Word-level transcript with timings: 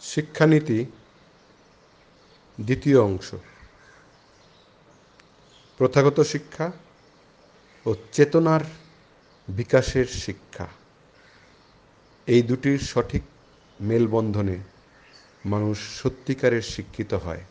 শিক্ষানীতি 0.00 0.84
দ্বিতীয় 2.60 3.00
অংশ। 3.00 3.34
প্রথাগত 5.78 6.20
শিক্ষা 6.20 6.72
ও 7.86 7.94
চেতনার 8.12 8.60
বিকাশের 9.48 10.06
শিক্ষা। 10.06 10.66
এই 12.26 12.42
দুটির 12.42 12.78
সঠিক 12.78 13.22
মেলবন্ধনে 13.80 14.58
মানুষ 15.46 16.02
সত্যিকারের 16.02 16.62
শিক্ষিত 16.62 17.14
হয়। 17.14 17.44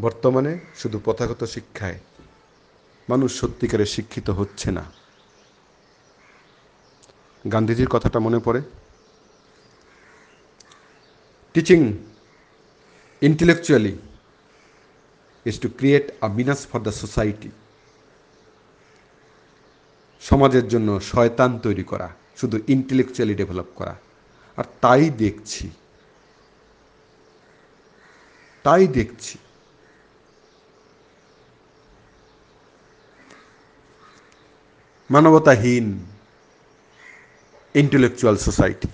বর্তমানে 0.00 0.58
শুধু 0.76 0.98
প্রথাগত 0.98 1.44
শিক্ষায় 1.44 1.98
মানুষ 3.10 3.40
সত্যিকারের 3.40 3.86
শিক্ষিত 3.86 4.30
হচ্ছে 4.30 4.70
না। 4.70 4.84
গান্ধীজির 7.52 7.88
কথাটা 7.88 8.18
মনে 8.18 8.38
পড়ে? 8.38 8.60
Teaching 11.58 11.98
intellectually 13.22 13.92
is 15.46 15.58
to 15.58 15.68
create 15.68 16.10
a 16.22 16.28
menace 16.38 16.64
for 16.72 16.84
the 16.84 16.90
society. 16.90 17.48
সমাজের 20.20 20.68
জন্য 20.68 21.00
শয়তান 21.00 21.58
তৈরি 21.58 21.84
করা, 21.84 22.14
শুধু 22.36 22.60
ইন্টেলেকচুয়ালি 22.68 23.34
ডেভেলপ 23.34 23.64
করা। 23.74 23.96
আর 24.56 24.64
তাই 24.80 25.10
দেখছি। 25.10 25.70
তাই 28.62 28.86
দেখছি। 28.86 29.38
মানবতাহীন 35.10 36.04
ইন্টেলেকচুয়াল 37.74 38.36
সোসাইটি 38.36 38.88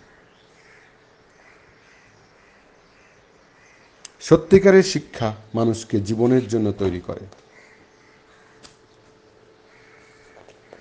সত্যিকারের 4.29 4.83
শিক্ষা 4.83 5.29
মানুষকে 5.55 6.01
জীবনের 6.01 6.49
জন্য 6.49 6.73
তৈরি 6.73 7.01
করে। 7.01 7.25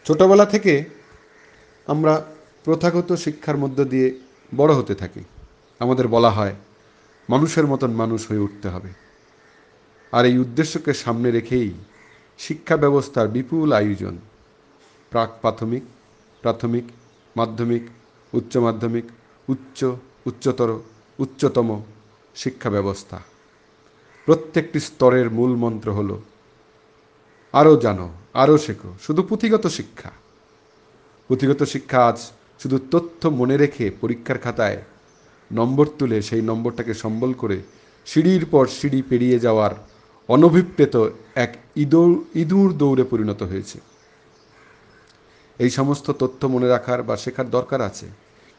ছোটবেলা 0.05 0.45
থেকে 0.45 0.73
আমরা 1.87 2.13
প্রথাগত 2.65 3.09
শিক্ষার 3.25 3.57
মধ্য 3.57 3.77
দিয়ে 3.85 4.07
বড় 4.55 4.71
হতে 4.73 4.95
থাকি। 4.95 5.23
আমাদের 5.79 6.07
বলা 6.07 6.29
হয়, 6.29 6.55
মানুষের 7.29 7.65
মতন 7.67 7.91
মানুষ 7.91 8.21
হয়ে 8.29 8.39
উঠতে 8.39 8.67
হবে। 8.69 8.89
আর 10.11 10.25
এই 10.25 10.37
উদ্দেশ্যকে 10.37 10.93
সামনে 10.93 11.31
রেখেই 11.31 11.69
শিক্ষা 12.39 12.77
ব্যবস্থার 12.77 13.27
বিপুল 13.27 13.67
আয়োজন, 13.73 14.15
প্রাক 15.11 15.29
প্রাথমিক 15.41 15.83
প্রাথমিক, 16.43 16.85
মাধ্যমিক, 17.37 17.83
উচ্চ 18.33 18.53
মাধ্যমিক, 18.57 19.05
উচ্চ, 19.47 19.79
উচ্চতর, 20.25 20.69
উচ্চতম 21.19 21.69
শিক্ষা 22.35 22.69
ব্যবস্থা। 22.69 23.17
প্রত্যেকটি 24.27 24.79
স্তরের 24.87 25.27
মূল 25.37 25.51
মন্ত্র 25.63 25.89
হল 25.97 26.11
আরও 27.53 27.73
জানো 27.85 28.07
আরও 28.41 28.55
শেখো, 28.65 28.89
শুধু 29.05 29.21
পুঁথিগত 29.29 29.65
শিক্ষা। 29.77 30.11
পুঁথিগত 31.29 31.61
শিক্ষা 31.73 31.99
আজ 32.09 32.19
শুধু 32.61 32.77
তথ্য 32.93 33.21
মনে 33.39 33.55
রেখে 33.57 33.85
পরীক্ষার 34.01 34.39
খাতায় 34.43 34.79
নম্বর 35.51 35.85
তুলে 35.99 36.17
সেই 36.21 36.43
নম্বরটাকে 36.49 36.93
সম্বল 37.03 37.31
করে 37.41 37.57
সিঁড়ির 38.07 38.45
পর 38.45 38.65
সিঁড়ি 38.77 38.99
পেরিয়ে 39.09 39.37
যাওয়ার 39.39 39.73
অনভিপ্রেত 40.29 40.95
এক 41.35 41.51
ইদোর 41.83 42.11
ইঁদুর 42.41 42.69
দৌড়ে 42.81 43.03
পরিণত 43.11 43.41
হয়েছে। 43.51 43.77
এই 45.59 45.71
সমস্ত 45.77 46.07
তথ্য 46.21 46.41
মনে 46.53 46.67
রাখার 46.67 46.99
বা 47.07 47.15
শেখার 47.23 47.47
দরকার 47.49 47.79
আছে, 47.89 48.07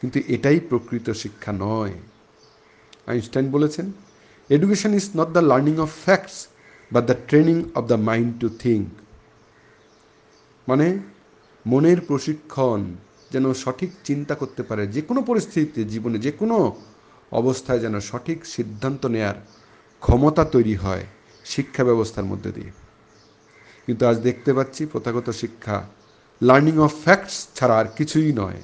কিন্তু 0.03 0.19
এটাই 0.34 0.59
প্রকৃত 0.69 1.06
শিক্ষা 1.23 1.53
নয়। 1.65 1.95
আইনস্টাইন 3.11 3.47
বলেছেন 3.51 3.87
education 4.50 4.95
is 4.95 5.11
not 5.17 5.28
the 5.28 5.41
learning 5.41 5.78
of 5.78 5.91
facts 6.05 6.48
but 6.92 7.06
the 7.06 7.14
training 7.28 7.65
of 7.75 7.84
the 7.87 7.94
mind 7.94 8.41
to 8.41 8.49
think 8.49 8.88
মানে 10.69 10.99
মনের 11.66 12.00
প্রশিক্ষণ 12.00 12.94
যেন 13.32 13.53
সঠিক 13.53 13.91
চিন্তা 14.05 14.34
করতে 14.34 14.62
পারে, 14.62 14.87
যে 14.87 15.00
কোনো 15.00 15.22
পরিস্থিতিতে 15.22 15.84
জীবনে, 15.84 16.19
যে 16.19 16.31
কোনো 16.31 16.77
অবস্থায় 17.32 17.78
যেন 17.78 18.00
সঠিক 18.00 18.47
সিদ্ধান্ত 18.47 19.06
নেয়ার 19.06 19.34
ক্ষমতা 20.00 20.44
তৈরি 20.44 20.75
হয় 20.75 21.05
শিক্ষা 21.44 21.84
ব্যবস্থার 21.84 22.25
মধ্যে 22.25 22.53
দিয়ে। 22.53 22.71
কিন্তু 23.87 24.06
আজ 24.06 24.16
দেখতে 24.19 24.53
পাচ্ছি 24.53 24.87
প্রথাগত 24.87 25.31
শিক্ষা 25.31 25.87
লার্নিং 26.43 26.78
অফ 26.78 26.93
ফ্যাক্টস 27.05 27.49
ছাড়া 27.55 27.78
আর 27.78 27.84
কিছুই 27.97 28.32
নয়। 28.32 28.61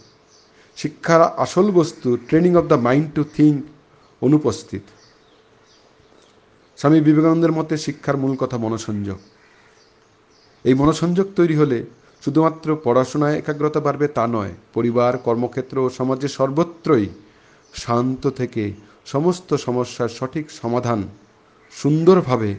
শিক্ষার 0.77 1.23
আসল 1.23 1.71
বস্তু 1.71 2.17
training 2.29 2.57
of 2.57 2.65
the 2.65 2.75
mind 2.75 3.13
to 3.15 3.25
think 3.25 3.65
অনুপস্থিত। 4.23 4.83
স্বামী 6.81 7.01
বিবেকানন্দের 7.01 7.53
মতে 7.53 7.75
শিক্ষার 7.79 8.17
মূল 8.17 8.37
কথা 8.37 8.59
মনসংযোগ। 8.59 9.19
এই 10.65 10.75
মনসংযোগ 10.75 11.27
তৈরি 11.37 11.55
হলে 11.57 11.85
শুধুমাত্র 12.25 12.77
পড়াশোনায় 12.85 13.39
একাগ্রতা 13.39 13.81
বাড়বে 13.81 14.09
তা 14.09 14.27
নয়, 14.27 14.55
পরিবার, 14.75 15.19
কর্মক্ষেত্র 15.19 15.77
ও 15.79 15.89
সমাজে 15.91 16.29
সর্বত্রই 16.29 17.07
শান্ত 17.75 18.23
থেকে 18.29 18.73
সমস্ত 19.07 19.55
সমস্যার 19.55 20.09
সঠিক 20.09 20.51
সমাধান 20.51 21.09
সুন্দরভাবে 21.73 22.55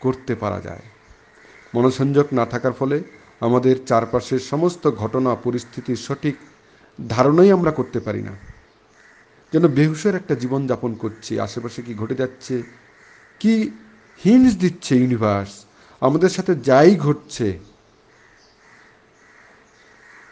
করতে 0.00 0.34
পারা 0.34 0.60
যায়। 0.60 0.84
মনসংযোগ 1.74 2.26
না 2.32 2.46
থাকার 2.46 2.72
ফলে 2.72 3.02
আমাদের 3.40 3.76
চারপাশের 3.86 4.38
সমস্ত 4.38 4.90
ঘটনা 4.90 5.34
পরিস্থিতির 5.34 5.96
সঠিক 5.96 6.36
ধারণাই 7.08 7.50
আমরা 7.52 7.70
করতে 7.70 8.00
পারি 8.00 8.22
না। 8.22 8.34
যেন 9.52 9.68
বেহুশের 9.68 10.14
একটা 10.14 10.34
জীবন 10.34 10.66
যাপন 10.66 10.94
করছি, 10.94 11.40
আশেপাশে 11.40 11.82
কি 11.82 11.94
ঘটে 11.94 12.14
যাচ্ছে 12.14 12.54
কি 13.40 13.54
হিন্স 14.20 14.50
দিচ্ছে 14.62 14.92
ইউনিভার্স 15.00 15.52
আমাদের 16.02 16.30
সাথে 16.36 16.52
যাই 16.68 16.90
ঘটছে, 17.04 17.48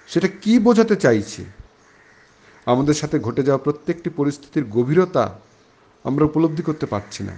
সেটা 0.09 0.29
কি 0.43 0.55
বোঝাতে 0.67 0.95
চাইছে? 1.05 1.43
আমাদের 2.67 2.97
সাথে 3.01 3.17
ঘটে 3.27 3.43
যাওয়া 3.47 3.65
প্রত্যেকটি 3.67 4.09
পরিস্থিতির 4.19 4.65
গভীরতা 4.77 5.25
আমরা 6.05 6.25
উপলব্ধি 6.25 6.63
করতে 6.69 6.87
পারছি 6.93 7.21
না। 7.29 7.35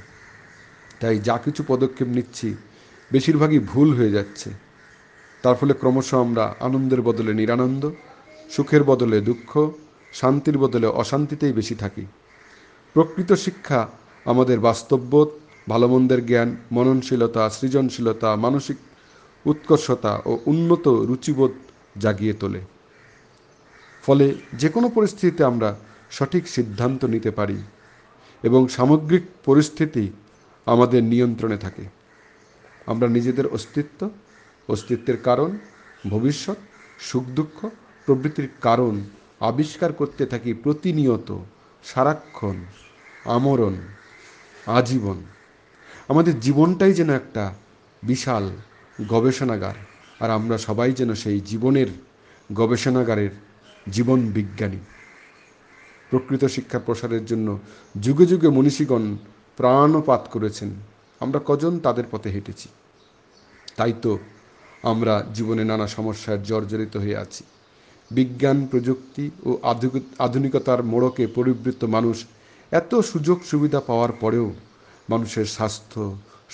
তাই 1.00 1.16
যা 1.28 1.36
কিছু 1.44 1.60
পদক্ষেপ 1.68 2.08
নিচ্ছি, 2.16 2.48
বেশিরভাগই 3.10 3.60
ভুল 3.70 3.88
হয়ে 3.98 4.14
যাচ্ছে। 4.16 4.48
তার 5.44 5.54
ফলে 5.60 5.74
ক্রমশ 5.80 6.08
আমরা 6.24 6.44
আনন্দের 6.66 7.00
বদলে 7.08 7.32
নিরানন্দ, 7.40 7.82
সুখের 8.54 8.82
বদলে 8.90 9.18
দুঃখ, 9.28 9.50
শান্তির 10.12 10.56
বদলে 10.58 10.86
অশান্তিতেই 11.02 11.52
বেশি 11.52 11.74
থাকি। 11.74 12.04
প্রকৃত 12.96 13.30
শিক্ষা 13.44 13.80
আমাদের 14.26 14.58
বাস্তববোধ 14.68 15.28
ভালো 15.68 15.88
মন্দের 15.88 16.26
জ্ঞান, 16.26 16.56
মননশীলতা, 16.72 17.50
সৃজনশীলতা, 17.50 18.36
মানসিক 18.36 18.76
উৎকর্ষতা 19.44 20.22
ও 20.26 20.38
উন্নত 20.46 20.88
রুচিবোধ 20.88 21.50
জাগিয়ে 21.98 22.32
তোলে। 22.32 22.60
ফলে 24.06 24.34
যে 24.52 24.68
কোনো 24.68 24.88
পরিস্থিতিতে 24.88 25.44
আমরা 25.44 25.76
সঠিক 26.10 26.48
সিদ্ধান্ত 26.48 27.04
নিতে 27.04 27.30
পারি 27.30 27.62
এবং 28.42 28.68
সামগ্রিক 28.68 29.22
পরিস্থিতি 29.44 30.10
আমাদের 30.66 31.04
নিয়ন্ত্রণে 31.04 31.58
থাকে। 31.58 31.84
আমরা 32.86 33.08
নিজেদের 33.08 33.46
অস্তিত্ব, 33.46 34.10
অস্তিত্বের 34.68 35.16
কারণ, 35.16 35.58
ভবিষ্যৎ, 36.10 36.56
সুখ 36.98 37.24
দুঃখ 37.24 37.68
প্রভৃতির 38.06 38.48
কারণ 38.60 39.00
আবিষ্কার 39.40 39.92
করতে 39.92 40.26
থাকি 40.26 40.54
প্রতিনিয়ত 40.54 41.38
সারাক্ষণ, 41.84 42.56
আমরণ, 43.24 43.74
আজীবন। 44.66 45.22
আমাদের 46.08 46.40
জীবনটাই 46.40 46.92
যেন 46.92 47.10
একটা 47.10 47.54
বিশাল 48.02 48.50
গবেষণাগার, 49.08 49.74
আর 50.20 50.30
আমরা 50.30 50.58
সবাই 50.58 50.92
যেন 50.92 51.14
সেই 51.14 51.40
জীবনের 51.40 51.86
গবেষণাগারের 52.52 53.30
জীবন 53.92 54.18
বিজ্ঞানী। 54.26 54.78
প্রকৃত 56.10 56.44
শিক্ষা 56.44 56.78
প্রসারের 56.78 57.24
জন্য 57.24 57.58
যুগে 58.00 58.26
যুগে 58.26 58.48
মনীষীগণ 58.48 59.16
প্রাণপাত 59.56 60.28
করেছেন। 60.32 60.70
আমরা 61.20 61.40
কজন 61.46 61.78
তাদের 61.78 62.04
পথে 62.10 62.30
হেঁটেছি? 62.30 62.68
তাই 63.76 63.92
তো 64.02 64.18
আমরা 64.82 65.14
জীবনে 65.34 65.64
নানা 65.64 65.86
সমস্যায় 65.86 66.38
জর্জরিত 66.38 66.96
হয়ে 66.96 67.16
আছি। 67.16 67.44
বিজ্ঞান, 68.10 68.66
প্রযুক্তি 68.66 69.30
ও 69.44 69.50
আধুনিকতার 70.18 70.82
মোড়কে 70.82 71.26
পরিবৃত্ত 71.26 71.84
মানুষ 71.84 72.24
এত 72.70 72.94
সুযোগ 72.94 73.38
সুবিধা 73.42 73.80
পাওয়ার 73.80 74.12
পরেও 74.12 74.54
মানুষের 75.08 75.46
স্বাস্থ্য, 75.56 76.00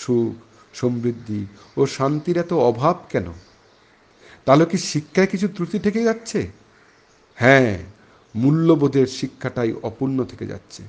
সুখ, 0.03 0.35
সমৃদ্ধি 0.75 1.43
ও 1.79 1.81
শান্তির 1.97 2.37
এত 2.45 2.53
অভাব 2.71 2.97
কেন? 3.13 3.27
তাহলে 4.47 4.65
কি 4.71 4.79
শিক্ষায় 4.93 5.29
কিছু 5.33 5.47
ত্রুটি 5.55 5.79
থেকে 5.87 6.01
যাচ্ছে? 6.09 6.41
হ্যাঁ 7.39 7.73
মূল্যবোধের 8.35 9.09
শিক্ষাটাই 9.19 9.71
অপূর্ণ 9.89 10.19
থেকে 10.31 10.47
যাচ্ছে, 10.53 10.83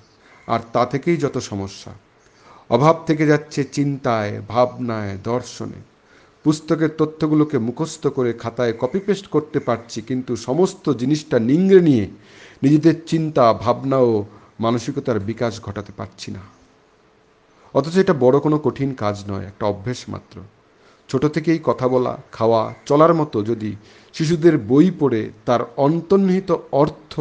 আর 0.48 0.62
তা 0.74 0.84
থেকেই 0.92 1.18
যত 1.24 1.36
সমস্যা। 1.52 1.92
অভাব 2.70 2.96
থেকে 3.08 3.24
যাচ্ছে 3.32 3.62
চিন্তায়, 3.78 4.34
ভাবনায়, 4.54 5.14
দর্শনে। 5.32 5.80
পুস্তকের 6.46 6.92
তথ্যগুলোকে 6.98 7.58
মুখস্থ 7.68 8.04
করে 8.18 8.32
খাতায় 8.44 8.74
কপি 8.82 9.00
পেস্ট 9.06 9.26
করতে 9.36 9.60
পারছি, 9.68 10.00
কিন্তু 10.10 10.32
সমস্ত 10.48 10.86
জিনিসটা 11.02 11.38
নিংড়ে 11.50 11.80
নিয়ে 11.90 12.06
নিজেদের 12.64 12.98
চিন্তা, 13.12 13.44
ভাবনা 13.64 13.98
ও 14.10 14.12
মানসিকতার 14.64 15.18
বিকাশ 15.30 15.54
ঘটাতে 15.68 15.92
পারছি 16.00 16.30
না। 16.36 16.42
অথচ 17.78 17.96
এটা 18.04 18.14
বড় 18.24 18.38
কোনো 18.46 18.58
কঠিন 18.66 18.90
কাজ 19.04 19.16
নয়, 19.30 19.46
একটা 19.52 19.64
অভ্যেস 19.72 20.02
মাত্র। 20.14 20.36
ছোট 21.10 21.24
থেকেই 21.36 21.60
কথা 21.64 21.86
বলা, 21.94 22.14
খাওয়া, 22.32 22.62
চলার 22.90 23.14
মতো 23.20 23.38
যদি 23.50 23.72
শিশুদের 24.16 24.56
বই 24.70 24.88
পড়ে 25.00 25.22
তার 25.48 25.62
অন্তর্নিহিত 25.78 26.50
অর্থ 26.82 27.14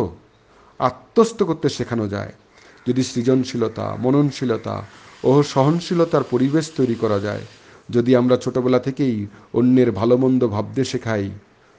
আত্মস্থ 0.80 1.38
করতে 1.42 1.68
শেখানো 1.68 2.06
যায়, 2.08 2.32
যদি 2.86 3.02
সৃজনশীলতা, 3.10 3.86
মননশীলতা 4.04 4.76
ও 5.24 5.30
সহনশীলতার 5.52 6.24
পরিবেশ 6.32 6.66
তৈরি 6.78 6.96
করা 7.02 7.18
যায়, 7.26 7.44
যদি 7.90 8.10
আমরা 8.20 8.36
ছোটবেলা 8.36 8.80
থেকেই 8.86 9.16
অন্যের 9.58 9.90
ভালো 10.00 10.14
মন্দ 10.16 10.42
ভাবতে 10.46 10.82
শেখাই, 10.84 11.26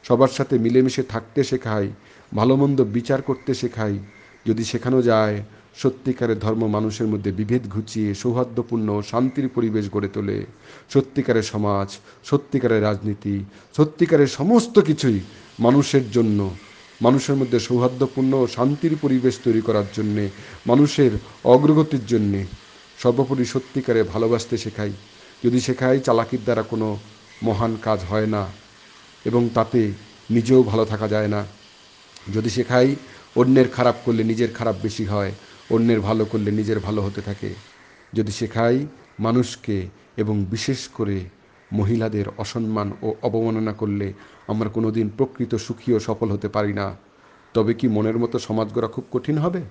সবার 0.03 0.31
সাথে 0.37 0.55
মিলেমিশে 0.59 1.03
থাকতে 1.03 1.41
শেখাই 1.43 1.87
ভালো 2.33 2.53
মন্দ 2.55 2.79
বিচার 2.95 3.19
করতে 3.21 3.51
শেখাই, 3.53 3.95
যদি 4.45 4.63
শেখানো 4.63 4.99
যায় 5.01 5.37
সত্যিকারের 5.77 6.39
ধর্ম 6.39 6.67
মানুষের 6.67 7.07
মধ্যে 7.07 7.31
বিভেদ 7.31 7.67
ঘুচিয়ে, 7.67 8.15
সৌহার্দ্যপূর্ণ, 8.15 9.01
শান্তির 9.01 9.49
পরিবেশ 9.49 9.89
গড়ে 9.91 10.07
তোলে। 10.07 10.45
সত্যিকারের 10.93 11.43
সমাজ, 11.43 11.97
সত্যিকারের 12.25 12.81
রাজনীতি, 12.81 13.45
সত্যিকারের 13.77 14.27
সমস্ত 14.27 14.79
কিছুই 14.79 15.19
মানুষের 15.59 16.11
জন্য। 16.11 16.55
মানুষের 17.01 17.35
মধ্যে 17.35 17.59
সৌহার্দ্যপূর্ণ 17.59 18.45
শান্তির 18.45 18.95
পরিবেশ 19.01 19.39
তৈরি 19.43 19.61
করার 19.61 19.83
জন্যে, 19.93 20.29
মানুষের 20.67 21.11
অগ্রগতির 21.43 22.05
জন্যে 22.05 22.45
সর্বোপরি 22.99 23.45
সত্যিকারে 23.45 24.03
ভালোবাসতে 24.03 24.57
শেখাই। 24.57 24.91
যদি 25.43 25.59
শেখাই, 25.59 25.99
চালাকির 25.99 26.39
দ্বারা 26.43 26.61
কোনো 26.61 26.97
মহান 27.43 27.77
কাজ 27.81 27.99
হয় 28.09 28.27
না 28.27 28.47
এবং 29.25 29.49
তাতে 29.53 29.91
নিজেও 30.31 30.63
ভালো 30.63 30.85
থাকা 30.85 31.07
যায় 31.07 31.27
না। 31.27 31.45
যদি 32.33 32.49
শেখাই, 32.49 32.95
অন্যের 33.35 33.69
খারাপ 33.69 33.95
করলে 34.05 34.23
নিজের 34.23 34.51
খারাপ 34.53 34.75
বেশি 34.81 35.05
হয়। 35.05 35.31
অন্যের 35.69 36.01
ভালো 36.01 36.25
করলে 36.25 36.51
নিজের 36.51 36.79
ভালো 36.79 37.01
হতে 37.01 37.21
থাকে। 37.21 37.53
যদি 38.13 38.31
শেখাই 38.31 38.87
মানুষকে 39.19 39.87
এবং 40.17 40.45
বিশেষ 40.45 40.87
করে 40.87 41.23
মহিলাদের 41.73 42.25
অসম্মান 42.37 42.91
ও 43.01 43.15
অবমাননা 43.21 43.73
করলে 43.73 44.13
আমরা 44.47 44.69
কোনোদিন 44.69 45.09
প্রকৃত 45.17 45.55
সুখী 45.55 45.93
ও 45.93 45.99
সফল 45.99 46.31
হতে 46.31 46.47
পারি 46.47 46.73
না। 46.73 46.95
তবে 47.53 47.73
কি 47.73 47.87
মনের 47.87 48.17
মতো 48.17 48.39
সমাজ 48.39 48.73
গড়া 48.73 48.87
খুব 48.87 49.03
কঠিন 49.11 49.37
হবে? 49.37 49.61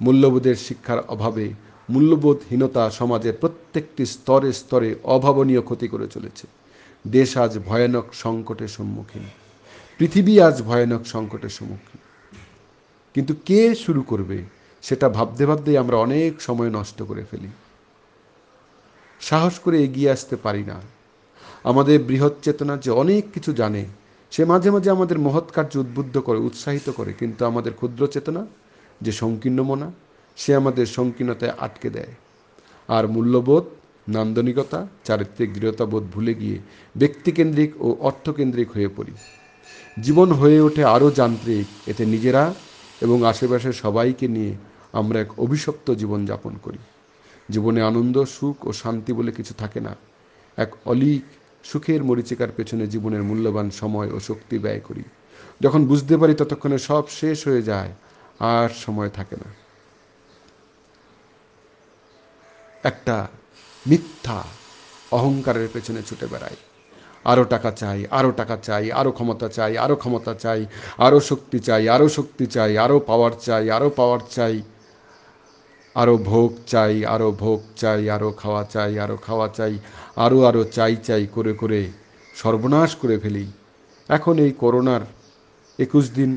মূল্যবোধের 0.00 0.54
শিক্ষার 0.54 1.00
অভাবে 1.00 1.52
মূল্যবোধহীনতা 1.90 2.90
সমাজের 2.90 3.34
প্রত্যেকটি 3.40 4.06
স্তরে 4.06 4.52
স্তরে 4.52 4.94
অভাবনীয় 5.04 5.62
ক্ষতি 5.62 5.88
করে 5.88 6.08
চলেছে। 6.08 6.46
দেশ 7.06 7.36
আজ 7.36 7.58
ভয়ানক 7.58 8.06
সংকটের 8.12 8.68
সম্মুখীন। 8.68 9.22
পৃথিবী 9.98 10.40
আজ 10.40 10.62
ভয়ানক 10.62 11.06
সংকটের 11.06 11.48
সম্মুখীন। 11.48 12.00
কিন্তু 13.14 13.34
কে 13.44 13.74
শুরু 13.74 14.02
করবে? 14.02 14.55
সেটা 14.86 15.08
ভাবতে 15.08 15.46
ভাবতেই 15.46 15.76
আমরা 15.76 15.96
অনেক 15.96 16.32
সময় 16.42 16.70
নষ্ট 16.70 17.02
করে 17.02 17.22
ফেলি। 17.30 17.48
সাহস 19.20 19.58
করে 19.58 19.76
এগিয়ে 19.84 20.10
আসতে 20.10 20.36
পারি 20.36 20.62
না। 20.64 20.78
আমাদের 21.64 21.96
বৃহৎ 22.02 22.34
চেতনা 22.42 22.76
যে 22.76 22.90
অনেক 22.90 23.22
কিছু 23.34 23.52
জানে, 23.52 23.82
সে 24.30 24.44
মাঝে 24.44 24.70
মাঝে 24.70 24.90
আমাদের 24.90 25.18
মহৎ 25.18 25.46
কার্য 25.50 25.78
উদ্বুদ্ধ 25.78 26.18
করে, 26.18 26.38
উৎসাহিত 26.38 26.90
করে, 26.90 27.12
কিন্তু 27.12 27.44
আমাদের 27.44 27.72
ক্ষুদ্র 27.72 28.06
চেতনা 28.06 28.46
যে 29.00 29.12
সংকীর্ণ 29.12 29.62
মনা, 29.62 29.92
সে 30.36 30.50
আমাদের 30.54 30.86
সংকীর্ণতায় 30.86 31.52
আটকে 31.58 31.90
দেয়। 31.90 32.12
আর 32.88 33.08
মূল্যবোধ, 33.08 33.64
নান্দনিকতা, 34.08 34.86
চারিত্রিক 35.04 35.52
দৃঢ়তাবোধ 35.52 36.04
ভুলে 36.14 36.34
গিয়ে 36.34 36.58
ব্যক্তিকেন্দ্রিক 36.96 37.72
ও 37.80 37.96
অর্থকেন্দ্রিক 38.00 38.68
হয়ে 38.72 38.88
পড়ি। 38.96 39.12
জীবন 40.02 40.32
হয়ে 40.32 40.58
ওঠে 40.60 40.84
আরও 40.84 41.10
যান্ত্রিক, 41.10 41.66
এতে 41.86 42.06
নিজেরা 42.06 42.54
এবং 43.00 43.24
আশেপাশের 43.24 43.72
সবাইকে 43.72 44.28
নিয়ে 44.28 44.52
আমরা 45.00 45.18
এক 45.20 45.30
অভিশপ্ত 45.40 45.86
জীবন 45.90 46.20
যাপন 46.26 46.54
করি। 46.62 46.78
জীবনে 47.50 47.80
আনন্দ, 47.82 48.16
সুখ 48.36 48.56
ও 48.66 48.70
শান্তি 48.72 49.12
বলে 49.12 49.32
কিছু 49.32 49.52
থাকে 49.58 49.80
না। 49.80 49.92
এক 50.56 50.70
অলিক 50.84 51.24
সুখের 51.64 52.00
মরিচিকার 52.04 52.50
পেছনে 52.56 52.84
জীবনের 52.86 53.22
মূল্যবান 53.22 53.70
সময় 53.70 54.08
ও 54.12 54.18
শক্তি 54.20 54.56
ব্যয় 54.58 54.82
করি। 54.88 55.04
যখন 55.60 55.80
বুঝতে 55.86 56.14
পারি 56.16 56.34
ততক্ষণে 56.34 56.78
সব 56.78 57.04
শেষ 57.08 57.38
হয়ে 57.48 57.62
যায়, 57.62 57.92
আর 58.38 58.68
সময় 58.84 59.10
থাকে 59.10 59.36
না। 59.36 59.48
একটা 62.82 63.16
মিথ্যা 63.86 64.38
অহংকারের 65.10 65.68
পেছনে 65.72 66.00
ছুটে 66.02 66.26
বেড়াই। 66.26 66.56
আরও 67.24 67.44
টাকা 67.44 67.70
চাই 67.70 68.00
আরও 68.10 68.30
টাকা 68.30 68.56
চাই 68.56 68.84
আরও 68.92 69.10
ক্ষমতা 69.10 69.48
চাই 69.48 69.72
আরও 69.78 69.96
ক্ষমতা 69.96 70.32
চাই 70.34 70.60
আরও 70.98 71.18
শক্তি 71.20 71.58
চাই 71.58 71.82
আরও 71.88 72.08
শক্তি 72.08 72.44
চাই 72.46 72.72
আরও 72.78 72.96
পাওয়ার 73.00 73.34
চাই 73.46 73.64
আরও 73.70 73.88
পাওয়ার 73.90 74.22
চাই। 74.30 74.56
আরও 76.00 76.16
ভোগ 76.30 76.50
চাই 76.72 76.94
আরও 77.14 77.28
ভোগ 77.44 77.60
চাই 77.80 78.02
আরও 78.16 78.30
খাওয়া 78.42 78.62
চাই 78.74 78.92
আরও 79.04 79.16
খাওয়া 79.26 79.48
চাই 79.58 79.74
আরও 80.24 80.38
আরও 80.48 80.62
চাই 80.76 80.94
চাই 81.06 81.24
করে 81.36 81.52
করে 81.52 81.80
সর্বনাশ 82.34 82.90
করে 83.02 83.16
ফেলি। 83.18 83.46
এখন 84.08 84.34
এই 84.46 84.52
করোনার 84.62 85.02
একুশ 85.78 86.04
দিন 86.18 86.30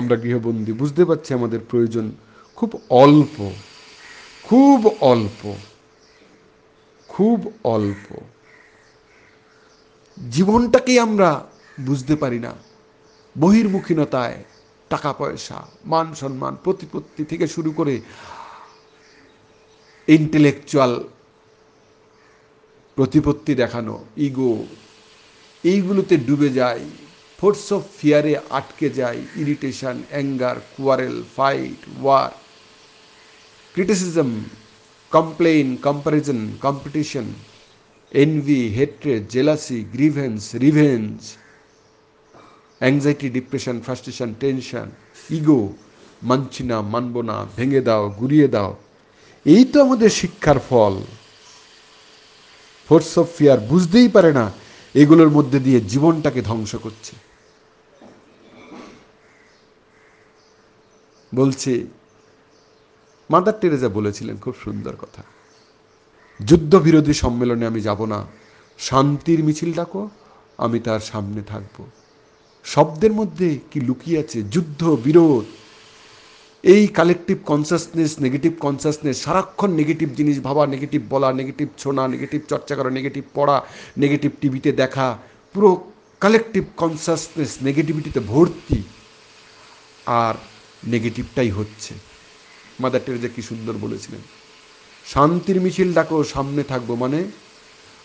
আমরা 0.00 0.16
গৃহবন্দী, 0.24 0.72
বুঝতে 0.72 1.02
পারছি 1.04 1.30
আমাদের 1.38 1.60
প্রয়োজন 1.70 2.06
খুব 2.58 2.70
অল্প 3.04 3.36
খুব 4.48 4.78
অল্প 5.12 5.40
খুব 7.08 7.38
অল্প। 7.76 8.06
জীবনটাকেই 10.16 10.98
আমরা 11.06 11.30
বুঝতে 11.80 12.14
পারি 12.22 12.38
না। 12.46 12.52
বহির্মুখীনতায় 13.36 14.38
টাকা 14.92 15.10
পয়সা, 15.12 15.58
মান 15.92 16.06
সম্মান, 16.14 16.52
প্রতিপত্তি 16.64 17.22
থেকে 17.24 17.46
শুরু 17.46 17.70
করে 17.78 17.94
ইন্টেলেকচুয়াল 20.08 20.92
প্রতিপত্তি 22.96 23.52
দেখানো 23.54 23.94
ইগো 24.18 24.52
এইগুলোতে 25.64 26.14
ডুবে 26.26 26.48
যায় 26.58 26.84
ফোর্স 27.38 27.66
অফ 27.76 27.82
ফিয়ারে 27.98 28.34
আটকে 28.50 28.88
যায় 28.98 29.20
irritation 29.42 29.96
anger 30.10 30.56
quarrel 30.74 31.16
fight 31.36 31.80
war 32.00 32.30
criticism 33.74 34.30
complain 35.12 35.66
comparison 35.86 36.40
competition 36.60 37.26
envy 38.12 38.60
hatred 38.78 39.22
jealousy 39.28 39.78
grievance 39.94 40.42
revenge 40.64 41.16
anxiety 42.80 43.28
depression 43.36 43.76
frustration 43.84 44.30
tension 44.40 44.86
ego 45.30 45.60
মানছি 46.22 46.62
না 46.70 46.76
মানব 46.94 47.14
না 47.28 47.36
ভেঙে 47.56 47.82
দাও 47.88 48.04
গুড়িয়ে 48.20 48.48
দাও 48.54 48.70
এই 49.44 49.64
তো 49.64 49.82
আমাদের 49.82 50.10
শিক্ষার 50.10 50.58
ফল। 50.68 51.02
ফোর্স 52.88 53.18
অফ 53.18 53.26
ফিয়ার 53.36 53.60
বুঝতেই 53.60 54.08
পারে 54.08 54.32
না 54.32 54.52
এগুলোর 54.94 55.30
মধ্যে 55.30 55.60
দিয়ে 55.60 55.80
জীবনটাকে 55.80 56.42
ধ্বংস 56.42 56.76
করছে। 56.76 57.16
বলছে, 61.34 61.86
মাদার 63.30 63.60
টেরেজা 63.60 63.88
বলেছিলেন 63.88 64.36
খুব 64.36 64.54
সুন্দর 64.64 64.96
কথা। 64.96 65.22
যুদ্ধবিরোধী 66.46 67.12
সম্মেলনে 67.12 67.66
আমি 67.66 67.80
যাব 67.80 68.04
না। 68.04 68.26
শান্তির 68.78 69.44
মিছিল 69.44 69.72
ডাকো, 69.72 70.10
আমি 70.58 70.80
তার 70.80 71.00
সামনে 71.00 71.42
থাকব। 71.42 71.84
শব্দের 72.64 73.12
মধ্যে 73.12 73.58
কি 73.70 73.80
লুকিয়ে 73.80 74.18
আছে 74.18 74.42
যুদ্ধ 74.42 74.96
বিরোধ 75.04 75.59
এই 76.64 76.82
কালেকটিভ 76.98 77.36
কনসাসনেস 77.50 78.12
নেগেটিভ 78.24 78.52
কনসাসনেস 78.64 79.16
সারাক্ষণ 79.24 79.70
নেগেটিভ 79.80 80.08
জিনিস 80.18 80.36
ভাবা 80.46 80.62
নেগেটিভ 80.74 81.00
বলা 81.12 81.28
নেগেটিভ 81.40 81.68
শোনা 81.82 82.04
নেগেটিভ 82.14 82.40
চর্চা 82.50 82.74
করা 82.78 82.90
নেগেটিভ 82.98 83.24
পড়া 83.34 83.56
নেগেটিভ 84.02 84.30
টিভিতে 84.40 84.70
দেখা, 84.82 85.06
পুরো 85.54 85.70
কালেকটিভ 86.22 86.64
কনসাসনেস 86.76 87.52
নেগেটিভিটিতে 87.66 88.20
ভর্তি 88.32 88.78
আর 90.20 90.34
নেগেটিভটাই 90.92 91.50
হচ্ছে। 91.58 91.92
মাদার 92.82 93.02
টেরেজা 93.04 93.30
কি 93.34 93.42
সুন্দর 93.50 93.74
বলেছিলেন, 93.84 94.22
শান্তির 95.06 95.58
মিছিল 95.64 95.88
ডাকো, 95.98 96.16
সামনে 96.34 96.62
থাকব 96.62 96.90
মানে 97.02 97.20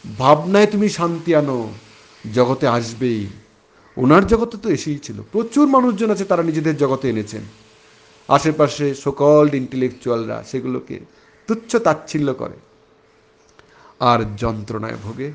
ভাবনায় 0.04 0.70
তুমি 0.74 0.88
শান্তি 1.00 1.32
আনো, 1.40 1.58
জগতে 2.38 2.66
আসবেই। 2.78 3.22
ওনার 3.98 4.24
জগতে 4.32 4.56
তো 4.64 4.68
এসেই 4.78 5.00
ছিল। 5.06 5.18
প্রচুর 5.34 5.66
মানুষজন 5.76 6.10
আছে, 6.16 6.26
তারা 6.32 6.44
নিজেদের 6.50 6.76
জগতে 6.84 7.06
এনেছেন। 7.14 7.44
আশেপাশে 8.28 8.96
সকল 8.96 9.50
ইন্টেলেকচুয়ালরা 9.54 10.44
সেগুলোকে 10.44 11.00
তুচ্ছ 11.48 11.76
তাচ্ছিল্য 11.76 12.34
করে। 12.34 12.54
আর 14.00 14.36
যন্ত্রণায় 14.38 14.98
ভোগে। 15.04 15.34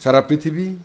সারা 0.00 0.20
পৃথিবী 0.20 0.76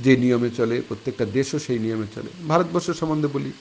যে 0.00 0.16
নিয়মে 0.16 0.50
চলে, 0.50 0.82
প্রত্যেকটা 0.88 1.24
দেশও 1.24 1.58
সেই 1.58 1.78
নিয়মে 1.78 2.06
চলে। 2.14 2.30
ভারতবর্ষ 2.48 2.90
সম্বন্ধে 2.90 3.28
বলি, 3.28 3.52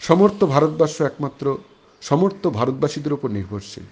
সমর্থ 0.00 0.44
ভারতবর্ষ 0.44 1.02
একমাত্র 1.02 1.58
সমর্থ 2.02 2.46
ভারতবাসীদের 2.46 3.12
উপর 3.12 3.30
নির্ভরশীল। 3.30 3.84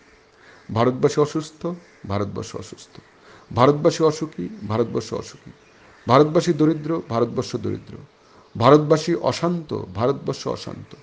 ভারতবাসী 0.74 1.20
অসুস্থ, 1.20 1.66
ভারতবর্ষ 2.08 2.56
অসুস্থ। 2.56 3.00
ভারতবাসী 3.54 4.04
অসুখী, 4.04 4.48
ভারতবর্ষ 4.68 5.14
অসুখী। 5.14 5.50
ভারতবাসী 6.08 6.52
দরিদ্র, 6.52 7.02
ভারতবর্ষ 7.08 7.56
দরিদ্র। 7.56 7.94
ভারতবাসী 8.58 9.14
অশান্ত, 9.14 9.84
ভারতবর্ষ 9.94 10.46
অশান্ত। 10.46 10.96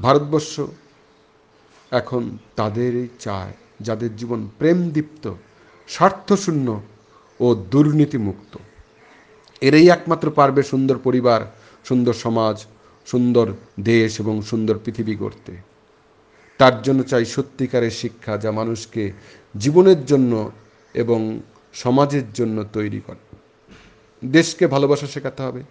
ভারতবর্ষ 0.00 0.60
এখন 1.90 2.38
তাদেরই 2.56 3.08
চায়, 3.18 3.52
যাদের 3.80 4.16
জীবন 4.16 4.48
প্রেমদীপ্ত, 4.58 5.34
স্বার্থশূন্য 5.88 6.80
ও 7.40 7.54
দুর্নীতিমুক্ত। 7.54 8.58
এরাই 9.60 9.88
একমাত্র 9.88 10.30
পারবে 10.30 10.62
সুন্দর 10.62 10.98
পরিবার, 10.98 11.40
সুন্দর 11.84 12.12
সমাজ, 12.12 12.66
সুন্দর 13.06 13.52
দেশ 13.80 14.20
এবং 14.20 14.42
সুন্দর 14.42 14.78
পৃথিবী 14.84 15.16
গড়তে। 15.16 15.56
তার 16.58 16.82
জন্য 16.82 17.02
চাই 17.02 17.24
সত্যিকারের 17.24 17.90
শিক্ষা 17.90 18.36
যা 18.36 18.50
মানুষকে 18.50 19.12
জীবনের 19.56 20.06
জন্য 20.06 20.50
এবং 20.94 21.40
সমাজের 21.72 22.32
জন্য 22.32 22.64
তৈরি 22.72 23.00
করে। 23.06 23.36
দেশকে 24.26 24.66
ভালোবাসা 24.66 25.06
শেখাতে 25.06 25.42
হবে। 25.42 25.62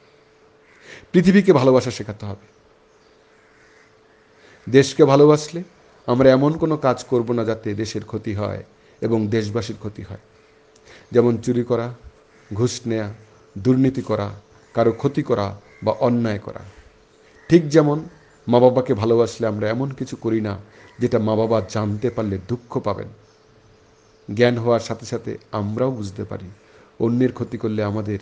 পৃথিবীকে 1.12 1.54
ভালোবাসা 1.54 1.92
শেখাতে 1.92 2.26
হবে। 2.26 2.46
দেশকে 4.70 5.06
ভালোবাসলে 5.06 5.64
আমরা 6.08 6.30
এমন 6.30 6.58
কোনো 6.58 6.78
কাজ 6.78 7.04
করব 7.04 7.32
না 7.32 7.44
যাতে 7.46 7.74
দেশের 7.74 8.04
ক্ষতি 8.06 8.34
হয় 8.34 8.64
এবং 9.02 9.28
দেশবাসীর 9.28 9.76
ক্ষতি 9.80 10.04
হয়। 10.04 10.20
যেমন 11.12 11.38
চুরি 11.38 11.64
করা, 11.64 11.94
ঘুষ 12.54 12.82
নেয়া, 12.86 13.14
দুর্নীতি 13.58 14.02
করা, 14.02 14.32
কারও 14.74 14.92
ক্ষতি 14.92 15.24
করা 15.24 15.62
বা 15.84 15.92
অন্যায় 15.92 16.40
করা। 16.40 16.60
ঠিক 17.50 17.70
যেমন 17.70 18.04
মা 18.48 18.60
বাবাকে 18.60 18.94
ভালোবাসলে 18.94 19.48
আমরা 19.48 19.70
এমন 19.70 19.90
কিছু 19.92 20.16
করি 20.16 20.42
না 20.42 20.58
যেটা 21.00 21.20
মা 21.20 21.36
বাবা 21.36 21.62
জানতে 21.70 22.10
পারলে 22.10 22.38
দুঃখ 22.48 22.80
পাবেন। 22.80 23.08
জ্ঞান 24.34 24.58
হওয়ার 24.58 24.80
সাথে 24.80 25.06
সাথে 25.06 25.38
আমরাও 25.52 25.92
বুঝতে 25.92 26.24
পারি, 26.24 26.50
অন্যের 27.00 27.32
ক্ষতি 27.32 27.58
করলে 27.58 27.84
আমাদের 27.84 28.20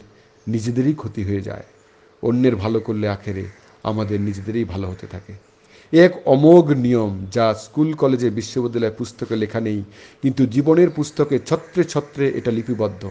নিজেদেরই 0.48 0.94
ক্ষতি 0.94 1.24
হয়ে 1.24 1.42
যায়। 1.42 1.64
অন্যের 2.24 2.56
ভালো 2.56 2.80
করলে 2.80 3.08
আখেরে 3.08 3.46
আমাদের 3.84 4.22
নিজেদেরই 4.22 4.64
ভালো 4.64 4.88
হতে 4.88 5.08
থাকে। 5.08 5.34
এক 5.94 6.14
অমোঘ 6.26 6.72
নিয়ম 6.72 7.26
যা 7.32 7.54
স্কুল, 7.54 7.94
কলেজে, 7.94 8.30
বিশ্ববিদ্যালয় 8.30 8.92
পুস্তকে 8.92 9.36
লেখা 9.36 9.60
নেই, 9.60 9.84
কিন্তু 10.22 10.46
জীবনের 10.46 10.90
পুস্তকে 10.90 11.40
ছত্রে 11.40 11.84
ছত্রে 11.84 12.30
এটা 12.30 12.52
লিপিবদ্ধ। 12.52 13.10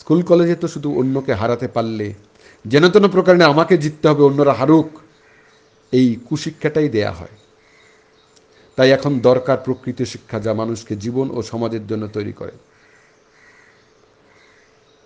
স্কুল, 0.00 0.22
কলেজে 0.22 0.54
তো 0.54 0.68
শুধু 0.68 0.98
অন্যকে 0.98 1.32
হারাতে 1.32 1.68
পারলে, 1.68 2.14
যেন 2.66 2.88
তেন 2.88 3.08
প্রকারে 3.08 3.44
আমাকে 3.44 3.78
জিততে 3.78 4.08
হবে, 4.08 4.22
অন্যরা 4.22 4.52
হারুক, 4.52 4.98
এই 5.92 6.16
কুশিক্ষাটাই 6.28 6.88
দেয়া 6.88 7.12
হয়। 7.12 7.36
তাই 8.76 8.90
এখন 8.90 9.20
দরকার 9.20 9.58
প্রকৃত 9.64 10.02
শিক্ষা 10.02 10.40
যা 10.40 10.54
মানুষকে 10.54 10.96
জীবন 10.96 11.30
ও 11.30 11.42
সমাজের 11.42 11.86
জন্য 11.86 12.08
তৈরি 12.08 12.32
করে। 12.32 12.52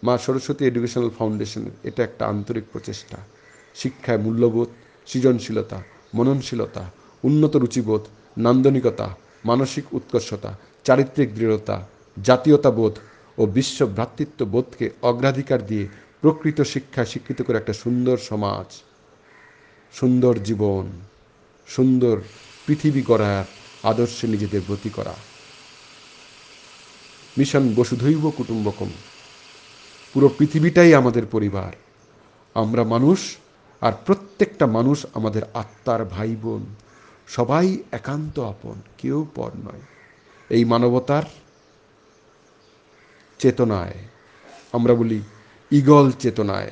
মা 0.05 0.19
সরস্বতী 0.19 0.64
এডুকেশনাল 0.64 1.11
ফাউন্ডেশনের 1.19 1.71
এটা 1.85 2.02
একটা 2.05 2.26
আন্তরিক 2.26 2.64
প্রচেষ্টা। 2.73 3.17
শিক্ষায় 3.75 4.19
মূল্যবোধ, 4.19 4.69
সৃজনশীলতা, 5.07 5.83
মননশীলতা, 6.14 6.90
উন্নত 7.23 7.57
রুচিবোধ, 7.57 8.00
নান্দনিকতা, 8.38 9.17
মানসিক 9.45 9.95
উৎকর্ষতা, 9.95 10.59
চারিত্রিক 10.85 11.35
দৃঢ়তা, 11.35 11.87
জাতীয়তাবোধ 12.23 12.93
ও 13.38 13.47
বিশ্ব 13.47 13.87
ভ্রাতৃত্ব 13.87 14.47
বোধকে 14.47 14.90
অগ্রাধিকার 15.02 15.67
দিয়ে 15.67 15.88
প্রকৃত 16.21 16.61
শিক্ষায় 16.61 17.07
শিক্ষিত 17.07 17.43
করে 17.43 17.57
একটা 17.57 17.73
সুন্দর 17.73 18.17
সমাজ, 18.19 18.83
সুন্দর 19.95 20.38
জীবন, 20.38 20.87
সুন্দর 21.67 22.21
পৃথিবী 22.67 23.02
গড়ার 23.02 23.45
আদর্শে 23.83 24.26
নিজেদের 24.26 24.61
ব্রতী 24.67 24.90
করা। 24.90 25.14
মিশন 27.38 27.75
বসুধৈব 27.75 28.31
কুটুম্বকম। 28.37 28.90
পুরো 30.12 30.28
পৃথিবীটাই 30.38 30.94
আমাদের 30.94 31.26
পরিবার। 31.26 31.72
আমরা 32.54 32.84
মানুষ 32.84 33.36
আর 33.80 33.92
প্রত্যেকটা 34.06 34.66
মানুষ 34.66 35.06
আমাদের 35.14 35.42
আত্মার 35.54 36.04
ভাই 36.04 36.36
বোন 36.36 36.66
সবাই 37.26 37.78
একান্ত 37.92 38.40
আপন, 38.40 38.74
কেউ 38.98 39.26
পর 39.34 39.50
নয়। 39.64 39.80
এই 40.50 40.64
মানবতার 40.64 41.22
চেতনায়, 43.38 43.94
আমরা 44.72 44.94
বলি 44.94 45.20
ইগল 45.70 46.10
চেতনায়, 46.10 46.70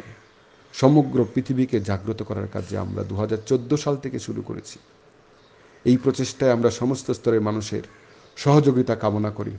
সমগ্র 0.73 1.27
পৃথিবীকে 1.35 1.81
জাগ্রত 1.81 2.23
করার 2.23 2.49
কাজে 2.49 2.79
আমরা 2.79 3.05
দু 3.05 3.17
হাজার 3.17 3.39
চোদ্দ 3.47 3.75
সাল 3.75 3.97
থেকে 3.97 4.19
শুরু 4.19 4.43
করেছি। 4.43 4.79
এই 5.85 5.97
প্রচেষ্টায় 5.97 6.53
আমরা 6.53 6.71
সমস্ত 6.71 7.11
স্তরের 7.11 7.41
মানুষের 7.41 7.83
সহযোগিতা 8.37 8.95
কামনা 8.95 9.31
করি। 9.31 9.51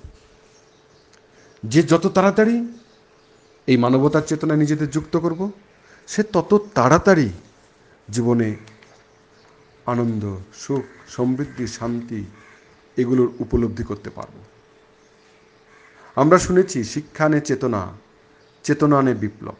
যে 1.63 1.83
যত 1.83 2.07
তাড়াতাড়ি 2.07 2.67
এই 3.67 3.77
মানবতার 3.77 4.21
চেতনায় 4.21 4.59
নিজেদের 4.59 4.89
যুক্ত 4.89 5.17
করব। 5.17 5.51
সে 6.07 6.23
তত 6.23 6.61
তাড়াতাড়ি 6.75 7.29
জীবনে 8.09 8.55
আনন্দ, 9.85 10.37
সুখ, 10.53 10.83
সমৃদ্ধি, 11.07 11.67
শান্তি 11.67 12.25
এগুলোর 12.97 13.29
উপলব্ধি 13.39 13.83
করতে 13.83 14.09
পারব। 14.09 14.33
আমরা 16.15 16.37
শুনেছি 16.37 16.83
শিক্ষা 16.83 17.29
নে 17.29 17.41
চেতনা 17.41 17.87
চেতনা 18.63 19.01
নে 19.01 19.13
বিপ্লব। 19.13 19.55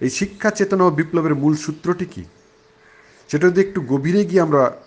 এই 0.00 0.10
শিক্ষা, 0.10 0.50
চেতনা 0.50 0.84
ও 0.84 0.90
বিপ্লবের 0.90 1.34
মূল 1.34 1.56
সূত্রটি 1.56 2.04
কি? 2.04 2.24
সেটা 3.28 3.48
যদি 3.48 3.60
একটু 3.60 3.80
গভীরে 3.80 4.24
গিয়ে 4.24 4.40
আমরা 4.40 4.80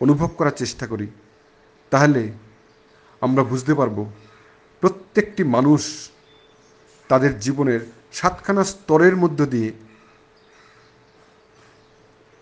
অনুভব 0.00 0.26
করার 0.26 0.50
চেষ্টা 0.50 0.86
করি, 0.86 1.06
তাহলে 1.90 2.32
আমরা 3.20 3.42
বুঝতে 3.42 3.74
পারব 3.74 4.10
প্রত্যেকটি 4.80 5.44
মানুষ 5.44 6.10
তাদের 7.08 7.38
জীবনের 7.38 7.80
সাতখানা 8.12 8.64
স্তরের 8.64 9.16
মধ্য 9.16 9.46
দিয়ে 9.46 9.72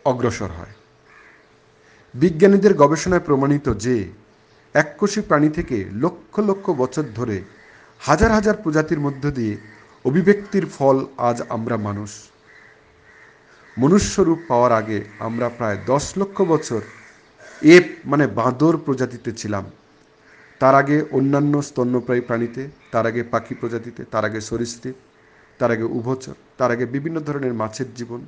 অগ্রসর 0.04 0.48
হয়। 0.48 0.74
বিজ্ঞানীদের 2.14 2.74
গবেষণায় 2.74 3.20
প্রমাণিত 3.20 3.74
যে, 3.74 4.12
এককোষী 4.74 5.20
প্রাণী 5.20 5.48
থেকে 5.48 5.84
লক্ষ 5.92 6.38
লক্ষ 6.38 6.70
বছর 6.70 7.04
ধরে 7.14 7.42
হাজার 8.00 8.30
হাজার 8.30 8.56
প্রজাতির 8.56 9.00
মধ্য 9.00 9.30
দিয়ে 9.30 9.56
অভিব্যক্তির 10.04 10.66
ফল 10.66 11.06
আজ 11.16 11.42
আমরা 11.48 11.76
মানুষ। 11.76 12.10
মনুষ্যরূপ 13.78 14.38
পাওয়ার 14.48 14.72
আগে 14.72 15.04
আমরা 15.18 15.48
প্রায় 15.48 15.78
দশ 15.86 16.04
লক্ষ 16.16 16.42
বছর 16.42 16.80
এপ 17.62 17.84
মানে 18.04 18.26
বাঁদর 18.26 18.76
প্রজাতিতে 18.76 19.32
ছিলাম। 19.32 19.70
তার 20.60 20.74
আগে 20.82 20.96
অন্যান্য 21.18 21.54
স্তন্যপ্রায়ী 21.68 22.22
প্রাণীতে, 22.28 22.62
তার 22.92 23.04
আগে 23.10 23.22
পাখি 23.32 23.54
প্রজাতিতে, 23.60 24.02
তার 24.12 24.24
আগে 24.28 24.40
সরীসৃপ, 24.50 24.96
তার 25.60 25.70
আগে 25.74 25.86
উভচর, 25.98 26.36
তার 26.58 26.70
আগে 26.74 26.84
বিভিন্ন 26.94 27.16
ধরনের 27.28 27.54
মাছের 27.60 27.88
জীবন, 27.98 28.20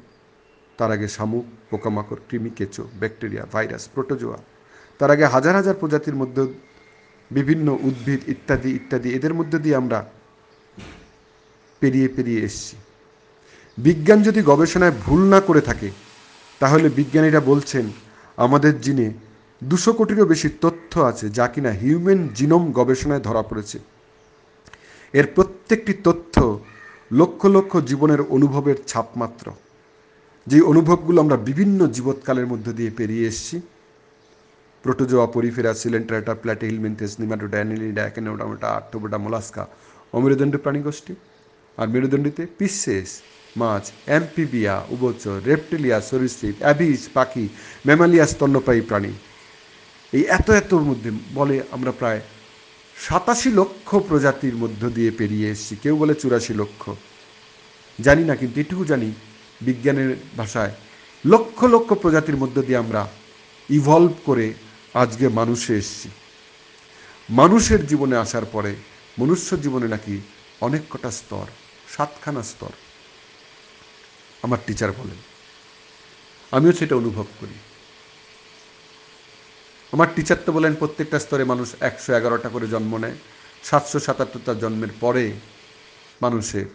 তার 0.79 0.91
আগে 0.95 1.09
শামুক, 1.17 1.47
পোকামাকড়, 1.71 2.21
কৃমি, 2.29 2.51
কেঁচো, 2.59 2.85
ব্যাকটেরিয়া, 3.01 3.43
ভাইরাস, 3.53 3.83
প্রোটোজোয়া, 3.95 4.39
তার 5.01 5.11
আগে 5.15 5.25
হাজার 5.35 5.55
হাজার 5.61 5.77
প্রজাতির 5.81 6.17
মধ্যে 6.21 6.43
বিভিন্ন 7.31 7.67
উদ্ভিদ 7.89 8.21
ইত্যাদি 8.33 8.71
ইত্যাদি, 8.79 9.09
এদের 9.19 9.35
মধ্যে 9.39 9.59
দিয়ে 9.65 9.77
আমরা 9.83 9.99
পেরিয়ে 11.83 12.09
পেরিয়ে 12.17 12.41
এসছি। 12.49 12.75
বিজ্ঞান 13.79 14.19
যদি 14.29 14.41
গবেষণায় 14.51 14.95
ভুল 15.05 15.21
না 15.33 15.39
করে 15.49 15.63
থাকে, 15.69 15.89
তাহলে 16.61 16.87
বিজ্ঞানীরা 16.99 17.41
বলছেন, 17.51 17.85
আমাদের 18.45 18.73
জিনে 18.85 19.07
দুশো 19.63 19.93
কোটিরও 19.99 20.31
বেশি 20.33 20.49
তথ্য 20.49 20.72
আছে 21.01 21.31
যা 21.31 21.49
কিনা 21.49 21.71
হিউম্যান 21.71 22.29
জিনোম 22.35 22.73
গবেষণায় 22.73 23.21
ধরা 23.21 23.43
পড়েছে। 23.43 23.79
এর 25.13 25.27
প্রত্যেকটি 25.35 25.95
তথ্য 26.05 26.59
লক্ষ 27.13 27.47
লক্ষ 27.47 27.77
জীবনের 27.77 28.21
অনুভবের 28.21 28.75
ছাপমাত্র। 28.87 29.53
যে 30.47 30.61
অনুভবগুলো 30.61 31.23
আমরা 31.23 31.37
বিভিন্ন 31.37 31.87
জীবৎকালের 31.87 32.47
মধ্য 32.47 32.73
দিয়ে 32.73 32.91
পেরিয়ে 32.97 33.27
এসেছি। 33.27 33.61
Protozoa, 34.83 35.27
porifera 35.27 35.75
coelenterata 35.75 36.35
platyhelminthes 36.35 37.21
nematoda 37.21 37.57
annelida 37.57 38.03
echinodermata 38.03 38.69
arthropoda 38.69 39.19
mollusca 39.19 39.67
অমেরুদণ্ড 40.13 40.57
প্রাণীগোষ্ঠী 40.57 41.15
আর 41.77 41.89
মেরুদণ্ডিতে 41.89 42.47
পিসেস, 42.59 43.23
মাছ 43.57 43.93
অ্যাম্পিবিয়া 44.07 44.87
উভচর, 44.91 45.41
রেপটিলিয়া, 45.47 46.01
সরীসৃপ, 46.01 46.55
অ্যাবিস, 46.59 47.09
পাখি 47.15 47.49
ম্যামালিয়া 47.87 48.27
স্তন্যপ্রায়ী 48.27 48.81
প্রাণী। 48.81 49.13
এই 50.13 50.25
এত 50.39 50.51
এতর 50.51 50.83
মধ্যে 50.91 51.11
বলে 51.35 51.63
আমরা 51.71 51.93
প্রায় 51.93 52.21
সাতাশি 52.97 53.51
লক্ষ 53.51 53.89
প্রজাতির 54.09 54.57
মধ্য 54.57 54.83
দিয়ে 54.91 55.11
পেরিয়ে 55.11 55.51
এসেছি। 55.51 55.77
কেউ 55.83 55.95
বলে 55.97 56.15
চুরাশি 56.15 56.55
লক্ষ। 56.55 56.83
জানি 57.99 58.25
না, 58.25 58.35
কিন্তু 58.37 58.57
এটুকু 58.61 58.85
জানি 58.85 59.09
বিজ্ঞানের 59.61 60.17
ভাষায় 60.37 60.73
লক্ষ 61.25 61.59
লক্ষ 61.65 61.93
প্রজাতির 61.93 62.37
মধ্য 62.37 62.57
দিয়ে 62.63 62.83
আমরা 62.85 63.03
ইভলভ 63.71 64.13
করে 64.25 64.47
আজকে 64.95 65.29
মানুষে 65.29 65.73
এসছি। 65.79 66.09
মানুষের 67.31 67.81
জীবনে 67.87 68.17
আসার 68.17 68.47
পরে 68.53 68.73
মনুষ্য 69.19 69.49
জীবনে 69.57 69.89
নাকি 69.89 70.15
অনেক 70.61 70.83
কটা 70.91 71.11
স্তর, 71.11 71.47
সাতখানা 71.97 72.43
স্তর। 72.43 72.73
আমার 74.43 74.59
টিচার 74.67 74.91
বলেন, 74.93 75.19
আমিও 76.53 76.73
সেটা 76.73 76.95
অনুভব 76.97 77.27
করি। 77.41 77.57
আমার 79.95 80.09
টিচার 80.15 80.39
তো 80.47 80.51
বলেন 80.57 80.73
প্রত্যেকটা 80.81 81.19
স্তরে 81.25 81.45
মানুষ 81.53 81.69
একশো 81.89 82.11
এগারোটা 82.19 82.49
করে 82.55 82.67
জন্ম 82.75 82.93
নেয়, 83.05 83.17
সাতশো 83.69 83.99
সাতাত্তরটা 84.07 84.53
জন্মের 84.63 84.93
পরে 85.03 85.25
মানুষের 86.25 86.67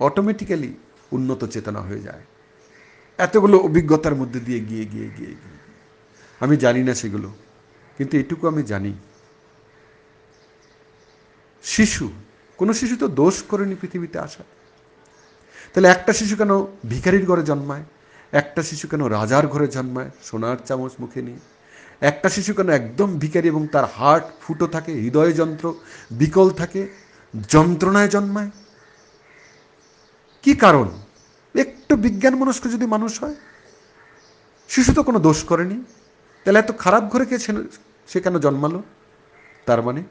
অটোমেটিক্যালি 0.00 0.70
উন্নত 1.16 1.40
চেতনা 1.54 1.80
হয়ে 1.88 2.02
যায়। 2.08 2.24
এতগুলো 3.18 3.56
অভিজ্ঞতার 3.68 4.14
মধ্যে 4.20 4.40
দিয়ে 4.46 4.60
গিয়ে 4.68 4.84
গিয়ে 4.92 5.08
গিয়ে 5.16 5.32
গিয়ে 5.42 5.58
আমি 6.40 6.54
জানি 6.64 6.80
না 6.88 6.94
সেগুলো, 7.02 7.28
কিন্তু 7.98 8.14
এটুকু 8.22 8.44
আমি 8.52 8.62
জানি। 8.72 8.92
শিশু, 11.64 12.06
কোনো 12.58 12.72
শিশু 12.80 12.94
তো 13.02 13.06
দোষ 13.20 13.36
করেনি 13.50 13.74
পৃথিবীতে 13.82 14.18
আসা 14.26 14.44
তাহলে 15.72 15.88
একটা 15.94 16.12
শিশু 16.20 16.34
কেন 16.40 16.52
ভিখারির 16.90 17.24
ঘরে 17.30 17.42
জন্মায়? 17.50 17.84
একটা 18.40 18.60
শিশু 18.70 18.86
কেন 18.90 19.02
রাজার 19.16 19.44
ঘরে 19.52 19.66
জন্মায়? 19.76 20.10
সোনার 20.28 20.58
চামচ 20.68 20.94
মুখে 21.02 21.20
নিয়ে। 21.26 21.40
একটা 22.00 22.28
শিশু 22.36 22.52
কেন 22.54 22.68
একদম 22.80 23.08
ভিখারি 23.18 23.46
এবং 23.48 23.62
তার 23.74 23.86
হার্ট 23.96 24.24
ফুটো 24.42 24.66
থাকে, 24.74 24.92
হৃদয় 25.04 25.32
যন্ত্র, 25.40 25.64
বিকল 26.20 26.48
থাকে, 26.60 26.82
যন্ত্রণায় 27.52 28.10
জন্মায়? 28.14 28.50
কি 30.44 30.52
কারণ? 30.64 30.88
একটু 31.54 31.92
বিজ্ঞান 32.04 32.34
মনস্ক 32.40 32.64
যদি 32.74 32.86
মানুষ 32.86 33.12
হয়, 33.22 33.36
শিশু 34.70 34.90
তো 34.94 35.02
কোনো 35.08 35.18
দোষ 35.18 35.38
করেনি। 35.44 35.78
তাহলে 36.46 36.58
এত 36.58 36.70
খারাপ 36.78 37.02
ঘরে 37.12 37.24
কে 37.26 37.36
সে 38.08 38.18
কেন 38.24 38.36
জন্মালো? 38.46 38.80
তার 39.66 39.80
মানে 39.86 40.02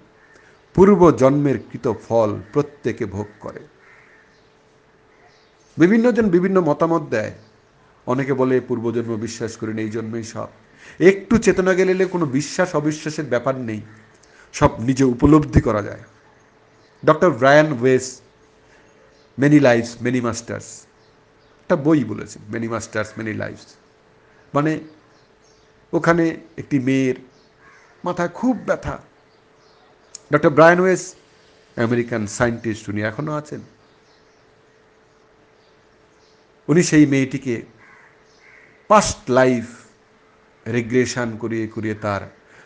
পূর্ব 0.75 1.01
জন্মের 1.21 1.57
কৃত 1.69 1.85
ফল 2.05 2.29
প্রত্যেকে 2.53 3.05
ভোগ 3.15 3.27
করে। 3.39 3.61
বিভিন্ন 5.77 6.05
জন 6.15 6.25
বিভিন্ন 6.35 6.57
মতামত 6.69 7.03
দেয়। 7.15 7.33
অনেকে 8.07 8.33
বলে 8.41 8.55
পূর্বজন্ম 8.67 9.11
বিশ্বাস 9.25 9.51
করেন 9.57 9.77
এই 9.83 9.89
জন্মেই 9.95 10.25
সব। 10.33 10.49
একটু 10.99 11.37
চেতনা 11.37 11.73
গেলে 11.73 12.05
কোনো 12.05 12.25
বিশ্বাস 12.25 12.75
অবিশ্বাসের 12.75 13.25
ব্যাপার 13.25 13.55
নেই। 13.55 13.81
সব 14.53 14.79
নিজে 14.79 15.03
উপলব্ধি 15.03 15.61
করা 15.61 15.81
যায়। 15.81 16.03
Doctor 17.05 17.29
Brian 17.29 17.81
Weiss 17.81 18.21
many 19.39 19.59
lives 19.59 20.01
many 20.01 20.21
masters 20.21 20.85
একটা 21.61 21.75
বই 21.75 22.03
বলেছে 22.03 22.39
মেনি 22.49 22.67
মাস্টার্স 22.67 23.09
মেনি 23.17 23.33
লাইফস 23.33 23.75
মানে 24.53 24.79
ওখানে 25.93 26.37
একটি 26.57 26.79
মেয়ের 26.79 27.15
মাথায় 28.03 28.29
খুব 28.29 28.57
ব্যথা। 28.65 28.97
Doctor 30.33 30.49
Brian 30.49 30.79
Weiss, 30.79 31.15
American 31.77 32.27
scientist, 32.27 32.89
উনি 32.89 33.01
এখনও 33.01 33.31
আছেন। 33.31 33.61
উনি 36.67 36.83
সেই 36.83 37.05
মেয়েটিকে 37.05 37.61
পাস্ট 38.87 39.31
লাইফ 39.31 39.65
রিগ্রেশন 40.73 41.37
করিয়ে 41.37 41.67
করিয়ে 41.67 41.95
তার 41.95 42.21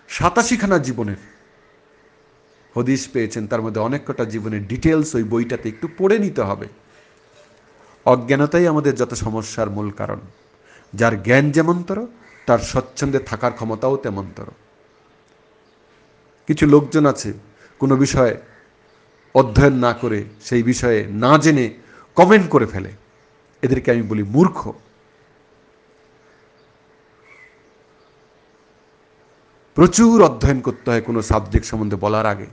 সাতাশিখানা 0.09 0.77
জীবনের 0.77 1.15
হদিশ 2.73 3.07
পেয়েছেন। 3.13 3.47
তার 3.47 3.61
মধ্যে 3.61 3.81
অনেক 3.81 4.01
কটা 4.07 4.25
জীবনের 4.25 4.67
ডিটেলস 4.67 5.15
ওই 5.15 5.23
বইটাতে 5.23 5.69
একটু 5.69 5.87
পড়ে 5.97 6.19
নিতে 6.19 6.41
হবে। 6.41 6.67
অজ্ঞানতাই 8.05 8.67
আমাদের 8.67 8.95
যত 8.95 9.13
সমস্যার 9.13 9.69
মূল 9.69 9.91
কারণ। 9.91 10.19
যার 10.93 11.23
জ্ঞান 11.23 11.51
যেমনতর, 11.51 12.07
তার 12.45 12.59
স্বচ্ছন্দে 12.59 13.19
থাকার 13.19 13.53
ক্ষমতাও 13.53 13.97
তেমনতর। 13.97 14.45
কিছু 16.47 16.65
লোকজন 16.65 17.05
আছে, 17.05 17.33
কোনো 17.79 17.95
বিষয়ে 17.95 18.37
অধ্যয়ন 19.35 19.73
না 19.73 19.93
করে 19.93 20.23
সেই 20.41 20.63
বিষয়ে 20.63 21.05
না 21.09 21.37
জেনে 21.37 21.73
কমেন্ট 22.15 22.49
করে 22.49 22.65
ফেলে। 22.65 22.91
এদেরকে 23.61 23.91
আমি 23.91 24.01
বলি 24.01 24.23
মূর্খ। 24.23 24.73
প্রচুর 29.79 30.17
অধ্যয়ন 30.27 30.59
করতে 30.67 30.87
হয় 30.91 31.03
কোনো 31.07 31.19
সাবজেক্ট 31.31 31.65
সম্বন্ধে 31.69 31.97
বলার 32.03 32.25
আগে। 32.33 32.47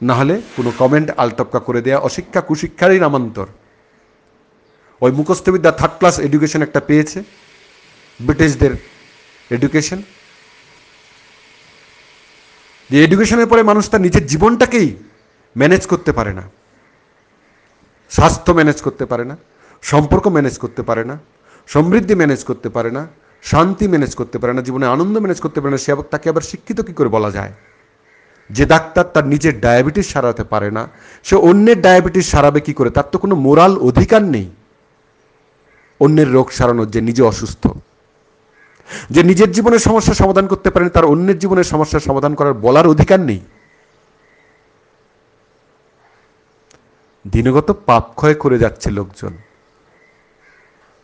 না 0.00 0.14
হলে 0.14 0.34
কোনো 0.56 0.70
কমেন্ট 0.80 1.08
আলটপকা 1.22 1.60
করে 1.60 1.80
দেয়া 1.82 1.98
অশিক্ষা 1.98 2.40
কুশিক্ষারই 2.48 2.98
নামান্তর। 3.04 3.48
ওই 5.02 5.10
মুখস্থবিদ্যা 5.18 5.72
থার্ড 5.72 5.94
ক্লাস 5.98 6.16
এডুকেশন 6.18 6.60
একটা 6.62 6.80
পেয়েছে, 6.80 7.18
ব্রিটিশদের 8.20 8.72
এডুকেশন 9.50 9.98
যে 12.90 12.96
এডুকেশনের 13.04 13.46
পরে 13.46 13.62
মানুষ 13.62 13.84
তার 13.90 14.04
নিজের 14.06 14.24
জীবনটাকেই 14.26 14.88
ম্যানেজ 15.56 15.82
করতে 15.92 16.10
পারে 16.12 16.32
না। 16.38 16.44
স্বাস্থ্য 18.10 18.50
ম্যানেজ 18.52 18.78
করতে 18.82 19.04
পারে 19.10 19.24
না, 19.30 19.36
সম্পর্ক 19.82 20.24
ম্যানেজ 20.26 20.54
করতে 20.58 20.82
পারে 20.88 21.04
না, 21.10 21.16
সমৃদ্ধি 21.66 22.14
ম্যানেজ 22.20 22.40
করতে 22.44 22.68
পারে 22.76 22.90
না 22.90 23.04
শান্তি 23.50 23.88
ম্যানেজ 23.88 24.14
করতে 24.14 24.38
পারে 24.38 24.52
না, 24.52 24.62
জীবনে 24.62 24.86
আনন্দ 24.86 25.18
ম্যানেজ 25.18 25.40
করতে 25.40 25.60
পারে 25.60 25.70
না, 25.70 25.78
সে 25.78 25.94
তাকে 26.10 26.28
আবার 26.30 26.42
শিক্ষিত 26.42 26.80
কী 26.80 26.92
করে 26.92 27.08
বলা 27.08 27.30
যায়? 27.30 27.52
যে 28.50 28.66
ডাক্তার 28.66 29.04
তার 29.04 29.26
নিজের 29.26 29.60
ডায়াবেটিস 29.60 30.06
সারাতে 30.12 30.44
পারে 30.44 30.70
না, 30.70 30.88
সে 31.22 31.36
অন্যের 31.36 31.80
ডায়াবেটিস 31.80 32.30
সারাবে 32.30 32.60
কি 32.60 32.72
করে? 32.72 32.90
তার 32.90 33.04
তো 33.12 33.18
কোনো 33.18 33.34
মোরাল 33.34 33.78
অধিকার 33.78 34.22
নেই। 34.22 34.50
অন্যের 36.00 36.32
রোগ 36.32 36.50
সারানোর 36.50 36.90
যে 36.90 37.00
নিজে 37.00 37.22
অসুস্থ। 37.22 37.68
যে 39.10 39.22
নিজের 39.22 39.52
জীবনের 39.52 39.78
সমস্যা 39.78 40.14
সমাধান 40.14 40.46
করতে 40.46 40.70
পারেন, 40.70 40.88
তার 40.88 41.04
অন্যের 41.04 41.38
জীবনের 41.38 41.64
সমস্যার 41.64 42.00
সমাধান 42.00 42.34
করার 42.34 42.52
বলার 42.52 42.86
অধিকার 42.86 43.20
নেই। 43.20 43.40
দিনগত 47.26 47.68
পাপ 47.86 48.04
ক্ষয় 48.14 48.34
করে 48.34 48.56
যাচ্ছে 48.58 48.90
লোকজন। 48.90 49.32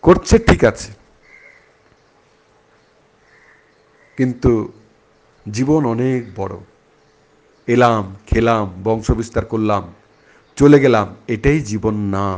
করছে 0.03 0.39
ঠিক 0.39 0.65
আছে 0.65 1.00
কিন্তু 4.21 4.53
জীবন 5.47 5.83
অনেক 5.87 6.21
বড়। 6.37 6.55
এলাম, 7.69 8.03
খেলাম 8.27 8.65
বংশ 8.85 9.11
বিস্তার 9.11 9.45
করলাম, 9.45 9.83
চলে 10.59 10.79
গেলাম, 10.81 11.07
এটাই 11.29 11.59
জীবন 11.61 11.95
না। 12.15 12.29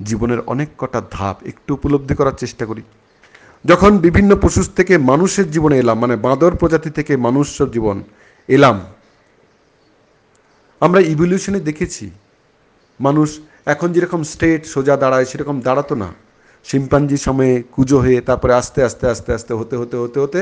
জীবনের 0.00 0.40
অনেক 0.52 0.68
কটা 0.78 1.00
ধাপ 1.10 1.36
একটু 1.46 1.70
উপলব্ধি 1.74 2.14
করার 2.14 2.32
চেষ্টা 2.32 2.64
করি। 2.66 2.82
যখন 3.64 3.92
বিভিন্ন 3.98 4.30
পশু 4.42 4.62
থেকে 4.76 4.94
মানুষের 4.98 5.46
জীবনে 5.50 5.76
এলাম 5.78 5.96
মানে 5.98 6.16
বাঁদর 6.16 6.52
প্রজাতি 6.56 6.90
থেকে 6.90 7.12
মানুষ 7.16 7.46
জীবন 7.72 7.96
এলাম, 8.48 8.76
আমরা 10.80 11.00
ইভলিউশনে 11.12 11.60
দেখেছি, 11.60 12.10
মানুষ 13.00 13.28
এখন 13.66 13.88
যেরকম 13.92 14.20
স্ট্রেট 14.22 14.62
সোজা 14.66 14.94
দাঁড়ায়, 14.96 15.24
সেরকম 15.24 15.56
দাঁড়াতো 15.60 15.94
না। 15.94 16.08
শিম্পাঞ্জি 16.64 17.16
সময়ে 17.16 17.62
কুজো 17.72 17.98
হয়ে 17.98 18.20
তারপরে 18.20 18.52
আস্তে 18.54 18.80
আস্তে 18.84 19.04
আস্তে 19.08 19.30
আস্তে, 19.32 19.52
হতে 19.54 19.76
হতে 19.76 19.96
হতে 19.96 20.18
হতে 20.20 20.40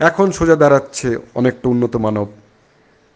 এখন 0.00 0.26
সোজা 0.30 0.56
দাঁড়াচ্ছে 0.56 1.08
অনেকটা 1.34 1.68
উন্নত 1.68 1.96
মানব। 1.96 2.28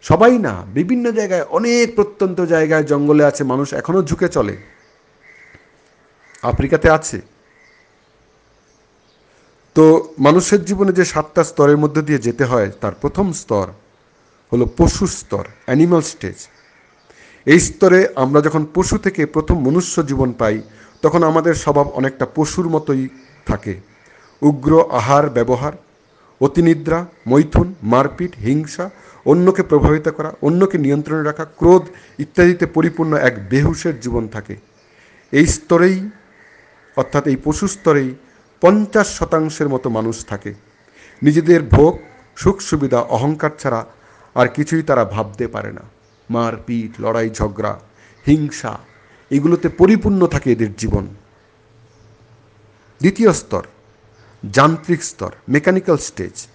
সবাই 0.03 0.37
না, 0.37 0.53
বিভিন্ন 0.73 1.05
জায়গায়, 1.11 1.45
অনেক 1.49 1.95
প্রত্যন্ত 1.95 2.41
জায়গায় 2.41 2.83
জঙ্গলে 2.83 3.23
আছে 3.25 3.43
মানুষ 3.43 3.67
এখনও 3.73 4.01
ঝুঁকে 4.03 4.27
চলে। 4.27 4.55
আফ্রিকাতে 6.43 6.87
আছে। 6.89 7.17
তো 9.75 9.85
মানুষের 10.19 10.61
জীবনে 10.65 10.91
যে 10.93 11.05
সাতটা 11.05 11.43
স্তরের 11.43 11.77
মধ্যে 11.77 12.01
দিয়ে 12.01 12.19
যেতে 12.19 12.43
হয়, 12.45 12.69
তার 12.81 12.93
প্রথম 13.01 13.33
স্তর 13.33 13.67
হলো 14.51 14.65
পশু 14.77 15.05
স্তর 15.07 15.45
অ্যানিমাল 15.65 16.01
স্টেজ 16.01 16.37
এই 17.45 17.59
স্তরে 17.59 17.99
আমরা 18.15 18.41
যখন 18.41 18.65
পশু 18.73 18.97
থেকে 18.97 19.25
প্রথম 19.25 19.57
মনুষ্য 19.67 19.95
জীবন 20.05 20.29
পাই 20.31 20.61
তখন 21.05 21.23
আমাদের 21.23 21.53
স্বভাব 21.53 21.87
অনেকটা 21.89 22.25
পশুর 22.35 22.69
মতোই 22.69 23.09
থাকে। 23.45 23.73
উগ্র 24.41 24.71
আহার 24.91 25.29
ব্যবহার, 25.29 25.73
অতিনিদ্রা, 26.41 27.05
মৈথুন, 27.27 27.75
মারপিট, 27.83 28.31
হিংসা, 28.35 28.89
অন্যকে 29.25 29.63
প্রভাবিত 29.63 30.09
করা, 30.09 30.33
অন্যকে 30.41 30.77
নিয়ন্ত্রণে 30.77 31.23
রাখা, 31.23 31.45
ক্রোধ 31.45 31.83
ইত্যাদিতে 32.19 32.65
পরিপূর্ণ 32.65 33.13
এক 33.13 33.49
বেহুশের 33.49 33.99
জীবন 33.99 34.27
থাকে। 34.27 34.55
এই 35.31 35.45
স্তরেই, 35.45 36.09
অর্থাৎ 36.95 37.27
এই 37.27 37.37
পশু 37.43 37.67
স্তরেই 37.67 38.15
পঞ্চাশ 38.61 39.07
শতাংশের 39.17 39.69
মতো 39.69 39.89
মানুষ 39.89 40.25
থাকে। 40.25 40.53
নিজেদের 41.21 41.61
ভোগ, 41.63 41.99
সুখ, 42.35 42.59
সুবিধা, 42.59 42.99
অহংকার 42.99 43.49
ছাড়া 43.59 43.85
আর 44.35 44.47
কিছুই 44.47 44.83
তারা 44.83 45.05
ভাবতে 45.05 45.47
পারে 45.47 45.71
না। 45.71 45.81
মারপিট, 46.29 47.01
লড়াই, 47.01 47.29
ঝগড়া, 47.29 47.79
হিংসা 48.27 48.94
এগুলোতে 49.35 49.67
পরিপূর্ণ 49.69 50.21
থাকে 50.27 50.51
এদের 50.51 50.71
জীবন। 50.75 51.05
দ্বিতীয় 52.99 53.31
স্তর, 53.33 53.63
যান্ত্রিক 54.43 55.01
স্তর 55.03 55.31
মেকানিক্যাল 55.49 55.97
স্টেজ 55.97 56.47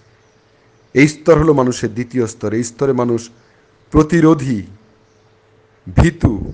এই 0.93 1.07
স্তর 1.07 1.35
হলো 1.39 1.53
মানুষের 1.53 1.91
দ্বিতীয় 1.93 2.25
স্তর। 2.27 2.53
এই 2.53 2.63
স্তরে 2.63 2.93
মানুষ 2.93 3.21
প্রতিরোধী, 3.91 4.59
ভীতু, 5.95 6.53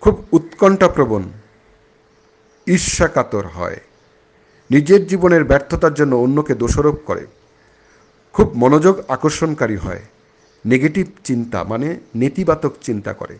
খুব 0.00 0.14
উৎকণ্ঠাপ্রবণ, 0.32 1.22
ঈর্ষাকাতর 2.66 3.46
হয়। 3.46 3.78
নিজের 4.70 5.06
জীবনের 5.06 5.44
ব্যর্থতার 5.44 5.94
জন্য 5.94 6.12
অন্যকে 6.16 6.54
দোষারোপ 6.54 6.98
করে। 7.06 7.26
খুব 8.32 8.52
মনোযোগ 8.54 8.94
আকর্ষণকারী 9.08 9.76
হয়। 9.76 10.02
নেগেটিভ 10.64 11.06
চিন্তা 11.24 11.58
মানে 11.64 11.88
নেতিবাচক 12.14 12.72
চিন্তা 12.82 13.12
করে। 13.12 13.38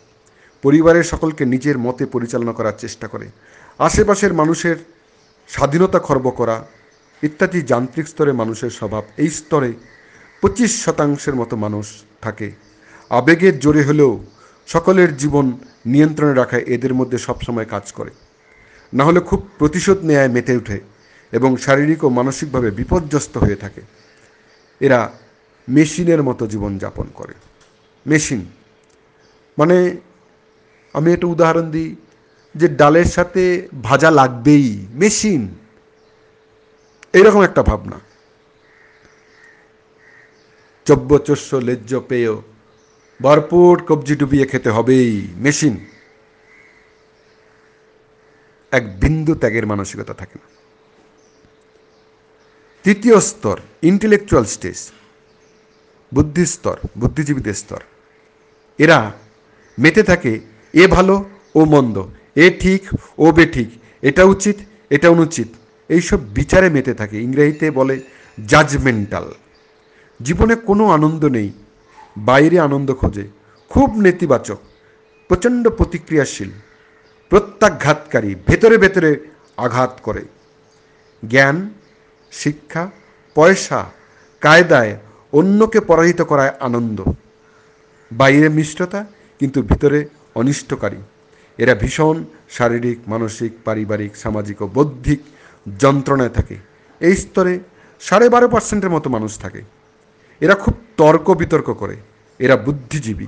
পরিবারের 0.63 1.03
সকলকে 1.03 1.43
নিজের 1.45 1.77
মতে 1.77 2.03
পরিচালনা 2.05 2.53
করার 2.53 2.73
চেষ্টা 2.77 3.07
করে। 3.07 3.27
আশেপাশের 3.79 4.33
মানুষের 4.33 4.77
স্বাধীনতা 5.49 5.99
খর্ব 5.99 6.25
করা, 6.29 6.65
ইত্যাদি 7.23 7.61
যান্ত্রিক 7.61 8.07
স্তরে 8.07 8.31
মানুষের 8.31 8.69
স্বভাব, 8.69 9.03
এই 9.17 9.29
স্তরে 9.29 9.73
পঁচিশ 10.41 10.71
শতাংশের 10.85 11.35
মতো 11.35 11.55
মানুষ 11.55 11.85
থাকে। 12.21 12.51
আবেগের 13.09 13.59
জোরে 13.59 13.83
হলেও 13.83 14.11
সকলের 14.67 15.17
জীবন 15.17 15.45
নিয়ন্ত্রণে 15.85 16.33
রাখায় 16.33 16.65
এদের 16.75 16.93
মধ্যে 16.93 17.17
সবসময় 17.17 17.65
কাজ 17.65 17.91
করে। 17.91 18.11
না 18.93 19.03
হলে 19.03 19.19
খুব 19.19 19.49
প্রতিশোধ 19.57 19.99
নেয় 20.03 20.29
মেতে 20.29 20.53
ওঠে 20.57 20.79
এবং 21.31 21.57
শারীরিক 21.57 22.03
ও 22.03 22.09
মানসিকভাবে 22.09 22.71
বিপর্যস্ত 22.71 23.33
হয়ে 23.37 23.55
থাকে। 23.55 23.81
এরা 24.79 24.99
মেশিনের 25.69 26.21
মতো 26.23 26.43
জীবন 26.47 26.77
যাপন 26.77 27.07
করে। 27.13 27.33
মেশিন 28.05 28.41
মানে 29.57 29.77
আমি 30.93 31.13
একটা 31.13 31.27
উদাহরণ 31.27 31.71
দিই, 31.71 31.95
যে 32.55 32.67
ডালের 32.67 33.05
সাথে 33.05 33.67
ভাজা 33.83 34.11
লাগবেই, 34.11 34.87
মেশিন। 34.93 35.55
এইরকম 37.13 37.41
একটা 37.41 37.63
ভাবনা। 37.63 37.99
চব্যচস্য 40.85 41.55
লেজ্জ 41.55 41.95
পেয়, 42.07 42.33
ভরপুর 43.21 43.83
কবজি 43.83 44.15
ডুবিয়ে 44.15 44.45
খেতে 44.45 44.69
হবেই, 44.69 45.27
মেশিন। 45.35 45.85
এক 48.71 48.99
বিন্দু 48.99 49.35
ত্যাগের 49.35 49.65
মানসিকতা 49.65 50.13
থাকে 50.13 50.35
না। 50.35 50.47
তৃতীয় 52.83 53.19
স্তর 53.19 53.59
ইন্টেলেকচুয়াল 53.81 54.45
স্টেজ 54.45 54.91
বুদ্ধিস্তর 56.13 56.77
বুদ্ধিজীবীদের 56.97 57.53
স্তর। 57.53 57.81
এরা 58.77 59.11
মেতে 59.79 60.03
থাকে 60.03 60.52
এ 60.73 60.83
ভালো, 60.87 61.15
ও 61.55 61.61
মন্দ, 61.65 61.95
এ 62.35 62.45
ঠিক, 62.59 62.81
ও 63.17 63.25
বে 63.31 63.45
ঠিক, 63.45 63.69
এটা 64.01 64.23
উচিত, 64.23 64.57
এটা 64.89 65.07
অনুচিত, 65.09 65.49
এইসব 65.89 66.19
বিচারে 66.33 66.69
মেতে 66.69 66.93
থাকে, 66.93 67.17
ইংরেজিতে 67.21 67.71
বলে 67.71 67.95
জাজমেন্টাল 68.37 69.27
জীবনে 70.19 70.55
কোনো 70.55 70.83
আনন্দ 70.91 71.23
নেই, 71.37 71.49
বাইরে 72.17 72.57
আনন্দ 72.59 72.89
খোঁজে, 72.93 73.25
খুব 73.71 73.89
নেতিবাচক, 74.01 74.59
প্রচণ্ড 75.27 75.63
প্রতিক্রিয়াশীল, 75.69 76.51
প্রত্যাঘাতকারী, 77.29 78.31
ভেতরে 78.47 78.75
ভেতরে 78.77 79.09
আঘাত 79.57 79.93
করে। 80.01 80.23
জ্ঞান, 81.23 81.57
শিক্ষা, 82.31 82.83
পয়সা, 83.35 83.79
কায়দায় 84.41 84.93
অন্যকে 85.33 85.79
পরাজিত 85.79 86.21
করায় 86.21 86.53
আনন্দ। 86.59 86.99
বাইরে 88.11 88.47
মিষ্টতা, 88.49 88.99
কিন্তু 89.41 89.59
ভিতরে 89.61 89.99
অনিষ্টকারী। 90.35 90.97
এরা 91.57 91.75
ভীষণ 91.75 92.23
শারীরিক, 92.49 92.99
মানসিক, 93.07 93.51
পারিবারিক, 93.65 94.17
সামাজিক 94.17 94.61
ও 94.61 94.67
বৌদ্ধিক 94.67 95.19
যন্ত্রণায় 95.79 96.29
থাকে। 96.29 96.55
এই 96.99 97.15
স্তরে 97.15 97.59
সাড়ে 97.99 98.29
বারো 98.29 98.47
পার্সেন্টের 98.47 98.89
মতো 98.89 99.09
মানুষ 99.09 99.39
থাকে। 99.39 99.61
এরা 100.41 100.55
খুব 100.55 100.73
তর্ক 100.97 101.33
বিতর্ক 101.33 101.73
করে। 101.73 101.97
এরা 102.39 102.57
বুদ্ধিজীবী। 102.57 103.25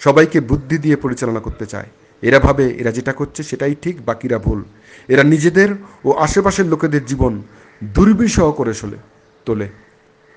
সবাইকে 0.00 0.40
বুদ্ধি 0.40 0.78
দিয়ে 0.78 0.96
পরিচালনা 0.96 1.40
করতে 1.40 1.66
চায়। 1.66 1.86
এরা 2.22 2.40
ভাবে 2.40 2.70
এরা 2.70 2.90
যেটা 2.90 3.12
করছে 3.12 3.42
সেটাই 3.42 3.74
ঠিক, 3.82 4.04
বাকিরা 4.04 4.38
ভুল। 4.38 4.64
এরা 5.08 5.22
নিজেদের 5.22 5.68
ও 6.04 6.12
আশেপাশের 6.12 6.66
লোকেদের 6.66 7.06
জীবন 7.06 7.42
দুর্বিষহ 7.84 8.52
করে 8.52 8.74
চলে 8.74 8.96
তোলে। 9.44 9.68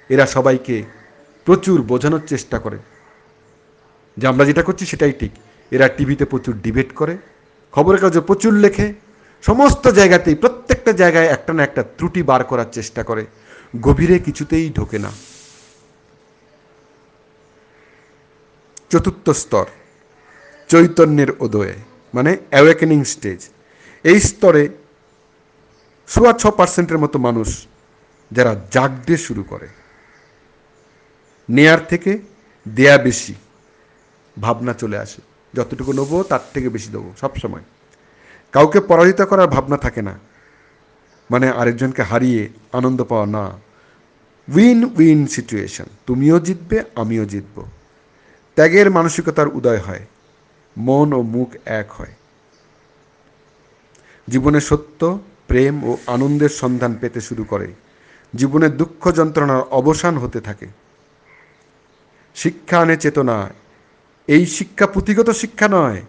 এরা 0.10 0.26
সবাইকে 0.26 0.84
প্রচুর 1.46 1.82
বোঝানোর 1.82 2.22
চেষ্টা 2.28 2.60
করে 2.60 2.78
যে 4.18 4.28
আমরা 4.28 4.46
যেটা 4.46 4.64
করছি 4.64 4.86
সেটাই 4.86 5.12
ঠিক। 5.12 5.32
এরা 5.72 5.88
টিভিতে 5.88 6.26
প্রচুর 6.26 6.56
ডিবেট 6.62 6.96
করে, 6.96 7.18
খবরের 7.72 8.02
কাগজে 8.02 8.22
প্রচুর 8.22 8.54
লেখে, 8.54 8.94
সমস্ত 9.42 9.88
জায়গাতেই, 9.88 10.36
প্রত্যেকটা 10.36 10.92
জায়গায় 10.92 11.28
একটা 11.28 11.54
না 11.54 11.64
একটা 11.64 11.84
ত্রুটি 11.98 12.24
বার 12.24 12.44
করার 12.44 12.70
চেষ্টা 12.72 13.04
করে, 13.04 13.26
গভীরে 13.82 14.20
কিছুতেই 14.20 14.70
ঢোকে 14.70 15.00
না। 15.00 15.12
চতুর্থ 18.90 19.30
স্তর, 19.30 19.66
চৈতন্যের 20.68 21.32
উদয়ে 21.40 21.74
মানে 22.14 22.38
অ্যাওয়েকেনিং 22.50 23.04
স্টেজ 23.04 23.50
এই 24.04 24.20
স্তরে 24.20 24.70
সোয়া 26.08 26.34
ছ 26.34 26.48
পার্সেন্টের 26.48 26.98
মতো 26.98 27.20
মানুষ 27.20 27.68
যারা 28.32 28.56
জাগতে 28.72 29.18
শুরু 29.18 29.44
করে। 29.44 29.68
নেয়ার 31.50 31.80
থেকে 31.90 32.20
দেয়া 32.68 32.98
বেশি 32.98 33.34
ভাবনা 34.42 34.74
চলে 34.74 34.98
আসে। 34.98 35.22
যতটুকু 35.54 35.94
নেব, 35.94 36.24
তার 36.24 36.40
থেকে 36.54 36.70
বেশি 36.70 36.92
দেবো 36.92 37.14
সবসময় 37.22 37.62
কাউকে 38.52 38.80
পরাজিত 38.80 39.22
করার 39.22 39.48
ভাবনা 39.48 39.78
থাকে 39.78 40.02
না। 40.02 40.20
মানে 41.32 41.50
আরেকজনকে 41.50 42.02
হারিয়ে 42.02 42.50
আনন্দ 42.74 43.04
পাওয়া, 43.04 43.26
না। 43.26 43.60
উইন 44.56 44.86
উইন 44.98 45.28
সিচুয়েশন 45.28 45.86
তুমিও 46.06 46.40
জিতবে, 46.40 46.84
আমিও 46.96 47.26
জিতব। 47.26 47.66
ত্যাগের 48.56 48.92
মানসিকতার 48.92 49.48
উদয় 49.48 49.78
হয়। 49.78 50.06
মন 50.78 51.14
ও 51.14 51.22
মুখ 51.22 51.56
এক 51.66 51.92
হয়। 51.92 52.14
জীবনে 54.28 54.62
সত্য, 54.62 55.20
প্রেম 55.48 55.84
ও 55.84 55.98
আনন্দের 56.08 56.50
সন্ধান 56.50 56.96
পেতে 57.02 57.22
শুরু 57.22 57.44
করে। 57.44 57.74
জীবনের 58.36 58.78
দুঃখ 58.78 59.12
যন্ত্রণার 59.12 59.62
অবসান 59.62 60.18
হতে 60.18 60.42
থাকে। 60.42 60.68
শিক্ষা 62.36 62.80
আনে 62.80 62.98
চেতনা 62.98 63.50
এই 64.30 64.46
শিক্ষা 64.46 64.88
পুঁথিগত 64.88 65.30
শিক্ষা 65.30 65.68
নয়। 65.68 66.02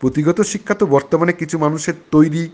পুঁথিগত 0.00 0.40
শিক্ষা 0.40 0.74
তো 0.74 0.86
বর্তমানে 0.86 1.32
কিছু 1.32 1.58
মানুষের 1.58 1.94
তৈরি, 2.10 2.50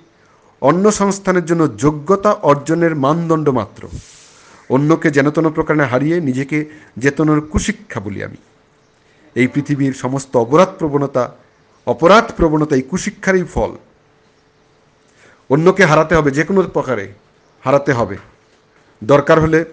অন্য 0.60 0.92
সংস্থানের 0.92 1.44
জন্য 1.44 1.76
যোগ্যতা 1.76 2.32
অর্জনের 2.32 2.94
মানদণ্ড 2.94 3.48
মাত্র। 3.48 3.88
অন্যকে 4.68 5.10
যেনতন 5.10 5.50
প্রকারে 5.50 5.84
হারিয়ে 5.84 6.20
নিজেকে 6.20 6.64
চেতনার 7.02 7.40
কুশিক্ষা 7.40 8.00
বলি 8.00 8.24
আমি। 8.24 8.37
এই 9.34 9.46
পৃথিবীর 9.46 9.92
সমস্ত 9.92 10.37
অপরাধ 10.37 10.68
প্রবণতা 10.78 11.32
অপরাধ 11.87 12.32
প্রবণতা 12.37 12.76
এই 12.76 12.82
কুশিক্ষারই 12.82 13.44
ফল। 13.44 13.76
অন্যকে 15.50 15.84
হারাতে 15.84 16.14
হবে 16.14 16.30
যে 16.30 16.44
কোনো 16.44 16.62
প্রকারে, 16.62 17.12
হারাতে 17.64 17.92
হবে। 17.92 18.16
দরকার 19.04 19.40
হলে 19.40 19.64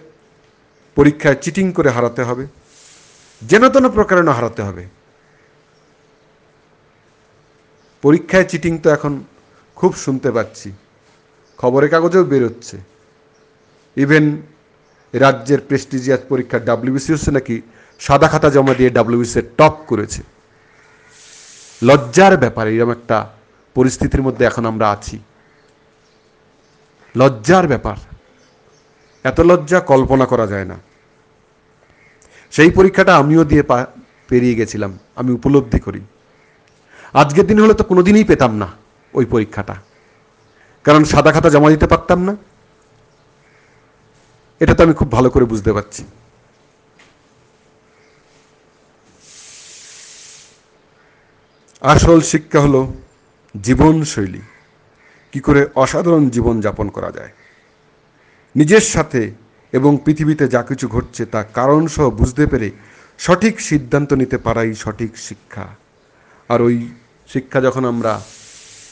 পরীক্ষায় 0.94 1.34
চিটিং 1.34 1.72
করে 1.72 1.90
হারাতে 1.90 2.22
হবে। 2.22 2.46
যেন 3.42 3.68
তেন 3.68 3.88
প্রকারে 3.88 4.22
না 4.22 4.32
হারাতে 4.32 4.62
হবে। 4.62 5.01
পরীক্ষায় 8.02 8.44
চিটিং 8.44 8.78
তো 8.78 8.90
এখন 8.90 9.24
খুব 9.76 9.96
শুনতে 9.96 10.30
পাচ্ছি। 10.30 10.72
খবরের 11.58 11.90
কাগজেও 11.90 12.24
বেরোচ্ছে। 12.24 12.76
ইভেন 13.96 14.42
রাজ্যের 15.12 15.60
প্রেস্টিজিয়াস 15.60 16.20
পরীক্ষা 16.28 16.58
ডাব্লিউবিসিএস 16.58 17.28
নাকি 17.28 17.62
সাদা 17.98 18.28
খাতা 18.28 18.50
জমা 18.50 18.74
দিয়ে 18.74 18.90
ডাব্লিউবিসি 18.90 19.40
টপ 19.58 19.74
করেছে। 19.86 20.22
লজ্জার 21.82 22.36
ব্যাপার, 22.36 22.68
এরকম 22.68 22.90
একটা 22.90 23.30
পরিস্থিতির 23.74 24.22
মধ্যে 24.22 24.44
এখন 24.44 24.66
আমরা 24.66 24.90
আছি। 24.90 25.18
লজ্জার 27.16 27.66
ব্যাপার। 27.66 27.96
এত 29.24 29.40
লজ্জা 29.40 29.80
কল্পনা 29.80 30.26
করা 30.26 30.46
যায় 30.46 30.64
না। 30.64 30.76
সেই 32.50 32.70
পরীক্ষাটা 32.70 33.16
আমিও 33.16 33.44
দিয়ে 33.44 33.62
পেরিয়ে 34.28 34.54
গেছিলাম। 34.54 34.98
আমি 35.16 35.30
উপলব্ধি 35.32 35.80
করি। 35.80 36.00
আজকের 37.12 37.46
দিন 37.46 37.60
হলে 37.60 37.74
তো 37.74 37.84
কোনোদিনই 37.84 38.24
পেতাম 38.24 38.56
না 38.56 38.72
ওই 39.14 39.24
পরীক্ষাটা। 39.24 39.74
কারণ 40.84 41.04
সাদা 41.04 41.32
খাতা 41.32 41.50
জমা 41.50 41.70
দিতে 41.70 41.86
পারতাম 41.86 42.22
না। 42.22 42.36
এটা 44.60 44.74
তো 44.74 44.82
আমি 44.82 44.92
খুব 44.92 45.12
ভালো 45.12 45.30
করে 45.30 45.44
বুঝতে 45.44 45.72
পারছি। 45.72 46.04
আসল 51.80 52.20
শিক্ষা 52.20 52.60
হলো 52.60 52.94
জীবনশৈলী। 53.62 54.40
কি 55.32 55.40
করে 55.40 55.68
অসাধারণ 55.74 56.30
জীবন 56.30 56.60
যাপন 56.60 56.88
করা 56.88 57.10
যায়। 57.10 57.32
নিজের 58.56 58.80
সাথে 58.80 59.30
এবং 59.72 59.98
পৃথিবীতে 60.04 60.48
যা 60.48 60.62
কিছু 60.62 60.88
ঘটছে 60.88 61.26
তা 61.26 61.42
কারণসহ 61.42 62.10
বুঝতে 62.10 62.46
পেরে 62.46 62.70
সঠিক 63.18 63.60
সিদ্ধান্ত 63.60 64.12
নিতে 64.12 64.38
পারাই 64.38 64.74
সঠিক 64.74 65.18
শিক্ষা। 65.18 65.66
আর 66.48 66.62
ওই 66.62 66.92
শিক্ষা 67.32 67.60
যখন 67.60 67.84
আমরা 67.84 68.20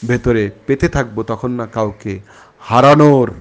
ভেতরে 0.07 0.51
পেতে 0.67 0.87
থাকব, 0.89 1.23
তখন 1.23 1.51
না 1.51 1.65
কাউকে 1.67 2.19
হারানোর 2.59 3.31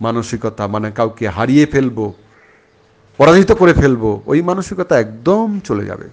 মানসিকতা 0.00 0.66
মানে 0.66 0.90
কাউকে 0.90 1.28
হারিয়ে 1.28 1.66
ফেলব, 1.66 2.12
পরাজিত 3.16 3.52
করে 3.52 3.72
ফেলব, 3.72 4.22
ওই 4.26 4.42
মানসিকতা 4.42 5.00
একদম 5.00 5.60
চলে 5.60 5.84
যাবে। 5.84 6.08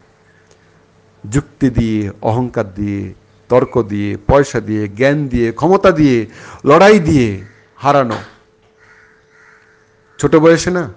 যুক্তি 1.29 1.69
দিয়ে, 1.69 2.11
অহংকার 2.21 2.73
দিয়ে, 2.73 3.13
তর্ক 3.49 3.73
দিয়ে, 3.83 4.17
পয়সা 4.27 4.59
দিয়ে, 4.59 4.87
জ্ঞান 4.87 5.27
দিয়ে, 5.27 5.51
ক্ষমতা 5.51 5.91
দিয়ে, 5.91 6.25
লড়াই 6.65 6.99
দিয়ে 6.99 7.41
হারানো। 7.75 8.19
ছোট 10.19 10.35
বয়সে 10.35 10.71
না 10.71 10.93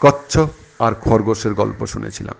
কচ্ছপ 0.00 0.48
আর 0.78 0.92
খরগোশের 0.94 1.54
গল্প 1.54 1.86
শুনেছিলাম। 1.86 2.34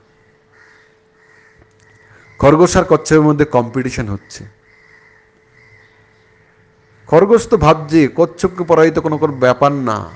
খরগোশ 2.39 2.77
আর 2.77 2.85
কচ্ছপের 2.85 3.21
মধ্যে 3.21 3.45
কম্পিটিশন 3.45 4.09
হচ্ছে। 4.09 4.45
খরগোশ 7.07 7.49
তো 7.49 7.57
ভাবছে, 7.57 8.09
কচ্ছপকে 8.17 8.65
পরাজিত 8.65 8.99
কোনো 8.99 9.19
কোনো 9.19 9.33
ব্যাপার 9.33 9.73
না। 9.73 10.11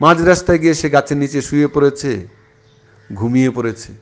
মাঝ 0.00 0.22
রাস্তায় 0.22 0.58
গিয়ে 0.58 0.74
সে 0.74 0.90
গাছের 0.90 1.16
নিচে 1.16 1.42
শুয়ে 1.42 1.66
পড়েছে, 1.66 2.26
ঘুমিয়ে 3.14 3.50
পড়েছে। 3.50 3.92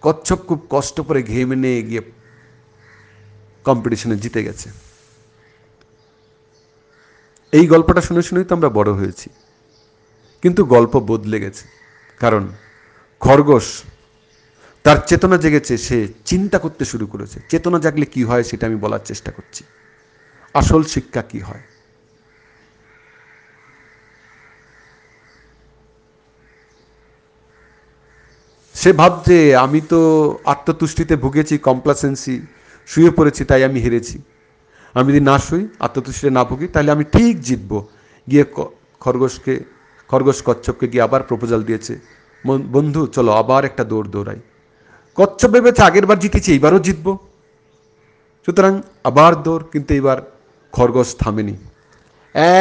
কচ্ছপ 0.00 0.36
খুব 0.36 0.66
কষ্ট 0.70 1.00
করে 1.00 1.22
ঘেমে 1.22 1.56
নিয়ে 1.56 1.82
গিয়ে 1.82 2.02
কম্পিটিশনে 3.64 4.16
জিতে 4.16 4.44
গেছে। 4.44 4.70
এই 7.52 7.66
গল্পটা 7.66 8.00
শুনে 8.00 8.22
শুনেই 8.22 8.44
তো 8.44 8.54
আমরা 8.54 8.68
বড় 8.68 8.92
হয়েছি। 8.92 9.30
কিন্তু 10.42 10.64
গল্প 10.64 10.98
বদলে 10.98 11.40
গেছে। 11.40 11.68
কারণ 12.20 12.48
খরগোশ 13.20 13.82
তার 14.84 14.98
চেতনা 15.08 15.36
জেগেছে, 15.44 15.74
সে 15.86 15.98
চিন্তা 16.30 16.58
করতে 16.64 16.84
শুরু 16.92 17.06
করেছে। 17.12 17.38
চেতনা 17.50 17.78
জাগলে 17.84 18.06
কি 18.14 18.22
হয় 18.28 18.44
সেটা 18.50 18.64
আমি 18.70 18.78
বলার 18.84 19.02
চেষ্টা 19.10 19.30
করছি। 19.36 19.62
আসল 20.54 20.82
শিক্ষা 20.94 21.22
কি 21.30 21.40
হয়? 21.48 21.64
সে 28.74 28.90
ভাবছে, 29.00 29.36
আমি 29.64 29.80
তো 29.92 30.00
আত্মতুষ্টিতে 30.52 31.14
ভুগেছি 31.24 31.54
কমপ্লাসেন্সি 31.68 32.34
শুয়ে 32.88 33.10
পড়েছি, 33.18 33.42
তাই 33.50 33.62
আমি 33.68 33.78
হেরেছি। 33.84 34.16
আমি 34.94 35.08
যদি 35.12 35.22
না 35.30 35.36
শুই, 35.46 35.64
আত্মতুষ্টিতে 35.86 36.32
না 36.38 36.42
ভুগি, 36.50 36.66
তাহলে 36.74 36.90
আমি 36.96 37.04
ঠিক 37.14 37.34
জিতবো। 37.46 37.78
গিয়ে 38.28 38.44
খরগোশকে, 39.04 39.54
খরগোশ 40.10 40.38
কচ্ছপকে 40.46 40.86
গিয়ে 40.92 41.02
আবার 41.08 41.22
প্রপোজাল 41.30 41.60
দিয়েছে 41.68 41.94
বন্ধু, 42.74 43.00
চলো 43.16 43.30
আবার 43.42 43.62
একটা 43.70 43.84
দৌড় 43.90 44.08
দৌড়াই। 44.14 44.40
কচ্ছপ 45.18 45.48
ভেবেছে 45.48 45.82
আগের 45.82 46.06
বার 46.06 46.18
জিতেছি, 46.18 46.52
এইবারও 46.52 46.78
জিতবো। 46.78 47.12
সুতরাং 48.44 48.72
আবার 49.04 49.32
দৌড়, 49.42 49.64
কিন্তু 49.72 49.94
এইবার 49.94 50.18
খরগোশ 50.72 51.10
থামেনি। 51.16 51.56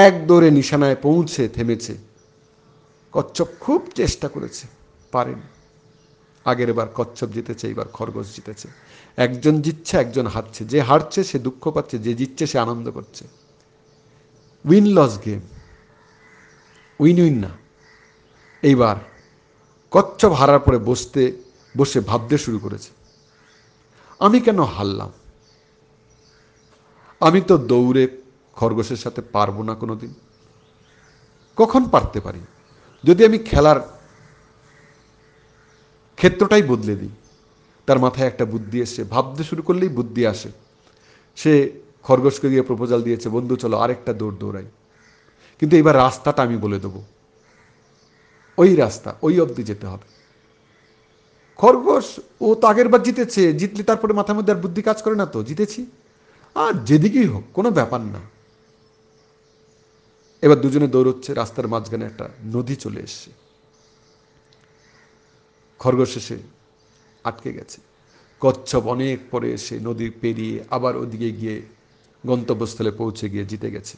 এক 0.03 0.13
দৌড়ে 0.27 0.49
নিশানায় 0.51 0.97
পৌঁছে 1.01 1.43
থেমেছে। 1.47 1.93
কচ্ছপ 3.13 3.49
খুব 3.59 3.81
চেষ্টা 3.95 4.27
করেছে, 4.27 4.67
পারেনি। 5.11 5.47
আগের 6.45 6.73
বার 6.73 6.87
কচ্ছপ 6.95 7.29
জিতেছে, 7.29 7.67
এইবার 7.67 7.87
খরগোশ 7.87 8.27
জিতেছে। 8.35 8.67
একজন 9.17 9.61
জিতছে, 9.61 9.93
একজন 9.97 10.25
হারছে। 10.27 10.61
যে 10.65 10.79
হারছে, 10.81 11.23
সে 11.23 11.37
দুঃখ 11.39 11.63
পাচ্ছে, 11.71 11.95
যে 12.05 12.13
জিতছে, 12.13 12.43
সে 12.47 12.57
আনন্দ 12.59 12.85
করছে। 12.91 13.23
Win 14.65 14.87
loss 14.87 15.13
game 15.25 15.41
win 16.99 17.17
win 17.21 17.37
না। 17.39 17.51
এইবার 18.63 18.97
কচ্ছপ 19.91 20.31
হারার 20.31 20.59
পরে 20.59 20.77
বসতে 20.77 21.21
বসে 21.77 21.99
ভাবতে 21.99 22.37
শুরু 22.37 22.59
করেছে। 22.59 22.89
আমি 24.19 24.41
কেন 24.41 24.63
হারলাম? 24.63 25.11
আমি 27.19 27.41
তো 27.41 27.57
দৌড়ে 27.57 28.21
খরগোশের 28.53 28.97
সাথে 28.97 29.21
পারব 29.21 29.61
না 29.61 29.75
কোনো 29.75 29.95
দিন 29.95 30.13
কখন 31.55 31.89
পারতে 31.89 32.19
পারি? 32.19 32.39
যদি 33.03 33.25
আমি 33.25 33.37
খেলার 33.37 33.99
ক্ষেত্রটাই 36.15 36.63
বদলে 36.63 36.95
দিই, 36.95 37.09
তার 37.85 37.99
মাথায় 37.99 38.27
একটা 38.27 38.45
বুদ্ধি 38.45 38.81
এসছে 38.81 39.03
ভাবতে 39.03 39.43
শুরু 39.43 39.61
করলেই 39.61 39.89
বুদ্ধি 39.89 40.27
আসে। 40.27 40.49
সে 41.35 41.71
খরগোশকে 42.03 42.49
গিয়ে 42.49 42.61
প্রপোজাল 42.61 43.01
দিয়েছে, 43.01 43.29
বন্ধু, 43.29 43.55
চলো 43.55 43.77
আরেকটা 43.77 44.13
দৌড় 44.13 44.35
দৌড়াই। 44.35 44.65
কিন্তু 45.59 45.77
এবার 45.77 45.95
রাস্তাটা 45.95 46.43
আমি 46.43 46.57
বলে 46.57 46.79
দেবো। 46.79 47.03
ওই 48.57 48.75
রাস্তা, 48.75 49.15
ওই 49.21 49.39
অবধি 49.39 49.63
যেতে 49.63 49.87
হবে। 49.87 50.16
খরগোশ 51.57 52.19
ও 52.41 52.55
তো 52.55 52.67
আগের 52.67 52.89
বার 52.89 53.03
জিতেছে, 53.03 53.53
জিতলে 53.53 53.83
তারপরে 53.83 54.13
মাথার 54.13 54.35
মধ্যে 54.35 54.53
আর 54.53 54.59
বুদ্ধি 54.59 54.81
কাজ 54.81 55.03
করে 55.03 55.15
না 55.15 55.25
তো, 55.25 55.43
জিতেছি। 55.43 55.85
আর 56.55 56.73
যেদিকেই 56.85 57.25
হোক, 57.25 57.43
কোনো 57.53 57.71
ব্যাপার 57.71 58.01
না। 58.01 58.19
এবার 60.41 60.61
দুজনে 60.61 60.87
দৌড়চ্ছে, 60.87 61.33
রাস্তার 61.33 61.67
মাঝখানে 61.67 62.05
একটা 62.05 62.29
নদী 62.45 62.75
চলে 62.75 62.99
এসছে। 62.99 63.31
খরগোশ 65.79 66.17
এসে 66.17 66.37
আটকে 67.23 67.53
গেছে। 67.53 67.81
কচ্ছপ 68.39 68.87
অনেক 68.87 69.19
পরে 69.31 69.53
এসে 69.53 69.79
নদী 69.79 70.09
পেরিয়ে 70.09 70.63
আবার 70.69 70.97
ওদিকে 70.97 71.31
গিয়ে 71.31 71.61
গন্তব্যস্থলে 72.25 72.91
পৌঁছে 72.91 73.29
গিয়ে 73.29 73.45
জিতে 73.45 73.71
গেছে। 73.71 73.97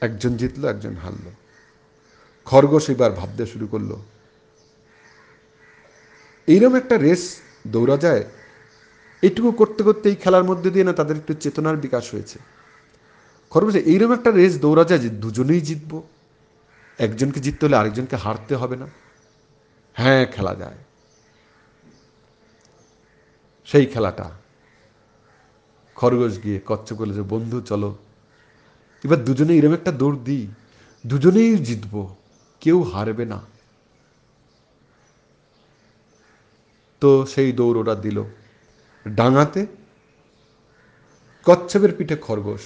একজন 0.00 0.36
জিতলো, 0.36 0.68
একজন 0.68 0.94
হারল। 0.94 1.30
খরগোশ 2.44 2.90
এবার 2.90 3.10
ভাবতে 3.10 3.46
শুরু 3.46 3.66
করল 3.66 3.96
এইরকম 6.52 6.74
একটা 6.74 6.96
রেস 6.98 7.22
দৌড়া 7.66 7.96
যায়, 7.96 8.24
এইটুকু 9.22 9.50
করতে 9.50 9.80
করতে 9.82 10.08
এই 10.08 10.16
খেলার 10.16 10.44
মধ্যে 10.44 10.70
দিয়ে 10.70 10.84
না 10.84 10.92
তাদের 10.92 11.16
একটু 11.16 11.32
চেতনার 11.34 11.76
বিকাশ 11.76 12.04
হয়েছে। 12.14 12.38
খরগোশ 13.50 13.74
এইরকম 13.74 14.12
একটা 14.12 14.30
রেস 14.30 14.54
দৌড়া 14.60 14.84
যায় 14.84 15.00
যে 15.00 15.08
দুজনেই 15.08 15.60
জিতবো, 15.60 15.98
একজনকে 16.98 17.40
জিততে 17.40 17.66
হলে 17.66 17.76
আরেকজনকে 17.76 18.16
হারতে 18.16 18.54
হবে 18.56 18.76
না। 18.76 18.86
হ্যাঁ 19.94 20.26
খেলা 20.26 20.54
যায়। 20.54 20.78
সেই 23.68 23.86
খেলাটা। 23.86 24.30
খরগোশ 25.96 26.34
গিয়ে 26.42 26.58
কচ্ছপ 26.66 26.96
করলে 26.96 27.14
যে, 27.14 27.22
বন্ধু, 27.22 27.60
চলো। 27.60 27.90
এবার 29.04 29.24
দুজনে 29.24 29.52
এরম 29.56 29.72
একটা 29.72 29.92
দৌড় 29.92 30.18
দিই, 30.24 30.46
দুজনেই 31.06 31.52
জিতব, 31.56 31.94
কেউ 32.60 32.82
হারবে 32.82 33.24
না। 33.24 33.38
তো 37.00 37.10
সেই 37.26 37.52
দৌড় 37.52 37.78
ওরা 37.80 37.94
দিল। 37.94 38.18
ডাঙাতে 39.08 39.66
কচ্ছপের 41.46 41.92
পিঠে 41.98 42.16
খরগোশ। 42.16 42.64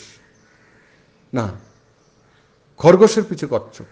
না, 1.32 1.46
খরগোশের 2.80 3.24
পিঠে 3.28 3.46
কচ্ছপ। 3.50 3.88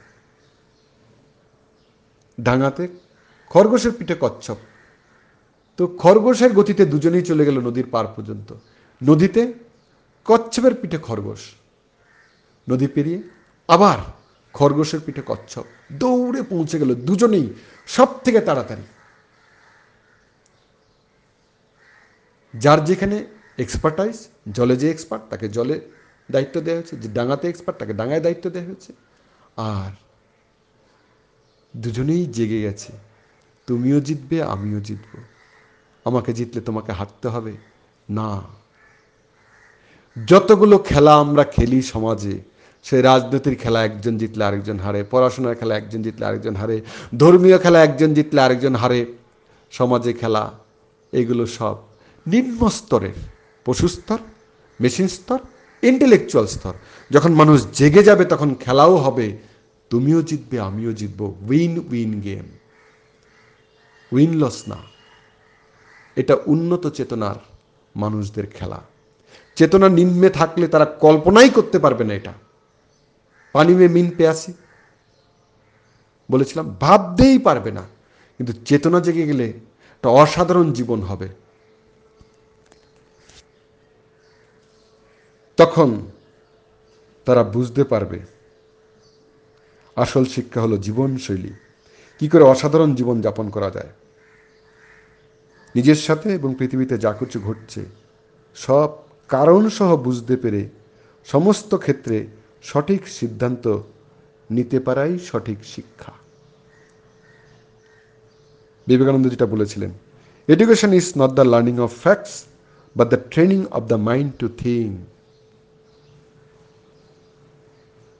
ডাঙাতে 2.40 2.88
খরগোশের 3.50 3.92
পিঠে 3.98 4.16
কচ্ছপ। 4.20 4.56
তো 5.78 5.82
খরগোশের 6.02 6.52
গতিতে 6.52 6.84
দুজনেই 6.84 7.22
চলে 7.22 7.44
গেল 7.44 7.56
নদীর 7.60 7.86
পার 7.90 8.06
পর্যন্ত। 8.06 8.48
নদীতে 9.00 9.52
কচ্ছপের 10.24 10.74
পিঠে 10.74 10.98
খরগোশ। 10.98 11.42
নদী 12.70 12.86
পেরিয়ে 12.86 13.20
আবার 13.68 13.98
খরগোশের 14.52 15.00
পিঠে 15.06 15.22
কচ্ছপ। 15.26 15.64
দৌড়ে 15.92 16.42
পৌঁছে 16.42 16.76
গেল 16.78 16.90
দুজনেই 16.94 17.46
সব 17.86 18.08
থেকে 18.24 18.40
তাড়াতাড়ি। 18.40 18.82
যার 22.54 22.84
যেখানে 22.84 23.26
এক্সপার্টাইজ 23.58 24.28
জলে 24.52 24.76
যে 24.76 24.90
এক্সপার্ট 24.90 25.22
তাকে 25.30 25.48
জলে 25.48 25.80
দায়িত্ব 26.30 26.60
দেওয়া 26.60 26.78
হয়েছে, 26.80 26.96
যে 26.96 27.08
ডাঙাতে 27.08 27.48
এক্সপার্ট 27.48 27.78
তাকে 27.78 27.92
ডাঙায় 27.92 28.20
দায়িত্ব 28.20 28.50
দেওয়া 28.50 28.66
হয়েছে। 28.66 28.92
আর 29.56 29.90
দুজনেই 31.76 32.26
জেগে 32.26 32.62
গেছে, 32.62 32.92
তুমিও 33.66 34.00
জিতবে, 34.00 34.42
আমিও 34.42 34.80
জিতব। 34.80 35.18
আমাকে 36.04 36.32
জিতলে 36.32 36.60
তোমাকে 36.60 36.92
হারতে 36.92 37.28
হবে? 37.28 37.52
না। 38.10 38.42
যতগুলো 40.26 40.78
খেলা 40.78 41.14
আমরা 41.14 41.44
খেলি 41.44 41.82
সমাজে 41.82 42.40
সে 42.82 43.02
রাজনীতির 43.02 43.56
খেলা 43.56 43.84
একজন 43.84 44.18
জিতলে 44.18 44.44
আরেকজন 44.44 44.78
হারে, 44.78 45.04
পড়াশোনার 45.10 45.54
খেলা 45.54 45.76
একজন 45.76 46.02
জিতলে 46.02 46.26
আরেকজন 46.26 46.54
হারে, 46.54 46.80
ধর্মীয় 47.18 47.58
খেলা 47.58 47.84
একজন 47.84 48.14
জিতলে 48.14 48.40
আরেকজন 48.40 48.74
হারে, 48.74 49.06
সমাজে 49.70 50.12
খেলা, 50.12 50.52
এগুলো 51.12 51.46
সব 51.46 51.76
নিম্ন 52.26 52.68
স্তরের 52.68 53.12
পশু 53.64 53.88
স্তর, 53.88 54.18
মেশিন 54.80 55.08
স্তর 55.08 55.38
ইন্টেলেকচুয়াল 55.82 56.46
স্তর। 56.46 56.74
যখন 57.10 57.32
মানুষ 57.32 57.66
জেগে 57.72 58.02
যাবে, 58.02 58.24
তখন 58.24 58.54
খেলাও 58.54 58.96
হবে। 58.96 59.38
তুমিও 59.90 60.22
জিতবে, 60.22 60.60
আমিও 60.60 60.92
জিতব। 60.92 61.22
Win 61.22 61.78
win 61.90 62.20
game 62.20 62.44
win 64.12 64.34
loss 64.34 64.68
না। 64.68 64.76
এটা 66.16 66.36
উন্নত 66.46 66.86
চেতনার 66.86 67.34
মানুষদের 67.96 68.46
খেলা। 68.46 68.80
চেতনা 69.56 69.88
নিম্নে 69.88 70.30
থাকলে 70.30 70.68
তারা 70.68 70.84
কল্পনাই 70.84 71.50
করতে 71.50 71.78
পারবে 71.78 72.04
না 72.04 72.14
এটা। 72.14 72.32
পানি 73.52 73.74
মে 73.74 73.88
মিন 73.88 74.10
পেয়াসি। 74.16 74.52
বলেছিলাম, 76.30 76.76
ভাবতেই 76.80 77.38
পারবে 77.38 77.70
না। 77.70 77.80
কিন্তু 78.38 78.52
চেতনা 78.64 79.00
জেগে 79.00 79.22
গেলে 79.22 79.48
একটা 79.48 80.08
অসাধারণ 80.08 80.72
জীবন 80.72 81.00
হবে। 81.00 81.41
তখন 85.62 85.90
তারা 87.26 87.42
বুঝতে 87.54 87.82
পারবে 87.84 88.18
আসল 89.96 90.24
শিক্ষা 90.24 90.60
হলো 90.60 90.76
জীবনশৈলী। 90.76 91.52
কি 92.18 92.26
করে 92.28 92.44
অসাধারণ 92.44 92.90
জীবন 92.94 93.16
যাপন 93.20 93.46
করা 93.50 93.70
যায়। 93.70 93.92
নিজের 95.74 95.98
সাথে 96.06 96.28
এবং 96.34 96.50
পৃথিবীতে 96.58 96.94
যা 96.98 97.12
কিছু 97.12 97.38
ঘটছে, 97.40 97.80
সব 98.56 98.90
কারণ 99.28 99.62
সহ 99.68 99.90
বুঝতে 99.96 100.34
পেরে 100.36 100.62
সমস্ত 101.26 101.70
ক্ষেত্রে 101.74 102.16
সঠিক 102.62 103.02
সিদ্ধান্ত 103.18 103.64
নিতে 104.50 104.78
পারাই 104.80 105.12
সঠিক 105.18 105.58
শিক্ষা। 105.64 106.12
বিবেকানন্দ 108.86 109.26
যেটা 109.28 109.46
বলেছিলেন 109.46 109.92
education 110.48 110.90
is 111.00 111.06
not 111.18 111.30
the 111.30 111.44
learning 111.52 111.76
of 111.78 111.90
facts 112.04 112.34
but 112.96 113.06
the 113.08 113.20
training 113.30 113.60
of 113.70 113.82
the 113.82 113.98
mind 114.08 114.30
to 114.38 114.46
think 114.58 114.92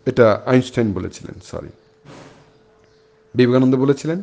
এটা 0.06 0.42
আইনস্টাইন 0.46 0.92
বলেছিলেন 0.92 1.34
সরি 1.44 1.68
বিবেকানন্দ 3.34 3.76
বলেছিলেন 3.76 4.22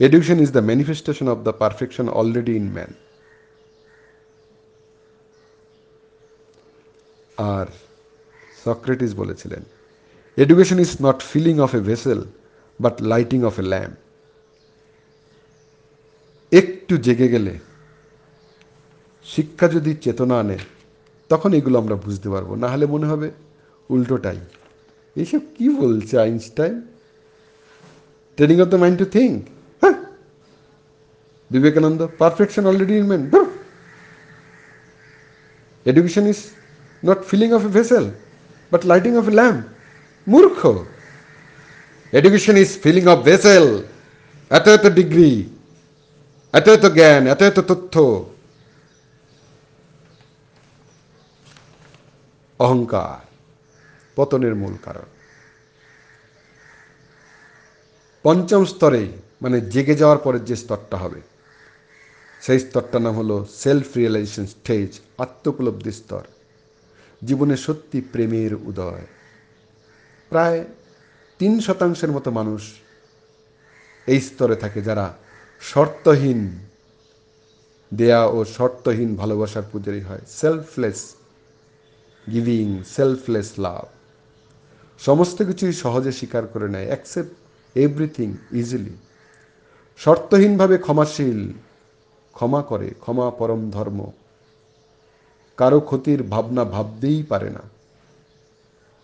education 0.00 0.40
is 0.40 0.50
the 0.52 0.58
manifestation 0.58 1.28
of 1.28 1.38
the 1.38 1.52
perfection 1.52 2.08
already 2.08 2.56
in 2.56 2.72
man 2.72 2.92
R 7.36 7.66
Socrates 8.64 9.14
বলেছিলেন 9.14 9.62
education 10.36 10.78
is 10.78 10.96
not 11.02 11.22
filling 11.22 11.58
of 11.58 11.74
a 11.74 11.80
vessel 11.80 12.24
but 12.80 13.02
lighting 13.02 13.44
of 13.44 13.58
a 13.58 13.62
lamp 13.62 13.96
একটু 16.52 16.96
জেগে 16.96 17.28
গেলে 17.28 17.58
শিক্ষা 19.24 19.68
যদি 19.68 19.94
চেতনা 19.94 20.40
আনে, 20.40 20.58
তখন 21.28 21.52
এগুলো 21.52 21.78
আমরা 21.78 21.94
বুঝতে 21.94 22.28
পারব। 22.28 22.54
না 22.54 22.68
হলে 22.68 22.86
মনে 22.86 23.06
হবে 23.06 23.30
উল্টোটাই। 23.88 24.40
এইসব 25.16 25.42
কি 25.58 25.68
বলছে 25.68 26.18
Einstein? 26.18 26.74
Training 28.38 28.60
of 28.60 28.68
the 28.68 28.76
mind 28.76 28.98
to 28.98 29.04
think 29.04 29.34
হ্যাঁ 29.82 29.96
Vivekananda 31.50 32.00
perfection 32.18 32.64
already 32.66 32.94
in 32.96 33.06
man 33.06 33.22
education 35.86 36.26
is 36.26 36.40
not 37.02 37.18
filling 37.24 37.48
of 37.52 37.62
a 37.64 37.68
vessel 37.68 38.04
but 38.72 38.82
lighting 38.84 39.12
of 39.16 39.24
a 39.28 39.30
lamp 39.30 39.60
মূর্খ 40.28 40.58
education 42.12 42.56
is 42.56 42.70
filling 42.82 43.04
of 43.06 43.18
vessel 43.24 43.66
এত 44.50 44.66
এত 44.68 44.86
ডিগ্রি 44.86 45.32
এত 46.54 46.66
এত 46.68 46.86
জ্ঞান 46.94 47.22
এত 47.26 47.42
এত 47.42 47.58
তথ্য 47.60 47.94
অহংকার 52.60 53.25
পতনের 54.16 54.54
মূল 54.62 54.74
কারণ। 54.84 55.08
পঞ্চম 58.24 58.62
স্তরে 58.64 59.02
মানে 59.42 59.58
জেগে 59.72 59.94
যাওয়ার 60.00 60.20
পরের 60.24 60.44
যে 60.44 60.56
স্তরটা 60.62 60.96
হবে, 60.96 61.20
সেই 62.42 62.60
স্তরটার 62.60 63.02
নাম 63.06 63.14
হলো 63.14 63.36
সেলফ 63.62 63.88
রিয়েলাইজেশন 63.96 64.46
স্টেজ 64.46 64.90
আত্মোপলব্ধি 65.24 65.92
স্তর। 65.92 66.24
জীবনে 67.22 67.56
সত্যি 67.56 67.98
প্রেমের 68.12 68.52
উদয়। 68.70 69.04
প্রায় 70.30 70.60
তিন 71.40 71.52
শতাংশের 71.60 72.10
মতো 72.12 72.28
মানুষ 72.30 72.62
এই 74.06 74.20
স্তরে 74.20 74.56
থাকে 74.56 74.80
যারা 74.82 75.06
শর্তহীন 75.60 76.40
দেয়া 77.92 78.22
ও 78.36 78.38
শর্তহীন 78.56 79.10
ভালোবাসার 79.16 79.66
পূজারি 79.72 80.02
হয়। 80.08 80.24
সেলফলেস 80.40 81.00
গিভিং 82.32 82.66
সেলফলেস 82.96 83.48
লাভ 83.58 83.84
সমস্ত 84.98 85.42
কিছুই 85.42 85.72
সহজে 85.72 86.12
স্বীকার 86.12 86.46
করে 86.46 86.68
নেয় 86.68 86.86
অ্যাকসেপ্ট 86.86 87.32
এভরিথিং 87.76 88.36
ইজিলি 88.52 88.90
শর্তহীনভাবে 89.96 90.78
ক্ষমাশীল, 90.78 91.52
ক্ষমা 92.32 92.62
করে, 92.62 92.90
ক্ষমা 93.00 93.30
পরম 93.30 93.70
ধর্ম। 93.70 94.10
কারও 95.56 95.80
ক্ষতির 95.80 96.22
ভাবনা 96.22 96.64
ভাবতেই 96.64 97.22
পারে 97.22 97.50
না। 97.50 97.58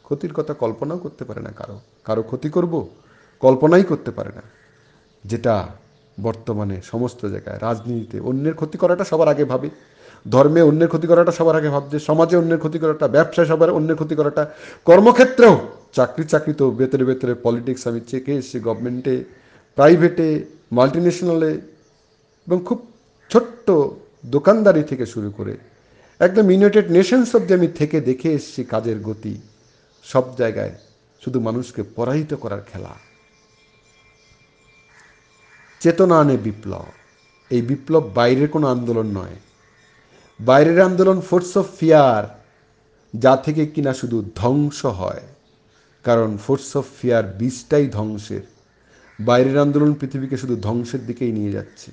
ক্ষতির 0.03 0.33
কথা 0.33 0.55
কল্পনাও 0.55 0.99
করতে 0.99 1.25
পারে 1.25 1.41
না 1.41 1.53
কারও। 1.53 1.81
কারও 2.05 2.23
ক্ষতি 2.23 2.51
করব, 2.51 2.89
কল্পনাই 3.41 3.83
করতে 3.83 4.11
পারে 4.11 4.31
না। 4.35 4.43
যেটা 5.25 5.69
বর্তমানে 6.23 6.81
সমস্ত 6.85 7.27
জায়গায়, 7.27 7.59
রাজনীতিতে 7.61 8.21
অন্যের 8.21 8.55
ক্ষতি 8.55 8.79
করাটা 8.79 9.05
সবার 9.05 9.29
আগে 9.29 9.45
ভাবে। 9.45 9.71
ধর্মে 10.31 10.63
অন্যের 10.63 10.89
ক্ষতি 10.89 11.07
করাটা 11.07 11.33
সবার 11.33 11.57
আগে 11.57 11.69
ভাবছে, 11.69 11.99
সমাজে 11.99 12.37
অন্যের 12.37 12.59
ক্ষতি 12.59 12.79
করাটা, 12.79 13.09
ব্যবসায় 13.09 13.47
সবার 13.47 13.71
অন্যের 13.71 13.97
ক্ষতি 13.97 14.15
করাটা, 14.15 14.55
কর্মক্ষেত্রেও। 14.85 15.69
চাকরি 15.93 16.25
চাকরি 16.25 16.55
তো 16.55 16.71
ভেতরে 16.71 17.05
ভেতরে 17.05 17.35
পলিটিক্স 17.35 17.87
আমি 17.87 18.01
চেকে 18.01 18.35
এসেছি 18.35 18.61
গভর্নমেন্টে 18.61 19.25
প্রাইভেটে 19.75 20.45
মাল্টিনেশনালে 20.73 21.53
এবং 22.47 22.63
খুব 22.65 22.93
ছোট্ট 23.31 23.71
দোকানদারি 24.27 24.83
থেকে 24.83 25.07
শুরু 25.07 25.31
করে 25.31 25.57
একদম 26.21 26.51
ইউনাইটেড 26.51 26.91
নেশনস 26.91 27.37
অব্দি 27.37 27.55
আমি 27.55 27.67
থেকে 27.67 28.01
দেখে 28.01 28.33
এসেছি 28.33 28.65
কাজের 28.65 29.01
গতি। 29.01 29.41
সব 30.03 30.37
জায়গায় 30.37 30.75
শুধু 31.25 31.41
মানুষকে 31.41 31.83
পরাহিত 31.83 32.35
করার 32.35 32.61
খেলা। 32.73 32.95
চেতনা 35.81 36.21
আনে 36.21 36.37
বিপ্লব। 36.37 36.85
এই 37.51 37.63
বিপ্লব 37.63 38.11
বাইরের 38.15 38.49
কোনো 38.49 38.67
আন্দোলন 38.67 39.07
নয়। 39.07 39.37
বাইরের 40.41 40.81
আন্দোলন 40.81 41.21
ফোর্স 41.21 41.57
অফ 41.57 41.67
ফিয়ার 41.79 42.43
যা 43.19 43.37
থেকে 43.37 43.67
কিনা 43.67 43.95
শুধু 43.95 44.31
ধ্বংস 44.37 44.85
হয়। 44.85 45.21
কারণ 46.05 46.37
ফোর্স 46.37 46.77
অফ 46.77 46.85
ফিয়ার 47.01 47.25
বীজটাই 47.39 47.87
ধ্বংসের। 47.87 48.41
বাইরের 49.21 49.59
আন্দোলন 49.59 49.95
পৃথিবীকে 49.95 50.37
শুধু 50.37 50.57
ধ্বংসের 50.57 51.07
দিকেই 51.07 51.33
নিয়ে 51.33 51.53
যাচ্ছে। 51.53 51.91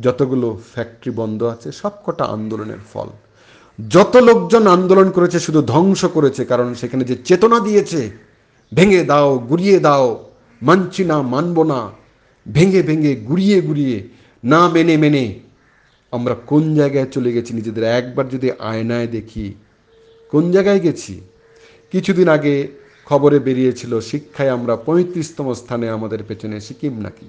যতগুলো 0.00 0.60
ফ্যাক্টরি 0.74 1.10
বন্ধ 1.10 1.42
আছে, 1.42 1.72
সবকটা 1.72 2.24
আন্দোলনের 2.24 2.82
ফল। 2.92 3.08
যত 3.88 4.16
লোকজন 4.16 4.66
আন্দোলন 4.66 5.10
করেছে, 5.10 5.40
শুধু 5.40 5.62
ধ্বংস 5.62 6.04
করেছে, 6.04 6.44
কারণ 6.44 6.74
সেখানে 6.74 7.04
যে 7.04 7.16
চেতনা 7.24 7.60
দিয়েছে, 7.60 8.10
ভেঙে 8.74 9.04
দাও, 9.04 9.38
গুড়িয়ে 9.38 9.80
দাও, 9.80 10.30
মানছি 10.62 11.04
না, 11.04 11.22
মানব 11.22 11.62
না, 11.62 11.90
ভেঙে 12.52 12.82
ভেঙে, 12.82 13.16
গুড়িয়ে 13.16 13.60
গুড়িয়ে, 13.60 14.08
না 14.44 14.68
মেনে 14.68 14.96
মেনে 14.96 15.40
আমরা 16.12 16.34
কোন 16.34 16.76
জায়গায় 16.76 17.06
চলে 17.06 17.32
গেছি 17.32 17.54
নিজেদের 17.54 17.84
একবার 17.84 18.28
যদি 18.28 18.52
আয়নায় 18.52 19.06
দেখি? 19.06 19.54
কোন 20.30 20.52
জায়গায় 20.52 20.80
গেছি? 20.80 21.20
কিছুদিন 21.92 22.28
আগে 22.28 22.68
খবরে 23.04 23.38
বেরিয়েছিল, 23.38 24.00
শিক্ষায় 24.00 24.50
আমরা 24.50 24.76
পঁয়ত্রিশতম 24.76 25.54
স্থানে 25.54 25.88
আমাদের 25.88 26.24
পেছনে 26.24 26.60
সিকিম 26.60 26.98
নাকি? 26.98 27.28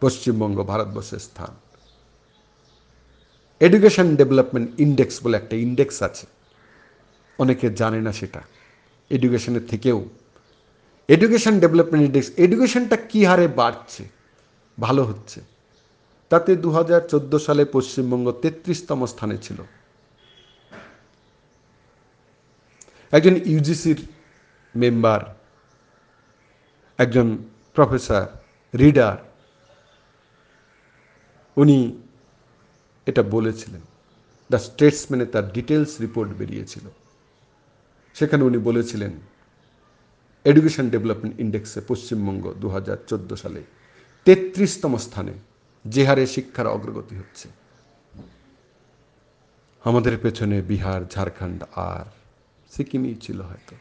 পশ্চিমবঙ্গ 0.00 0.62
ভারতবর্ষের 0.62 1.18
স্থান। 1.18 1.54
এডুকেশন 3.60 4.16
ডেভেলপমেন্ট 4.16 4.80
ইন্ডেক্স 4.80 5.24
বলে 5.24 5.36
একটা 5.36 5.56
ইন্ডেক্স 5.56 6.02
আছে। 6.02 6.26
অনেকে 7.38 7.70
জানে 7.70 8.00
না 8.00 8.12
সেটা। 8.12 8.40
এডুকেশনের 9.10 9.66
থেকেও। 9.66 10.04
এডুকেশন 11.08 11.60
ডেভেলপমেন্ট 11.60 12.04
ইন্ডেক্স 12.04 12.30
এডুকেশনটা 12.36 12.96
কী 12.96 13.24
হারে 13.24 13.48
বাড়ছে? 13.48 14.04
ভালো 14.80 15.04
হচ্ছে। 15.04 15.57
তাতে 16.28 16.56
দু 16.56 16.70
হাজার 16.70 17.00
চোদ্দ 17.08 17.36
সালে 17.36 17.64
পশ্চিমবঙ্গ 17.64 18.32
তেত্রিশতম 18.32 19.06
স্থানে 19.06 19.38
ছিল। 19.38 19.62
একজন 23.12 23.34
ইউজিসির 23.44 24.00
মেম্বার, 24.76 25.20
একজন 26.98 27.38
প্রফেসর, 27.74 28.26
রিডার, 28.78 29.16
উনি 31.56 32.02
এটা 33.06 33.22
বলেছিলেন। 33.22 33.80
দ্য 34.50 34.58
স্টেটসম্যানে 34.58 35.26
তার 35.26 35.52
ডিটেলস 35.52 36.00
রিপোর্ট 36.00 36.30
বেরিয়েছিল। 36.38 36.86
সেখানে 38.14 38.44
উনি 38.44 38.58
বলেছিলেন, 38.58 39.12
এডুকেশন 40.44 40.90
ডেভেলপমেন্ট 40.90 41.40
ইন্ডেক্সে 41.40 41.80
পশ্চিমবঙ্গ 41.88 42.44
দু 42.52 42.68
হাজার 42.68 42.96
চোদ্দ 43.06 43.34
সালে 43.34 43.62
তেত্রিশতম 44.24 44.96
স্থানে 44.96 45.32
যে 45.84 46.06
হারে 46.06 46.26
শিক্ষার 46.26 46.66
অগ্রগতি 46.66 47.16
হচ্ছে। 47.16 47.48
আমাদের 49.84 50.18
পেছনে 50.22 50.62
বিহার, 50.62 51.00
ঝাড়খণ্ড 51.10 51.64
আর 51.76 52.04
সিকিমই 52.70 53.14
ছিল 53.14 53.40
হয়তো। 53.40 53.76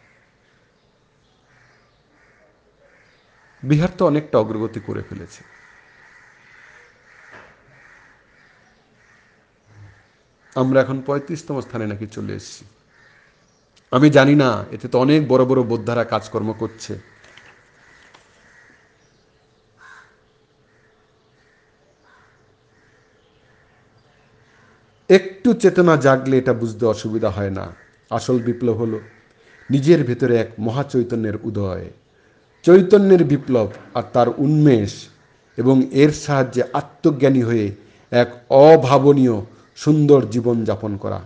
বিহার 3.63 3.89
তো 3.97 4.05
অনেকটা 4.05 4.37
অগ্রগতি 4.37 4.79
করে 4.79 5.01
ফেলেছে। 5.01 5.43
আমরা 10.55 10.81
এখন 10.81 11.01
পঁয়ত্রিশতম 11.01 11.61
স্থানে 11.61 11.87
নাকি 11.87 12.07
চলে 12.07 12.33
এসেছি। 12.33 12.65
আমি 13.91 14.09
জানি 14.09 14.35
না, 14.35 14.65
এতে 14.71 14.87
তো 14.87 14.99
অনেক 14.99 15.27
বড় 15.27 15.45
বড় 15.45 15.63
বোদ্ধারা 15.63 16.03
কাজকর্ম 16.03 16.53
করছে। 16.53 17.16
একটু 25.09 25.53
চেতনা 25.53 25.97
জাগলে 25.97 26.37
এটা 26.37 26.53
বুঝতে 26.53 26.85
অসুবিধা 26.85 27.29
হয় 27.29 27.49
না। 27.49 27.75
আসল 28.09 28.39
বিপ্লব 28.39 28.75
হলো 28.77 28.99
নিজের 29.71 30.03
ভেতরে 30.03 30.37
এক 30.37 30.49
মহাচৈতন্যের 30.59 31.37
উদয়। 31.43 31.85
চৈতন্যের 32.63 33.23
বিপ্লব 33.23 33.67
আর 33.93 34.03
তার 34.13 34.27
উন্মেষ 34.37 35.07
এবং 35.57 35.83
এর 35.91 36.11
সাহায্যে 36.11 36.63
আত্মজ্ঞানী 36.73 37.41
হয়ে 37.43 37.71
এক 38.11 38.29
অভাবনীয় 38.49 39.41
সুন্দর 39.75 40.29
জীবন 40.29 40.63
যাপন 40.63 40.97
করা 40.97 41.21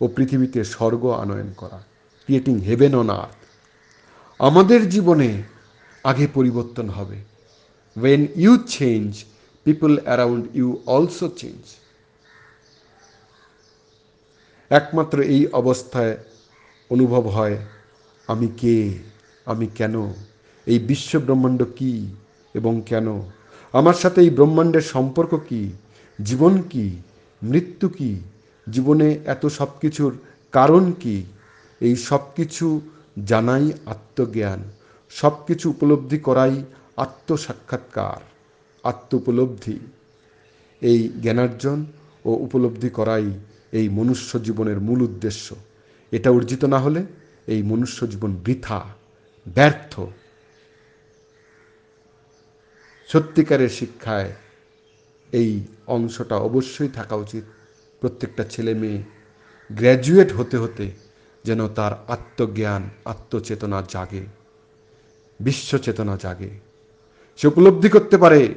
ও 0.00 0.08
পৃথিবীতে 0.08 0.64
স্বর্গ 0.64 1.06
আনয়ন 1.06 1.52
করা। 1.56 1.78
ক্রিয়েটিং 2.24 2.60
হেভেন 2.60 2.94
অন 2.94 3.10
আর্থ 3.10 3.40
আমাদের 4.38 4.88
জীবনে 4.88 5.42
আগে 6.04 6.26
পরিবর্তন 6.34 6.88
হবে। 6.88 7.16
When 7.96 8.26
you 8.36 8.56
change 8.56 9.24
people 9.64 9.98
around 10.04 10.44
you 10.54 10.82
also 10.86 11.28
change 11.28 11.60
একমাত্র 14.72 15.16
এই 15.34 15.42
অবস্থায় 15.52 16.14
অনুভব 16.90 17.24
হয়, 17.26 17.56
আমি 18.28 18.48
কে? 18.60 18.76
আমি 19.46 19.66
কেন? 19.74 19.94
এই 20.66 20.78
বিশ্ব 20.78 21.12
ব্রহ্মাণ্ড 21.18 21.60
কি 21.76 21.92
এবং 22.54 22.72
কেন? 22.86 23.06
আমার 23.74 23.94
সাথে 23.94 24.18
এই 24.20 24.30
ব্রহ্মাণ্ডের 24.30 24.86
সম্পর্ক 24.94 25.32
কি? 25.48 25.62
জীবন 26.18 26.54
কি? 26.62 26.86
মৃত্যু 27.42 27.86
কি? 27.88 28.12
জীবনে 28.66 29.08
এত 29.26 29.46
সব 29.48 29.70
কিছুর 29.80 30.12
কারণ 30.54 30.84
কি? 30.92 31.16
এই 31.80 31.94
সব 31.96 32.22
কিছু 32.36 32.66
জানাই 33.24 33.64
আত্মজ্ঞান। 33.86 34.60
সব 35.12 35.34
কিছু 35.46 35.66
উপলব্ধি 35.70 36.18
করাই 36.18 36.54
আত্মসাক্ষাৎকার 36.96 38.20
আত্ম 38.84 39.10
উপলব্ধি 39.16 39.78
এই 40.82 40.98
জ্ঞানার্জন 41.22 41.78
ও 42.24 42.30
উপলব্ধি 42.46 42.90
করাই 42.90 43.26
এই 43.72 43.88
মনুষ্য 43.88 44.42
জীবনের 44.42 44.80
মূল 44.80 45.02
উদ্দেশ্য। 45.02 45.56
এটা 46.12 46.30
অর্জিত 46.30 46.64
না 46.64 46.78
হলে 46.78 47.02
এই 47.46 47.62
মনুষ্য 47.62 48.10
জীবন 48.10 48.36
বৃথা, 48.36 48.84
ব্যর্থ। 49.54 50.00
সত্যিকারের 53.08 53.68
শিক্ষায় 53.68 54.32
এই 55.32 55.60
অংশটা 55.86 56.36
অবশ্যই 56.36 56.88
থাকা 56.88 57.14
উচিত। 57.14 57.44
প্রত্যেকটা 58.00 58.44
ছেলে 58.44 58.74
মেয়ে 58.74 59.02
গ্র্যাজুয়েট 59.72 60.32
হতে 60.32 60.56
হতে 60.56 60.90
যেন 61.44 61.68
তার 61.68 61.92
আত্মজ্ঞান, 62.08 62.90
আত্মচেতনা 63.04 63.82
জাগে, 63.88 64.26
বিশ্ব 65.40 65.78
চেতনা 65.78 66.16
জাগে। 66.16 66.50
সে 67.36 67.48
উপলব্ধি 67.48 67.88
করতে 67.88 68.16
পারে, 68.16 68.54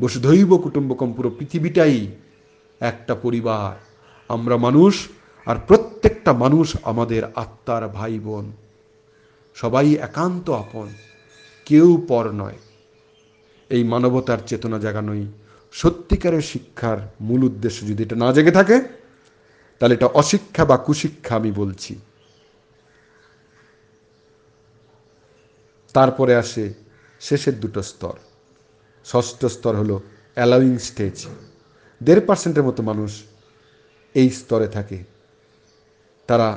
বসুধৈব 0.00 0.56
কুটুম্বকম 0.56 1.12
পুরো 1.12 1.30
পৃথিবীটাই 1.30 2.06
একটা 2.80 3.14
পরিবার 3.14 3.87
আমরা 4.28 4.56
মানুষ, 4.56 5.08
আর 5.46 5.56
প্রত্যেকটা 5.66 6.32
মানুষ 6.32 6.76
আমাদের 6.82 7.22
আত্মার 7.34 7.88
ভাই 7.88 8.18
বোন 8.18 8.52
সবাই 9.54 9.94
একান্ত 9.94 10.50
আপন, 10.50 10.88
কেউ 11.64 12.04
পর 12.08 12.24
নয়। 12.32 12.58
এই 13.70 13.84
মানবতার 13.84 14.38
চেতনা 14.46 14.78
জাগানোই 14.78 15.26
সত্যিকারের 15.72 16.42
শিক্ষার 16.42 16.98
মূল 17.20 17.44
উদ্দেশ্য। 17.44 17.88
যদি 17.88 18.02
এটা 18.02 18.16
না 18.16 18.32
জেগে 18.32 18.50
থাকে, 18.50 18.76
তাহলে 19.78 19.94
এটা 19.94 20.06
অশিক্ষা 20.06 20.64
বা 20.64 20.76
কুশিক্ষা 20.76 21.36
আমি 21.36 21.52
বলছি। 21.52 21.92
তারপরে 25.94 26.32
আসে 26.34 26.74
শেষের 27.20 27.60
দুটো 27.60 27.82
স্তর। 27.82 28.16
ষষ্ঠ 29.06 29.44
স্তর 29.44 29.76
হলো 29.76 30.00
অ্যালাউইং 30.34 30.78
স্টেজ 30.78 31.26
দেড় 32.02 32.20
পার্সেন্টের 32.20 32.64
মতো 32.64 32.82
মানুষ 32.82 33.22
এই 34.18 34.30
স্তরে 34.30 34.68
থাকে। 34.68 34.98
তারা 36.26 36.48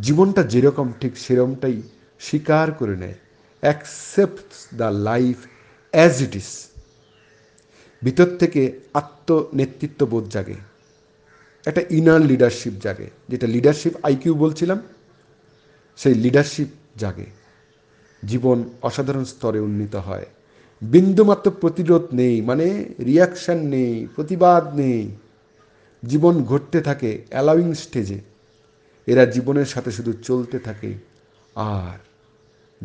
জীবনটা 0.00 0.42
যেরকম, 0.42 0.86
ঠিক 1.00 1.12
সেরকমটাই 1.18 1.76
স্বীকার 2.20 2.72
করে 2.72 2.96
নেয়। 2.96 3.14
Accept 3.60 4.74
the 4.74 4.84
life 4.84 5.36
as 5.90 6.22
it 6.22 6.36
is 6.36 6.50
ভিতর 8.04 8.26
থেকে 8.38 8.60
আত্মনেতৃত্ব 8.94 10.06
বোধ 10.06 10.24
জাগে। 10.28 10.54
একটা 11.66 11.82
ইনার 11.90 12.20
লিডারশিপ 12.20 12.72
জাগে। 12.82 13.10
যেটা 13.28 13.46
লিডারশিপ 13.46 13.92
আইকিউ 14.02 14.34
বলছিলাম, 14.34 14.82
সেই 15.96 16.14
লিডারশিপ 16.14 16.68
জাগে। 16.96 17.26
জীবন 18.24 18.58
অসাধারণ 18.82 19.24
স্তরে 19.24 19.60
উন্নীত 19.60 19.94
হয়। 19.96 20.26
বিন্দুমাত্র 20.82 21.50
প্রতিরোধ 21.50 22.02
নেই 22.12 22.40
মানে 22.40 22.66
রিয়াকশান 23.04 23.58
নেই, 23.66 24.06
প্রতিবাদ 24.14 24.76
নেই। 24.76 25.02
জীবন 26.04 26.44
ঘটতে 26.44 26.80
থাকে 26.80 27.24
অ্যালাউইং 27.30 27.74
স্টেজে 27.74 28.20
এরা 29.06 29.24
জীবনের 29.24 29.64
সাথে 29.64 29.92
শুধু 29.92 30.12
চলতে 30.12 30.58
থাকে 30.58 30.94
আর 31.54 31.98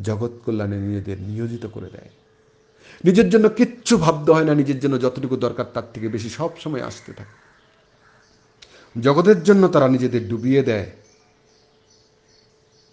জগৎ 0.01 0.31
কল্যাণে 0.45 0.77
নিজেদের 0.77 1.21
নিয়োজিত 1.21 1.65
করে 1.65 1.89
দেয়। 1.89 2.09
নিজের 3.03 3.29
জন্য 3.29 3.49
কিচ্ছু 3.49 3.97
ভাবতে 3.97 4.31
হয় 4.31 4.45
না, 4.45 4.55
নিজের 4.55 4.79
জন্য 4.79 5.01
যতটুকু 5.01 5.37
দরকার 5.37 5.65
তার 5.73 5.83
থেকে 5.93 6.07
বেশি 6.07 6.29
সব 6.29 6.49
সময় 6.57 6.81
আসতে 6.81 7.13
থাকে। 7.13 7.41
জগতের 9.01 9.43
জন্য 9.43 9.67
তারা 9.67 9.87
নিজেদের 9.87 10.29
ডুবিয়ে 10.29 10.63
দেয়। 10.63 10.91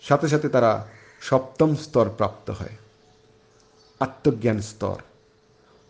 সাথে 0.03 0.29
সাথে 0.29 0.49
তারা 0.49 0.89
সপ্তম 1.21 1.77
স্তর 1.77 2.11
প্রাপ্ত 2.17 2.51
হয়। 2.51 2.77
আত্মজ্ঞান 4.01 4.61
স্তর। 4.61 4.97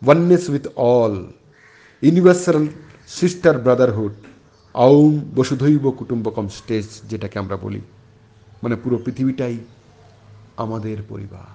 Oneness 0.05 0.49
with 0.49 0.67
all 0.75 1.31
universal 2.01 2.67
sister 3.17 3.57
brotherhood 3.57 4.13
Om 4.73 5.31
বসুধৈব 5.35 5.91
কুটুম্বকম 5.91 6.47
স্টেজ 6.47 6.87
যেটাকে 7.09 7.39
আমরা 7.39 7.57
বলি। 7.57 7.81
মানে 8.63 8.75
পুরো 8.75 8.97
পৃথিবীটাই 8.97 9.57
আমাদের 10.57 10.97
পরিবার। 11.09 11.51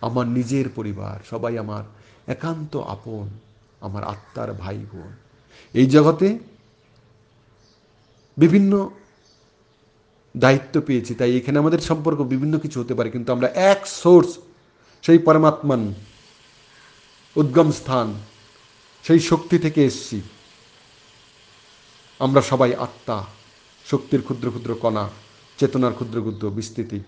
আমার 0.00 0.26
নিজের 0.26 0.66
পরিবার, 0.74 1.16
সবাই 1.30 1.58
আমার 1.58 1.84
একান্ত 2.26 2.76
আপন, 2.76 3.26
আমার 3.80 4.02
আত্মার 4.04 4.52
ভাই 4.52 4.78
বোন 4.92 5.12
এই 5.74 5.86
জগতে 5.86 6.38
বিভিন্ন 8.36 8.90
দায়িত্ব 10.36 10.80
পেয়েছি, 10.80 11.14
তাই 11.14 11.36
এখানে 11.36 11.58
আমাদের 11.58 11.78
সম্পর্ক 11.78 12.18
বিভিন্ন 12.22 12.58
কিছু 12.58 12.80
হতে 12.80 12.94
পারে, 12.94 13.10
কিন্তু 13.10 13.32
আমরা 13.32 13.48
এক 13.72 13.86
সোর্স 13.86 14.30
সেই 15.02 15.18
পরমাত্মান, 15.18 15.94
উদ্গম 17.36 17.70
স্থান 17.70 18.14
সেই 19.02 19.20
শক্তি 19.20 19.58
থেকে 19.58 19.84
এসছি। 19.84 20.22
আমরা 22.18 22.40
সবাই 22.42 22.74
আত্মা, 22.74 23.24
শক্তির 23.86 24.22
ক্ষুদ্র 24.22 24.48
ক্ষুদ্র 24.48 24.74
কণা, 24.74 25.10
চেতনার 25.58 25.92
ক্ষুদ্র 25.92 26.20
ক্ষুদ্র 26.20 26.50
বিস্তৃতি। 26.50 27.00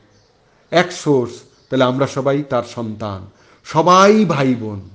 এক 0.70 0.92
সোর্স 0.92 1.32
তাহলে 1.70 1.84
আমরা 1.84 2.06
সবাই 2.06 2.42
তার 2.42 2.62
সন্তান। 2.62 3.26
সবাই 3.64 4.24
ভাই 4.24 4.54
বোন 4.54 4.90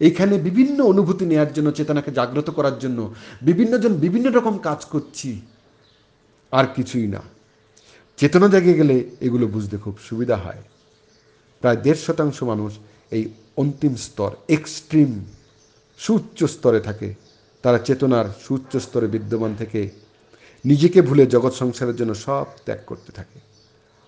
এইখানে 0.00 0.38
বিভিন্ন 0.38 0.84
অনুভূতি 0.84 1.24
নেওয়ার 1.26 1.52
জন্য, 1.52 1.70
চেতনাকে 1.70 2.10
জাগ্রত 2.10 2.50
করার 2.50 2.78
জন্য 2.78 3.14
বিভিন্ন 3.42 3.78
জন 3.78 3.94
বিভিন্ন 3.94 4.30
রকম 4.30 4.58
কাজ 4.58 4.84
করছি। 4.84 5.40
আর 6.52 6.64
কিছুই 6.74 7.06
না। 7.06 7.20
চেতনা 8.16 8.48
জাগে 8.48 8.74
গেলে 8.74 9.10
এগুলো 9.20 9.46
বুঝতে 9.46 9.78
খুব 9.78 9.98
সুবিধা 10.08 10.36
হয়। 10.36 10.62
প্রায় 11.60 11.76
দেড় 11.76 11.96
শতাংশ 11.96 12.42
মানুষ 12.42 12.78
এই 13.10 13.28
অন্তিম 13.56 13.94
স্তর 13.94 14.36
এক্সট্রিম 14.48 15.24
সুউচ্চ 16.02 16.38
স্তরে 16.44 16.80
থাকে। 16.80 17.08
তারা 17.64 17.78
চেতনার 17.78 18.26
সুউচ্চ 18.44 18.72
স্তরে 18.76 19.06
বিদ্যমান 19.06 19.52
থেকে 19.58 19.80
নিজেকে 20.64 21.00
ভুলে 21.02 21.24
জগৎ 21.26 21.54
সংসারের 21.54 21.96
জন্য 21.96 22.12
সব 22.14 22.46
ত্যাগ 22.64 22.80
করতে 22.86 23.10
থাকে। 23.12 23.38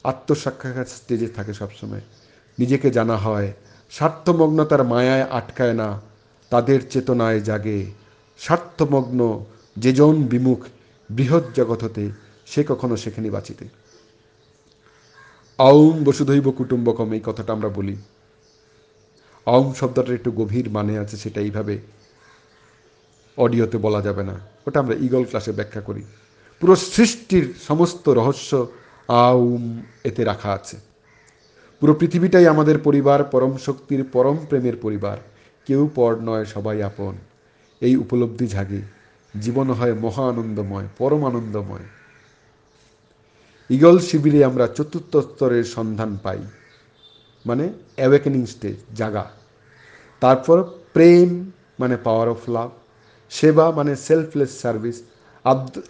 আত্মসাক্ষাৎকার 0.05 0.85
স্টেজে 0.85 1.29
থাকে 1.29 1.53
সবসময়। 1.55 2.05
নিজেকে 2.59 2.89
জানা 2.91 3.17
হয় 3.17 3.49
স্বার্থমগ্নতার 3.91 4.83
মায়ায় 4.85 5.27
আটকায় 5.31 5.73
না, 5.73 5.89
তাদের 6.51 6.81
চেতনায় 6.91 7.41
জাগে। 7.41 7.81
স্বার্থমগ্ন 8.39 9.21
যেজন 9.77 10.15
বিমুখ, 10.23 10.61
বৃহৎ 11.11 11.45
জগৎ 11.55 11.81
হতে 11.85 12.05
সে 12.47 12.61
কখনো 12.69 12.95
সেখানে 12.97 13.29
বাঁচিতে। 13.31 13.65
আউম 15.59 16.05
বসুধৈব 16.05 16.47
কুটুম্বকম, 16.51 17.09
এই 17.13 17.23
কথাটা 17.25 17.51
আমরা 17.53 17.69
বলি। 17.69 17.97
আউম 19.47 19.73
শব্দটার 19.73 20.15
একটু 20.15 20.31
গভীর 20.31 20.71
মানে 20.71 20.99
আছে, 20.99 21.17
সেটা 21.17 21.41
এইভাবে 21.41 21.79
অডিওতে 23.37 23.79
বলা 23.79 24.03
যাবে 24.03 24.23
না। 24.23 24.41
ওটা 24.67 24.81
আমরা 24.81 24.95
ইগল 25.01 25.25
ক্লাসে 25.25 25.53
ব্যাখ্যা 25.53 25.81
করি। 25.81 26.03
পুরো 26.61 26.77
সৃষ্টির 26.77 27.55
সমস্ত 27.69 28.09
রহস্য 28.09 28.67
আউম 29.09 29.83
এতে 30.05 30.25
রাখা 30.25 30.53
আছে। 30.53 30.77
পুরো 31.81 31.95
পৃথিবীটাই 31.95 32.47
আমাদের 32.47 32.79
পরিবার, 32.79 33.25
পরম 33.25 33.57
শক্তির, 33.57 34.05
পরম 34.05 34.37
প্রেমের 34.49 34.77
পরিবার। 34.77 35.17
কেউ 35.67 35.91
পর 35.95 36.17
নয়, 36.21 36.45
সবাই 36.45 36.83
আপন। 36.83 37.15
এই 37.81 37.97
উপলব্ধি 37.97 38.47
জাগে। 38.47 38.81
জীবন 39.41 39.71
হয় 39.71 39.95
মহা 39.95 40.29
আনন্দময় 40.29 40.89
পরম 40.99 41.27
আনন্দময় 41.27 41.83
ইগল 43.71 43.99
শিবিরে 43.99 44.45
আমরা 44.45 44.67
চতুর্থ 44.67 45.17
স্তরের 45.17 45.65
সন্ধান 45.65 46.19
পাই। 46.23 46.39
মানে 47.47 47.65
অ্যাওয়েকেনিং 47.97 48.43
স্টেজ 48.47 48.77
জাগা। 48.97 49.25
তারপর 50.23 50.57
প্রেম 50.95 51.29
মানে 51.81 51.97
পাওয়ার 52.07 52.29
অফ 52.35 52.43
লাভ 52.57 52.71
সেবা 53.31 53.67
মানে 53.79 53.93
সেলফলেস 54.09 54.53
সার্ভিস 54.63 54.97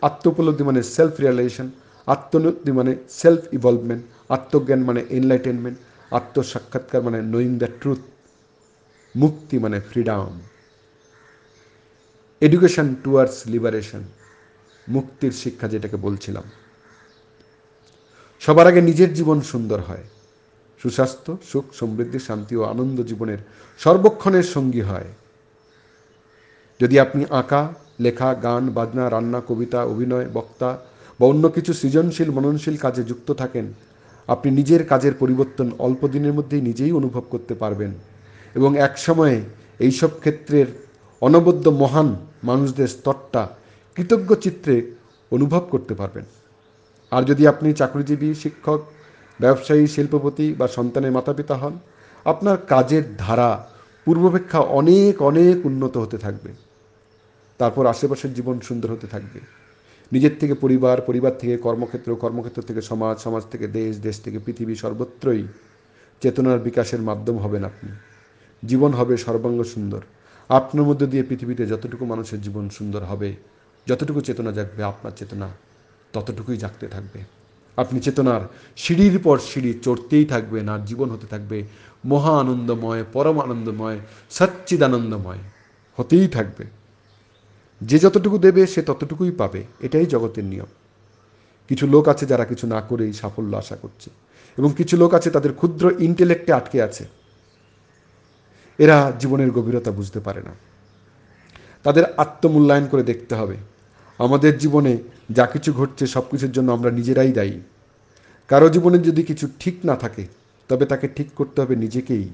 আত্মোপলব্ধি 0.08 0.64
মানে 0.64 0.80
সেলফ 0.96 1.14
রিয়েলাইজেশন 1.20 1.68
আত্মোন্নতি 2.06 2.72
মানে 2.72 2.92
সেলফ 3.22 3.42
ইভলভমেন্ট 3.56 4.02
আত্মজ্ঞান 4.28 4.80
মানে 4.88 5.00
এনলাইটেনমেন্ট 5.10 5.78
আত্মসাক্ষাৎকার 6.10 7.02
মানে 7.02 7.18
নোয়িং 7.32 7.52
দ্য 7.58 7.68
ট্রুথ 7.80 8.02
মুক্তি 9.14 9.56
মানে 9.58 9.78
ফ্রিডম 9.90 10.32
এডুকেশন 12.40 12.86
টুয়ার্ডস 13.04 13.36
লিবারেশন 13.46 14.02
মুক্তির 14.88 15.32
শিক্ষা 15.42 15.66
যেটাকে 15.68 15.96
বলছিলাম। 15.96 16.46
সবার 18.40 18.66
আগে 18.66 18.80
নিজের 18.80 19.10
জীবন 19.14 19.38
সুন্দর 19.40 19.80
হয়। 19.80 20.04
সুস্বাস্থ্য, 20.82 21.36
সুখ, 21.52 21.64
সমৃদ্ধি, 21.74 22.18
শান্তি 22.18 22.56
ও 22.56 22.62
আনন্দ 22.62 23.02
জীবনের 23.02 23.38
সর্বক্ষণের 23.78 24.42
সঙ্গী 24.42 24.80
হয়। 24.80 25.08
যদি 26.80 27.00
আপনি 27.00 27.24
আঁকা, 27.30 27.74
লেখা, 28.00 28.34
গান, 28.34 28.68
বাজনা, 28.68 29.10
রান্না, 29.10 29.40
কবিতা, 29.48 29.84
অভিনয়, 29.84 30.26
বক্তা 30.32 30.78
বা 31.20 31.26
অন্য 31.26 31.48
কিছু 31.48 31.72
সৃজনশীল, 31.72 32.30
মননশীল 32.30 32.76
কাজে 32.76 33.02
যুক্ত 33.04 33.32
থাকেন, 33.32 33.72
আপনি 34.26 34.50
নিজের 34.50 34.84
কাজের 34.84 35.14
পরিবর্তন 35.18 35.70
অল্প 35.78 36.08
দিনের 36.08 36.32
মধ্যেই 36.32 36.60
নিজেই 36.60 36.92
অনুভব 36.92 37.24
করতে 37.30 37.54
পারবেন 37.54 37.92
এবং 38.54 38.78
এক 38.78 38.98
সময়ে 38.98 39.40
এইসব 39.78 40.10
ক্ষেত্রের 40.18 40.66
অনবদ্য 41.20 41.70
মহান 41.70 42.16
মানুষদের 42.44 42.88
স্তরটা 42.88 43.48
কৃতজ্ঞ 43.94 44.34
চিত্রে 44.34 44.74
অনুভব 45.30 45.62
করতে 45.70 45.94
পারবেন। 45.94 46.24
আর 47.10 47.22
যদি 47.22 47.46
আপনি 47.46 47.72
চাকরিজীবী, 47.72 48.34
শিক্ষক 48.34 48.80
ব্যবসায়ী, 49.42 49.86
শিল্পপতি 49.86 50.46
বা 50.58 50.66
সন্তানের 50.68 51.12
মাতাপিতা 51.12 51.54
হন, 51.56 51.74
আপনার 52.24 52.56
কাজের 52.56 53.04
ধারা 53.18 53.50
পূর্বাপেক্ষা 54.04 54.60
অনেক 54.80 55.22
অনেক 55.22 55.66
উন্নত 55.66 55.94
হতে 55.96 56.18
থাকবে। 56.18 56.50
তারপর 57.58 57.86
আশেপাশের 57.86 58.34
জীবন 58.34 58.56
সুন্দর 58.60 58.88
হতে 58.92 59.06
থাকবে। 59.06 59.40
নিজের 60.12 60.34
থেকে 60.40 60.54
পরিবার 60.54 61.00
পরিবার 61.00 61.38
থেকে 61.38 61.56
কর্মক্ষেত্র 61.56 62.10
কর্মক্ষেত্র 62.14 62.62
থেকে 62.62 62.82
সমাজ 62.82 63.18
সমাজ 63.18 63.42
থেকে 63.50 63.66
দেশ 63.66 63.92
দেশ 64.00 64.16
থেকে 64.20 64.38
পৃথিবী 64.38 64.74
সর্বত্রই 64.74 65.42
চেতনার 66.22 66.58
বিকাশের 66.58 67.02
মাধ্যম 67.02 67.36
হবেন 67.38 67.64
আপনি। 67.64 67.90
জীবন 68.64 68.90
হবে 68.92 69.14
সর্বাঙ্গ 69.16 69.60
সুন্দর। 69.62 70.00
আপনার 70.48 70.86
মধ্যে 70.86 71.06
দিয়ে 71.06 71.22
পৃথিবীতে 71.22 71.66
যতটুকু 71.66 72.04
মানুষের 72.04 72.40
জীবন 72.42 72.64
সুন্দর 72.68 73.02
হবে, 73.02 73.28
যতটুকু 73.86 74.20
চেতনা 74.20 74.50
জাগবে, 74.52 74.82
আপনার 74.82 75.12
চেতনা 75.16 75.48
ততটুকুই 76.12 76.56
জাগতে 76.56 76.86
থাকবে। 76.88 77.41
আপনি 77.76 78.00
চেতনার 78.00 78.40
সিঁড়ির 78.76 79.18
পর 79.18 79.38
সিঁড়ি 79.38 79.78
চড়তেই 79.82 80.24
থাকবেন 80.24 80.68
আর 80.68 80.78
জীবন 80.78 81.10
হতে 81.10 81.26
থাকবে। 81.26 81.62
মহা 82.04 82.40
আনন্দময়, 82.40 83.04
পরম 83.12 83.40
আনন্দময়, 83.40 83.98
সচ্চিদানন্দময় 84.30 85.38
হতেই 85.98 86.28
থাকবে। 86.28 86.64
যে 87.80 87.98
যতটুকু 87.98 88.38
দেবে, 88.38 88.66
সে 88.66 88.82
ততটুকুই 88.82 89.30
পাবে। 89.30 89.64
এটাই 89.80 90.06
জগতের 90.06 90.44
নিয়ম। 90.44 90.66
কিছু 91.68 91.86
লোক 91.86 92.08
আছে 92.08 92.26
যারা 92.26 92.44
কিছু 92.44 92.66
না 92.66 92.80
করেই 92.80 93.12
সাফল্য 93.12 93.56
আশা 93.56 93.76
করছে 93.76 94.10
এবং 94.58 94.74
কিছু 94.76 94.96
লোক 94.96 95.14
আছে 95.14 95.30
তাদের 95.30 95.52
ক্ষুদ্র 95.52 95.94
ইন্টেলেক্টে 95.98 96.52
আটকে 96.52 96.82
আছে। 96.82 97.04
এরা 98.78 99.12
জীবনের 99.18 99.50
গভীরতা 99.50 99.90
বুঝতে 99.90 100.20
পারে 100.20 100.42
না। 100.42 100.50
তাদের 101.82 102.04
আত্মমূল্যায়ন 102.16 102.86
করে 102.86 103.02
দেখতে 103.02 103.34
হবে। 103.34 103.56
আমাদের 104.24 104.52
জীবনে 104.58 104.92
যা 105.30 105.44
কিছু 105.46 105.70
ঘটছে 105.72 106.04
সব 106.06 106.24
কিছুর 106.30 106.52
জন্য 106.52 106.68
আমরা 106.72 106.90
নিজেরাই 106.90 107.32
দায়ী। 107.32 107.56
কারও 108.50 108.68
জীবনে 108.68 108.98
যদি 108.98 109.22
কিছু 109.22 109.46
ঠিক 109.60 109.76
না 109.84 109.94
থাকে, 109.96 110.24
তবে 110.68 110.84
তাকে 110.86 111.06
ঠিক 111.16 111.28
করতে 111.36 111.58
হবে 111.62 111.74
নিজেকেই। 111.76 112.26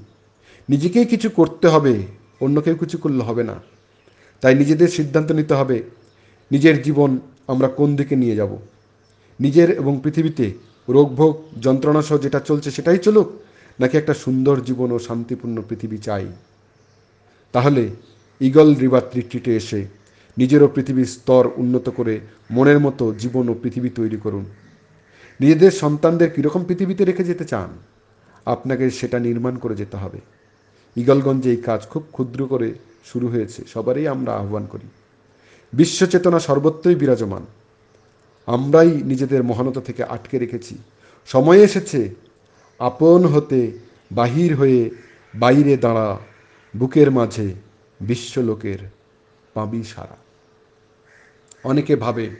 নিজেকেই 0.68 1.04
কিছু 1.04 1.28
করতে 1.30 1.66
হবে 1.68 1.94
অন্য 2.40 2.56
কেউ 2.60 2.74
কিছু 2.74 2.96
করলে 2.98 3.22
হবে 3.22 3.42
না। 3.44 3.56
তাই 4.40 4.54
নিজেদের 4.54 4.88
সিদ্ধান্ত 4.88 5.32
নিতে 5.32 5.54
হবে, 5.54 5.82
নিজের 6.50 6.76
জীবন 6.82 7.10
আমরা 7.46 7.68
কোন 7.68 7.96
দিকে 7.96 8.16
নিয়ে 8.16 8.36
যাব। 8.36 8.52
নিজের 9.40 9.70
এবং 9.70 10.00
পৃথিবীতে 10.04 10.46
রোগভোগ 10.88 11.34
যন্ত্রণা 11.60 12.02
সহ 12.02 12.18
যেটা 12.18 12.40
চলছে 12.40 12.70
সেটাই 12.70 12.98
চলুক, 12.98 13.28
নাকি 13.80 13.94
একটা 13.98 14.14
সুন্দর 14.14 14.56
জীবন 14.60 14.88
ও 14.92 14.98
শান্তিপূর্ণ 14.98 15.56
পৃথিবী 15.68 15.98
চাই। 15.98 16.26
তাহলে 17.52 17.82
ইগল 18.40 18.68
রিভার 18.74 19.04
রিট্রিটে 19.16 19.52
এসে 19.56 19.80
নিজেরও 20.38 20.68
পৃথিবীর 20.68 21.06
স্তর 21.06 21.50
উন্নত 21.56 21.88
করে 21.88 22.20
মনের 22.50 22.78
মতো 22.78 23.14
জীবন 23.14 23.48
ও 23.48 23.54
পৃথিবী 23.62 23.88
তৈরি 23.88 24.16
করুন। 24.16 24.44
নিজেদের 25.40 25.70
সন্তানদের 25.70 26.30
কীরকম 26.30 26.64
পৃথিবীতে 26.64 27.04
রেখে 27.04 27.24
যেতে 27.24 27.44
চান? 27.44 27.68
আপনাকে 28.46 28.90
সেটা 28.90 29.18
নির্মাণ 29.18 29.56
করে 29.56 29.76
যেতে 29.76 29.96
হবে। 29.96 30.20
ইগলগঞ্জে 30.96 31.50
এই 31.50 31.56
কাজ 31.56 31.86
খুব 31.86 32.02
ক্ষুদ্র 32.12 32.46
করে 32.46 32.74
শুরু 33.04 33.28
হয়েছে। 33.28 33.62
সবারই 33.74 34.06
আমরা 34.06 34.32
আহ্বান 34.34 34.66
করি। 34.66 34.88
বিশ্ব 35.72 36.06
চেতনা 36.06 36.38
সর্বত্রই 36.38 36.94
বিরাজমান। 36.94 37.46
আমরাই 38.46 38.90
নিজেদের 38.90 39.42
মহানতা 39.42 39.80
থেকে 39.80 40.04
আটকে 40.04 40.38
রেখেছি। 40.38 40.78
সময় 41.26 41.58
এসেছে। 41.58 42.14
আপন 42.78 43.26
হতে 43.26 43.78
বাহির 44.12 44.54
হয়ে 44.54 44.90
বাইরে 45.34 45.76
দাঁড়া, 45.76 46.18
বুকের 46.76 47.10
মাঝে 47.10 47.54
বিশ্বলোকের 48.00 48.78
পাবি 49.54 49.82
সারা 49.82 50.27
অনেকে 51.64 51.96
ভাবে। 51.96 52.30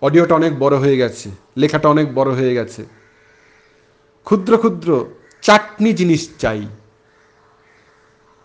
অডিওটা 0.00 0.34
অনেক 0.34 0.58
বড় 0.58 0.76
হয়ে 0.76 0.96
গেছে, 0.96 1.30
লেখাটা 1.56 1.88
অনেক 1.88 2.14
বড় 2.14 2.30
হয়ে 2.32 2.54
গেছে। 2.54 2.84
ক্ষুদ্র 4.24 4.58
ক্ষুদ্র 4.58 5.06
চাটনি 5.42 5.92
জিনিস 5.92 6.28
চাই 6.38 6.66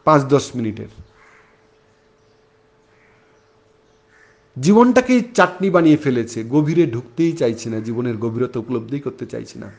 পাঁচ 0.04 0.22
দশ 0.24 0.56
মিনিটের। 0.56 0.88
জীবনটাকেই 4.62 5.22
চাটনি 5.22 5.70
বানিয়ে 5.70 5.98
ফেলেছে, 5.98 6.44
গভীরে 6.44 6.86
ঢুকতেই 6.86 7.32
চাইছে 7.32 7.70
না, 7.70 7.80
জীবনের 7.80 8.18
গভীরতা 8.18 8.60
উপলব্ধি 8.60 9.00
করতে 9.00 9.26
চাইছে 9.26 9.60
না। 9.60 9.72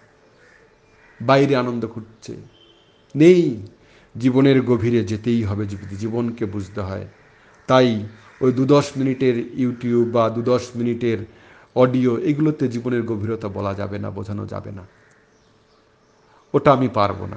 বাইরে 1.20 1.56
আনন্দ 1.56 1.86
খুঁজছে। 1.86 2.36
নেই, 3.16 3.66
জীবনের 4.18 4.62
গভীরে 4.62 5.04
যেতেই 5.04 5.44
হবে, 5.44 5.66
জীবনকে 5.98 6.44
বুঝতে 6.44 6.80
হয়। 6.80 7.08
তাই 7.66 8.06
ওই 8.44 8.52
দু 8.52 8.64
দশ 8.64 8.90
মিনিটের 8.96 9.58
ইউটিউব 9.60 10.08
বা 10.08 10.30
দু 10.30 10.42
দশ 10.42 10.62
মিনিটের 10.76 11.18
অডিও 11.74 12.18
এগুলোতে 12.18 12.68
জীবনের 12.68 13.02
গভীরতা 13.02 13.48
বলা 13.48 13.74
যাবে 13.74 13.98
না, 13.98 14.10
বোঝানো 14.10 14.46
যাবে 14.46 14.70
না। 14.70 14.86
ওটা 16.54 16.72
আমি 16.72 16.88
পারব 16.88 17.26
না। 17.26 17.36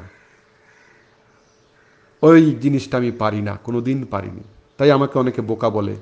ওই 2.21 2.55
জিনিসটা 2.61 2.97
আমি 2.97 3.11
পারি 3.11 3.41
না 3.41 3.57
কোনো 3.63 3.81
দিন 3.81 4.05
পারিনি। 4.05 4.43
তাই 4.77 4.91
আমাকে 4.91 5.19
অনেকে 5.19 5.41
বোকা 5.41 5.69
বলে 5.69 5.95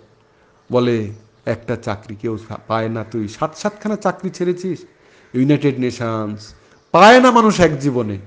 বলে, 0.72 1.14
একটা 1.46 1.76
চাকরি 1.76 2.16
কেউ 2.16 2.38
পায় 2.68 2.90
না 2.90 3.04
তুই। 3.04 3.28
সাত, 3.28 3.56
সাতখানা 3.56 3.96
চাকরি 3.96 4.30
ছেড়েছিস? 4.30 4.86
ইউনাইটেড 5.34 5.80
নেশনস 5.80 6.54
পায় 6.92 7.22
না 7.22 7.32
মানুষ 7.32 7.60
এক 7.60 7.80
জীবনে। 7.80 8.20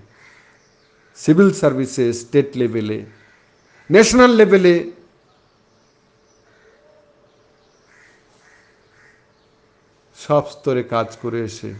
সিভিল 1.16 1.52
সার্ভিসে 1.52 2.12
স্টেট 2.12 2.56
লেভেলে 2.56 3.04
ন্যাশনাল 3.92 4.30
লেভেলে 4.30 4.92
সব 10.26 10.44
স্তরে 10.50 10.82
কাজ 10.82 11.08
করে 11.22 11.40
এসে 11.48 11.70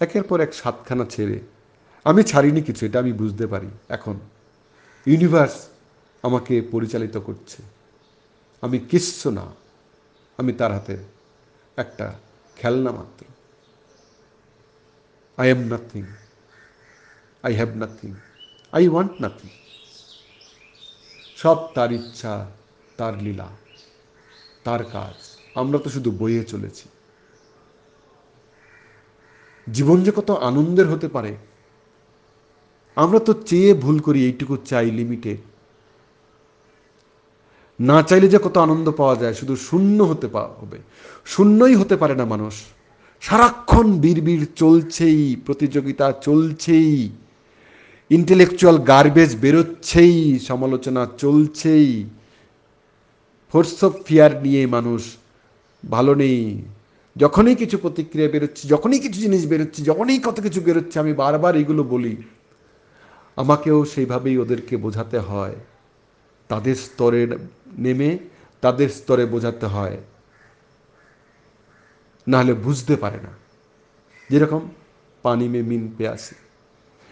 একের 0.00 0.22
পর 0.22 0.40
এক 0.40 0.54
সাতখানা 0.54 1.04
ছেড়ে। 1.04 1.38
আমি 2.04 2.22
ছাড়িনি 2.22 2.60
কিছু, 2.62 2.86
এটা 2.86 2.98
আমি 2.98 3.12
বুঝতে 3.12 3.46
পারি 3.46 3.70
এখন। 3.88 4.16
ইউনিভার্স 5.06 5.56
আমাকে 6.22 6.54
পরিচালিত 6.72 7.16
করছে। 7.16 7.62
আমি 8.60 8.78
কিচ্ছু 8.90 9.30
না, 9.30 9.46
আমি 10.38 10.52
তার 10.52 10.72
হাতে 10.72 10.96
একটা 11.76 12.06
খেলনা 12.56 12.90
মাত্র। 12.92 13.24
I 15.38 15.46
am 15.50 15.62
nothing 15.72 16.04
I 17.42 17.52
have 17.54 17.70
nothing 17.76 18.10
I 18.72 18.88
want 18.88 19.12
nothing 19.22 19.50
সব 21.36 21.58
তার 21.74 21.90
ইচ্ছা, 21.92 22.32
তার 22.96 23.14
লীলা, 23.24 23.48
তার 24.64 24.84
কাজ। 24.84 25.37
আমরা 25.62 25.78
তো 25.84 25.88
শুধু 25.96 26.10
বইয়ে 26.20 26.44
চলেছি। 26.52 26.86
জীবন 29.66 29.98
যে 30.06 30.12
কত 30.18 30.30
আনন্দের 30.48 30.86
হতে 30.92 31.08
পারে, 31.16 31.32
আমরা 32.96 33.18
তো 33.26 33.32
চেয়ে 33.48 33.70
ভুল 33.84 33.96
করি 34.06 34.18
এইটুকু 34.28 34.54
চাই 34.70 34.88
লিমিটে। 34.98 35.34
না 37.78 37.98
চাইলে 38.08 38.28
যে 38.34 38.38
কত 38.44 38.56
আনন্দ 38.66 38.86
পাওয়া 39.00 39.16
যায়, 39.22 39.34
শুধু 39.40 39.54
শূন্য 39.66 39.98
হতে 40.10 40.26
হবে। 40.60 40.78
শূন্যই 41.32 41.74
হতে 41.80 41.94
পারে 42.02 42.14
না 42.20 42.24
মানুষ। 42.34 42.54
সারাক্ষণ 43.22 43.86
বীর 44.02 44.42
চলছেই, 44.62 45.22
প্রতিযোগিতা 45.46 46.06
চলছেই 46.26 46.92
ইন্টেলেকচুয়াল 48.10 48.76
গার্বেজ 48.90 49.30
বেরোচ্ছেই, 49.42 50.16
সমালোচনা 50.48 51.02
চলছেই। 51.22 51.90
ফোর্স 53.54 53.76
অফ 53.86 53.92
ফিয়ার 54.06 54.32
নিয়ে 54.44 54.62
মানুষ 54.76 55.02
ভালো 55.90 56.14
নেই। 56.14 56.62
যখনই 57.16 57.54
কিছু 57.54 57.78
প্রতিক্রিয়া 57.78 58.30
বেরোচ্ছে, 58.30 58.68
যখনই 58.68 58.98
কিছু 58.98 59.20
জিনিস 59.20 59.46
বেরোচ্ছে, 59.46 59.82
যখনই 59.82 60.18
কত 60.18 60.40
কিছু 60.40 60.60
বেরোচ্ছে, 60.60 61.00
আমি 61.00 61.12
বারবার 61.12 61.56
এগুলো 61.56 61.82
বলি। 61.82 62.16
আমাকেও 63.36 63.84
সেইভাবেই 63.84 64.38
ওদেরকে 64.38 64.76
বোঝাতে 64.76 65.18
হয়। 65.18 65.56
তাদের 66.48 66.74
স্তরে 66.74 67.26
নেমে 67.78 68.18
তাদের 68.60 68.88
স্তরে 68.88 69.26
বোঝাতে 69.26 69.66
হয়। 69.66 69.96
নাহলে 72.28 72.52
বুঝতে 72.54 72.96
পারে 72.96 73.16
না। 73.16 73.28
যেরকম 74.30 74.60
পানি 75.22 75.48
মে 75.48 75.62
মিন 75.62 75.94
পেয়াসি। 75.98 76.34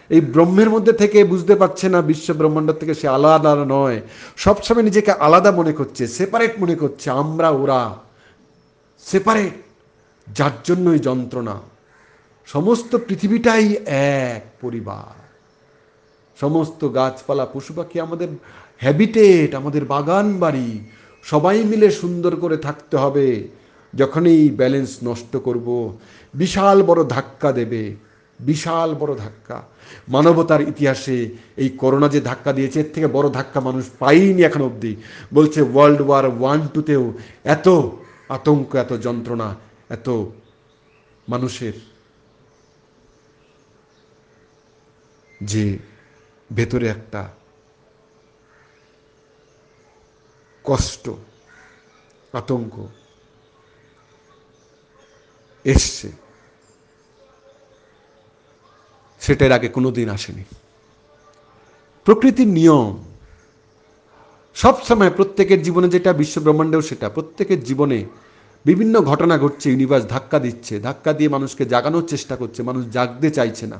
এই 0.08 0.20
ব্রহ্মের 0.20 0.70
মধ্যে 0.70 0.92
থেকে 0.92 1.24
বুঝতে 1.24 1.54
পারছে 1.54 1.88
না 1.88 2.02
বিশ্ব 2.02 2.34
ব্রহ্মাণ্ড 2.34 2.72
থেকে 2.72 2.94
সে 2.94 3.08
আলাদা 3.08 3.64
নয়। 3.68 4.00
সবসময় 4.36 4.82
নিজেকে 4.82 5.12
আলাদা 5.12 5.52
মনে 5.52 5.72
করছে 5.72 6.06
সেপারেট 6.06 6.58
মনে 6.58 6.74
করছে, 6.74 7.10
আমরা 7.10 7.50
ওরা। 7.50 8.05
সেপারেট, 9.10 9.54
যার 10.32 10.54
জন্যই 10.64 10.98
যন্ত্রণা। 10.98 11.56
সমস্ত 12.46 12.96
পৃথিবীটাই 12.96 13.66
এক 14.32 14.42
পরিবার। 14.60 15.14
সমস্ত 16.40 16.80
গাছপালা 16.94 17.46
পশু 17.46 17.72
পাখি 17.74 18.00
আমাদের 18.00 18.28
হ্যাবিটেট 18.78 19.54
আমাদের 19.54 19.84
বাগান 19.84 20.26
বাড়ি, 20.38 20.68
সবাই 21.22 21.64
মিলে 21.64 21.90
সুন্দর 21.90 22.36
করে 22.36 22.56
থাকতে 22.56 22.96
হবে। 22.96 23.48
যখনই 23.94 24.50
ব্যালেন্স 24.50 24.96
নষ্ট 25.04 25.36
করব, 25.36 25.98
বিশাল 26.34 26.82
বড় 26.82 27.04
ধাক্কা 27.04 27.52
দেবে, 27.52 27.96
বিশাল 28.40 28.94
বড় 28.94 29.12
ধাক্কা। 29.16 29.62
মানবতার 30.08 30.60
ইতিহাসে 30.60 31.18
এই 31.56 31.68
করোনা 31.68 32.08
যে 32.08 32.20
ধাক্কা 32.20 32.52
দিয়েছে, 32.52 32.80
এর 32.80 32.90
থেকে 32.94 33.06
বড় 33.06 33.30
ধাক্কা 33.30 33.60
মানুষ 33.60 33.84
পাইনি 33.98 34.42
এখন 34.42 34.62
অবধি। 34.62 34.96
বলছে 35.34 35.60
ওয়ার্ল্ড 35.62 36.00
ওয়ার 36.00 36.24
ওয়ান 36.40 36.60
টুতেও 36.74 37.12
এত 37.44 37.68
আতঙ্ক, 38.28 38.74
এত 38.74 38.92
যন্ত্রণা, 38.92 39.56
এত 39.88 40.08
মানুষের 41.28 41.72
যে 45.42 45.78
ভেতরে 46.54 46.86
একটা 46.88 47.30
কষ্ট, 50.64 51.10
আতঙ্ক 52.32 52.86
এসছে। 55.64 56.12
সেটার 59.20 59.52
আগে 59.52 59.68
কোনোদিন 59.68 60.08
আসেনি। 60.08 60.44
প্রকৃতির 62.04 62.46
নিয়ম 62.46 63.05
সবসময় 64.62 65.12
প্রত্যেকের 65.18 65.60
জীবনে 65.66 65.88
যেটা 65.94 66.10
বিশ্ব 66.20 66.36
ব্রহ্মাণ্ডেও 66.44 66.82
সেটা, 66.90 67.06
প্রত্যেকের 67.16 67.60
জীবনে 67.68 67.98
বিভিন্ন 68.64 68.94
ঘটনা 69.10 69.34
ঘটছে 69.44 69.66
ইউনিভার্স 69.70 70.04
ধাক্কা 70.14 70.38
দিচ্ছে, 70.46 70.74
ধাক্কা 70.86 71.10
দিয়ে 71.18 71.30
মানুষকে 71.36 71.64
জাগানোর 71.72 72.04
চেষ্টা 72.12 72.34
করছে, 72.40 72.60
মানুষ 72.68 72.82
জাগতে 72.96 73.28
চাইছে 73.38 73.64
না। 73.72 73.78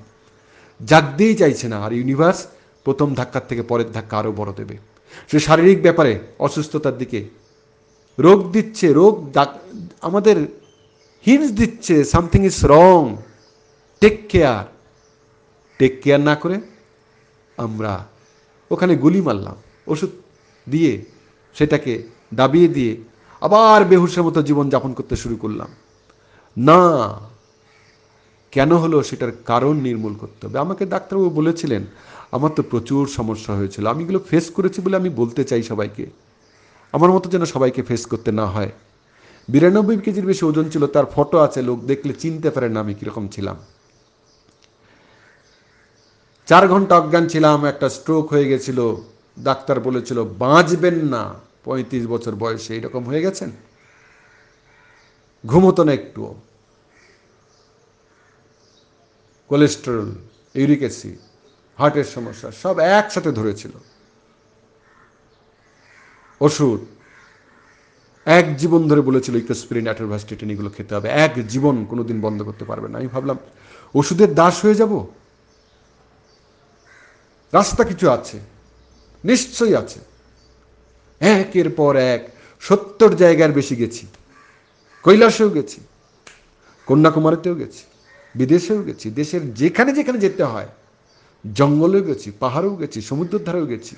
জাগতেই 0.80 1.34
চাইছে 1.40 1.66
না, 1.72 1.76
আর 1.84 1.92
ইউনিভার্স 1.98 2.40
প্রথম 2.86 3.08
ধাক্কার 3.18 3.44
থেকে 3.50 3.62
পরের 3.70 3.88
ধাক্কা 3.96 4.14
আরও 4.20 4.32
বড় 4.40 4.50
দেবে। 4.58 4.76
সে 5.30 5.38
শারীরিক 5.46 5.78
ব্যাপারে 5.86 6.12
অসুস্থতার 6.46 6.96
দিকে 7.02 7.20
রোগ 8.18 8.38
দিচ্ছে, 8.54 8.86
রোগ 9.00 9.14
আমাদের 10.08 10.36
হিন্স 11.26 11.48
দিচ্ছে 11.60 11.94
something 12.12 12.40
is 12.50 12.58
wrong 12.74 13.00
take 14.02 14.16
care 14.32 14.64
take 15.80 15.92
care 16.02 16.22
না 16.28 16.34
করে 16.42 16.56
আমরা 17.64 17.92
ওখানে 18.70 18.94
গুলি 19.04 19.20
মারলাম, 19.26 19.56
ওষুধ 19.92 20.12
দিয়ে 20.70 21.04
সেটাকে 21.54 22.02
দাবিয়ে 22.34 22.68
দিয়ে 22.68 22.96
আবার 23.40 23.84
বেহুসের 23.84 24.22
মতো 24.22 24.42
জীবনযাপন 24.42 24.92
করতে 24.92 25.16
শুরু 25.16 25.36
করলাম। 25.36 25.68
না, 26.56 26.80
কেন 28.52 28.72
হলো 28.76 29.02
সেটার 29.02 29.32
কারণ 29.44 29.76
নির্মূল 29.76 30.14
করতে 30.14 30.46
হবে? 30.46 30.58
আমাকে 30.58 30.86
ডাক্তারবাবু 30.86 31.30
বলেছিলেন, 31.30 31.84
আমার 32.32 32.50
তো 32.56 32.62
প্রচুর 32.62 33.08
সমস্যা 33.08 33.54
হয়েছিল। 33.54 33.86
আমি 33.86 34.04
এগুলো 34.04 34.20
ফেস 34.30 34.50
করেছি 34.50 34.80
বলে 34.80 34.96
আমি 34.96 35.08
বলতে 35.08 35.44
চাই 35.44 35.62
সবাইকে। 35.62 36.06
আমার 36.92 37.10
মতো 37.10 37.30
যেন 37.30 37.44
সবাইকে 37.44 37.82
ফেস 37.82 38.06
করতে 38.06 38.32
না 38.32 38.46
হয়। 38.46 38.70
বিরানব্বই 39.48 39.96
কেজির 39.96 40.26
বেশি 40.26 40.46
ওজন 40.46 40.70
ছিল, 40.70 40.86
তার 40.86 41.06
ফটো 41.14 41.38
আছে, 41.38 41.62
লোক 41.62 41.78
দেখলে 41.84 42.12
চিনতে 42.12 42.50
পারে 42.50 42.68
না 42.68 42.80
আমি 42.80 42.94
কীরকম 42.94 43.28
ছিলাম। 43.28 43.56
চার 46.46 46.68
ঘণ্টা 46.68 46.98
অজ্ঞান 46.98 47.28
ছিলাম, 47.28 47.64
একটা 47.64 47.88
স্ট্রোক 47.88 48.32
হয়ে 48.32 48.48
গেছিল। 48.48 48.96
ডাক্তার 49.42 49.80
বলেছিল, 49.80 50.24
বাঁচবেন 50.24 50.94
না। 50.94 51.34
পঁয়ত্রিশ 51.64 52.06
বছর 52.06 52.34
বয়সে 52.34 52.74
এইরকম 52.74 53.04
হয়ে 53.04 53.22
গেছেন? 53.22 53.50
ঘুমতো 55.46 55.84
না 55.84 55.92
একটুও। 55.92 56.34
কোলেস্টেরল 59.48 60.12
ইউরিক 60.54 60.78
অ্যাসিড 60.78 61.18
হার্টের 61.78 62.04
সমস্যা, 62.04 62.50
সব 62.50 62.78
একসাথে 62.78 63.32
ধরেছিল। 63.32 63.70
ওষুধ, 66.40 66.80
এক 68.24 68.56
জীবন 68.56 68.88
ধরে 68.88 69.00
বলেছিল, 69.00 69.36
ইকোস্পিরিন 69.36 69.84
অ্যাটোভাস্টেটিন 69.84 70.50
এগুলো 70.50 70.70
খেতে 70.70 70.94
হবে। 70.94 71.08
এক 71.08 71.48
জীবন 71.48 71.84
কোনোদিন 71.84 72.20
বন্ধ 72.20 72.42
করতে 72.42 72.64
পারবে 72.64 72.88
না। 72.88 72.98
আমি 72.98 73.06
ভাবলাম, 73.06 73.38
ওষুধের 73.94 74.34
দাস 74.34 74.64
হয়ে 74.64 74.74
যাব? 74.74 75.06
রাস্তা 77.52 77.84
কিছু 77.84 78.10
আছে। 78.10 78.55
নিশ্চয়ই 79.30 79.74
আছে। 79.82 79.98
একের 81.20 81.68
পর 81.78 81.92
এক 82.14 82.22
সত্তর 82.62 83.10
জায়গার 83.22 83.52
বেশি 83.58 83.74
গেছি। 83.82 84.04
কৈলাসেও 85.04 85.50
গেছি, 85.56 85.78
কন্যাকুমারীতেও 86.88 87.54
গেছি, 87.60 87.84
বিদেশেও 88.34 88.80
গেছি, 88.88 89.06
দেশের 89.20 89.42
যেখানে 89.60 89.90
যেখানে 89.98 90.18
যেতে 90.26 90.44
হয়, 90.52 90.70
জঙ্গলেও 91.44 92.02
গেছি, 92.08 92.28
পাহাড়েও 92.42 92.74
গেছি, 92.80 92.98
সমুদ্রের 93.08 93.42
ধারেও 93.46 93.66
গেছি। 93.72 93.94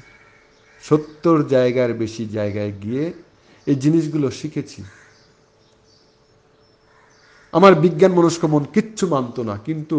সত্তর 0.85 1.39
জায়গার 1.55 1.91
বেশি 2.03 2.23
জায়গায় 2.37 2.73
গিয়ে 2.83 3.05
এই 3.67 3.77
জিনিসগুলো 3.85 4.27
শিখেছি। 4.41 4.81
আমার 7.53 7.73
বিজ্ঞান 7.85 8.13
মনস্ক 8.19 8.43
মন 8.53 8.63
কিচ্ছু 8.75 9.05
মানত 9.15 9.37
না, 9.49 9.55
কিন্তু 9.67 9.97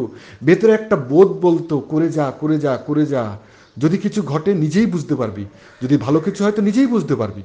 ভেতরে 0.48 0.72
একটা 0.80 0.96
বোধ 1.12 1.30
বলতো, 1.46 1.76
করে 1.92 2.08
যা 2.18 2.26
করে 2.42 2.56
যা 2.66 2.74
করে 2.88 3.04
যা 3.14 3.24
যদি 3.80 3.98
কিছু 3.98 4.22
ঘটে 4.22 4.54
নিজেই 4.54 4.86
বুঝতে 4.86 5.16
পারবি। 5.16 5.46
যদি 5.82 5.98
ভালো 5.98 6.20
কিছু 6.20 6.44
হয় 6.44 6.52
তো 6.52 6.62
নিজেই 6.62 6.88
বুঝতে 6.88 7.16
পারবি। 7.16 7.44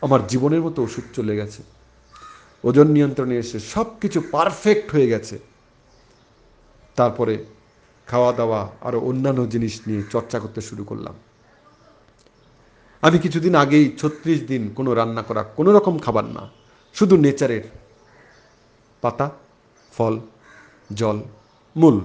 আমার 0.00 0.26
জীবনের 0.26 0.60
মতো 0.60 0.82
ওষুধ 0.82 1.04
চলে 1.16 1.36
গেছে। 1.36 1.62
ওজন 2.64 2.88
নিয়ন্ত্রণে 2.88 3.36
এসে 3.36 3.60
সব 3.60 4.00
কিছু 4.00 4.22
পারফেক্ট 4.30 4.92
হয়ে 4.92 5.08
গেছে। 5.08 5.38
তারপরে 6.96 7.44
খাওয়া 8.06 8.32
দাওয়া 8.32 8.68
আরও 8.80 9.00
অন্যান্য 9.00 9.48
জিনিস 9.48 9.80
নিয়ে 9.86 10.02
চর্চা 10.10 10.38
করতে 10.38 10.60
শুরু 10.60 10.84
করলাম। 10.84 11.14
আমি 13.02 13.18
কিছুদিন 13.18 13.54
আগেই 13.54 13.96
ছত্রিশ 13.98 14.42
দিন 14.42 14.70
কোনো 14.74 14.94
রান্না 14.94 15.22
করা 15.22 15.42
কোনো 15.42 15.72
রকম 15.72 15.98
খাবার 15.98 16.24
না। 16.24 16.48
শুধু 16.94 17.16
নেচারের 17.16 17.62
পাতা, 19.00 19.30
ফল, 19.92 20.20
জল, 20.94 21.22
মূল। 21.76 22.00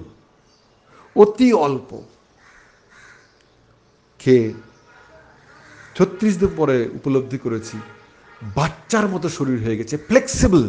অতি 1.16 1.52
অল্প। 1.52 2.02
খেয়ে 4.26 4.46
ছত্রিশ 5.96 6.34
দিন 6.40 6.50
পরে 6.56 6.76
উপলব্ধি 6.98 7.38
করেছি, 7.38 7.76
বাচ্চার 8.58 9.06
মতো 9.08 9.28
শরীর 9.28 9.58
হয়ে 9.64 9.78
গেছে 9.80 9.96
ফ্লেক্সিবল 10.08 10.62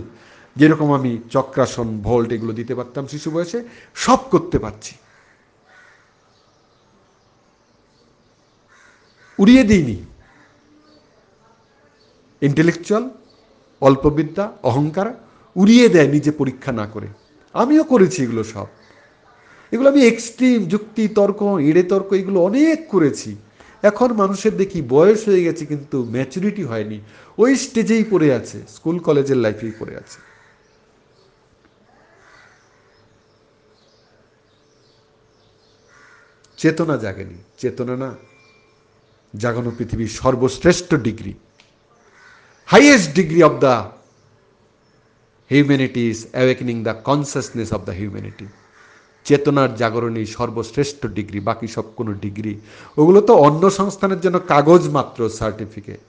যেরকম 0.55 0.89
আমি 0.93 1.11
চক্রাসন 1.29 1.87
ভল্ট 2.07 2.29
এগুলো 2.31 2.53
দিতে 2.53 2.73
পারতাম 2.75 3.03
শিশু 3.07 3.29
বয়সে, 3.31 3.59
সব 3.95 4.19
করতে 4.33 4.57
পারছি। 4.59 4.93
উড়িয়ে 9.39 9.63
দিইনি। 9.63 9.97
ইন্টেলেকচুয়াল 12.41 13.05
অল্পবিদ্যা 13.81 14.45
অহংকার, 14.63 15.07
উড়িয়ে 15.55 15.87
দেয় 15.89 16.07
নিজে 16.07 16.31
পরীক্ষা 16.31 16.71
না 16.71 16.85
করে। 16.87 17.07
আমিও 17.53 17.83
করেছি 17.83 18.23
এগুলো 18.23 18.43
সব। 18.53 18.67
এগুলো 19.71 19.87
আমি 19.89 20.01
এক্সট্রিম 20.05 20.59
যুক্তি, 20.65 21.03
তর্ক, 21.07 21.41
এড়ে 21.69 21.83
তর্ক, 21.83 22.09
এগুলো 22.13 22.37
অনেক 22.39 22.79
করেছি। 22.89 23.31
এখন 23.89 24.09
মানুষের 24.21 24.53
দেখি 24.61 24.79
বয়স 24.95 25.21
হয়ে 25.29 25.45
গেছে, 25.47 25.63
কিন্তু 25.71 25.97
ম্যাচুরিটি 26.15 26.63
হয়নি। 26.71 26.97
ওই 27.41 27.51
স্টেজেই 27.63 28.05
পড়ে 28.11 28.27
আছে 28.39 28.57
স্কুল 28.75 28.97
কলেজের 29.07 29.39
লাইফেই 29.45 29.73
পড়ে 29.79 29.95
আছে। 30.01 30.19
চেতনা 36.57 36.95
জাগেনি। 37.03 37.37
চেতনা 37.61 37.95
না, 38.03 38.09
জাগানো 39.33 39.69
পৃথিবীর 39.77 40.11
সর্বশ্রেষ্ঠ 40.21 40.89
degree. 41.07 41.33
Highest 42.69 43.09
degree 43.17 43.39
of 43.49 43.55
the 43.65 43.75
humanity 45.51 46.01
is 46.11 46.19
awakening 46.33 46.75
the 46.87 46.93
consciousness 47.09 47.69
of 47.77 47.81
the 47.87 47.93
humanity 47.99 48.47
চেতনার 49.27 49.71
জাগরণী, 49.81 50.23
সর্বশ্রেষ্ঠ 50.37 51.01
ডিগ্রি, 51.17 51.39
বাকি 51.49 51.67
সব 51.75 51.85
কোনো 51.97 52.11
ডিগ্রি। 52.23 52.53
ওগুলো 52.97 53.19
তো 53.21 53.33
অন্য 53.47 53.63
সংস্থানের 53.79 54.19
জন্য 54.21 54.37
কাগজ 54.53 54.83
মাত্র 54.97 55.19
সার্টিফিকেট 55.39 56.01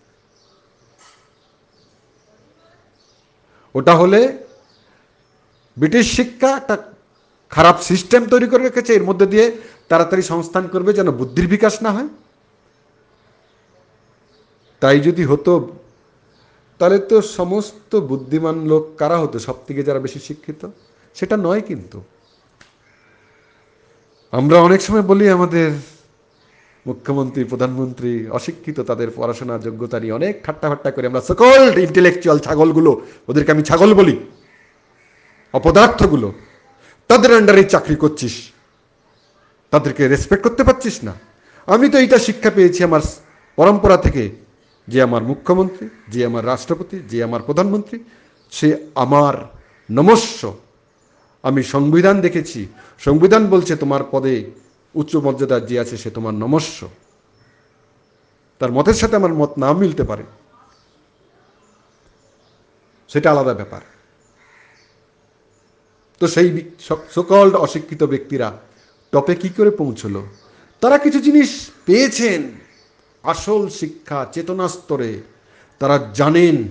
ওটা 3.74 3.94
হলে 4.00 4.20
ব্রিটিশ 5.76 6.06
শিক্ষা 6.16 6.50
একটা 6.56 6.74
খারাপ 7.50 7.76
সিস্টেম 7.90 8.22
তৈরি 8.32 8.46
করে 8.46 8.62
রেখেছে, 8.62 8.92
এর 8.94 9.04
মধ্যে 9.04 9.26
দিয়ে 9.32 9.46
তাড়াতাড়ি 9.88 10.22
সংস্থান 10.32 10.64
করবে 10.68 10.90
যেন 10.92 11.08
বুদ্ধির 11.10 11.46
বিকাশ 11.54 11.74
না 11.82 11.90
হয়। 11.96 12.10
তাই 14.82 14.98
যদি 15.08 15.22
হতো, 15.24 15.52
তাহলে 16.78 16.98
তো 17.10 17.16
সমস্ত 17.38 17.92
বুদ্ধিমান 18.10 18.56
লোক 18.70 18.84
কারা 19.00 19.16
হতো? 19.18 19.36
সব 19.38 19.56
থেকে 19.66 19.80
যারা 19.88 20.00
বেশি 20.06 20.20
শিক্ষিত? 20.28 20.62
সেটা 21.16 21.36
নয় 21.46 21.62
কিন্তু। 21.70 21.98
আমরা 24.32 24.56
অনেক 24.60 24.80
সময় 24.80 25.02
বলি 25.02 25.24
আমাদের 25.30 25.68
মুখ্যমন্ত্রী, 26.86 27.44
প্রধানমন্ত্রী 27.44 28.12
অশিক্ষিত, 28.38 28.80
তাদের 28.80 29.08
পড়াশোনার 29.16 29.64
যোগ্যতা 29.66 30.00
নিয়ে 30.00 30.12
অনেক 30.12 30.34
ঠাট্টা 30.44 30.66
ফাট্টা 30.70 30.90
করে 30.90 31.06
আমরা 31.06 31.20
সকল 31.20 31.60
ইন্টেলেকচুয়াল 31.86 32.38
ছাগলগুলো, 32.46 32.90
ওদেরকে 33.28 33.50
আমি 33.52 33.62
ছাগল 33.62 33.90
বলি, 33.94 34.16
অপদার্থগুলো, 35.54 36.28
তাদের 37.10 37.30
আন্ডারে 37.38 37.62
চাকরি 37.64 37.96
করছিস, 37.96 38.34
তাদেরকে 39.72 40.02
রেসপেক্ট 40.08 40.42
করতে 40.44 40.62
পারছিস 40.64 40.96
না। 41.04 41.14
আমি 41.68 41.86
তো 41.92 41.96
এইটা 41.98 42.18
শিক্ষা 42.18 42.50
পেয়েছি 42.50 42.80
আমার 42.84 43.02
পরম্পরা 43.56 43.96
থেকে, 43.96 44.24
যে 44.88 45.02
আমার 45.02 45.22
মুখ্যমন্ত্রী, 45.22 45.86
যে 46.08 46.20
আমার 46.26 46.46
রাষ্ট্রপতি, 46.46 46.96
যে 47.10 47.18
আমার 47.24 47.42
প্রধানমন্ত্রী, 47.42 47.98
সে 48.52 48.68
আমার 48.94 49.34
নমস্য 49.90 50.40
আমি 51.42 51.62
সংবিধান 51.62 52.20
দেখেছি। 52.20 52.66
সংবিধান 52.98 53.46
বলছে 53.46 53.76
তোমার 53.76 54.00
পদে 54.10 54.50
উচ্চ 54.94 55.16
মর্যাদার 55.16 55.66
যে 55.66 55.80
আছে 55.80 55.96
সে 55.96 56.10
তোমার 56.10 56.34
নমস্য। 56.34 56.88
তার 58.58 58.72
মতের 58.72 58.94
সাথে 58.94 59.16
আমার 59.16 59.34
মত 59.34 59.58
না 59.58 59.72
মিলতে 59.72 60.02
পারে। 60.02 60.24
সেটা 63.08 63.30
আলাদা 63.30 63.54
ব্যাপার। 63.54 63.80
তো 66.20 66.28
সেই 66.28 66.70
সকল 67.14 67.54
অশিক্ষিত 67.54 68.02
ব্যক্তিরা 68.02 68.58
টপে 69.12 69.34
কি 69.34 69.48
করে 69.48 69.70
পৌঁছলো? 69.70 70.26
তারা 70.80 70.98
কিছু 70.98 71.20
জিনিস 71.20 71.70
পেয়েছেন। 71.84 72.52
আসল 73.22 73.68
শিক্ষা 73.68 74.26
চেতনা 74.32 74.68
স্তরে 74.68 75.22
তারা 75.78 76.10
জানেন 76.14 76.68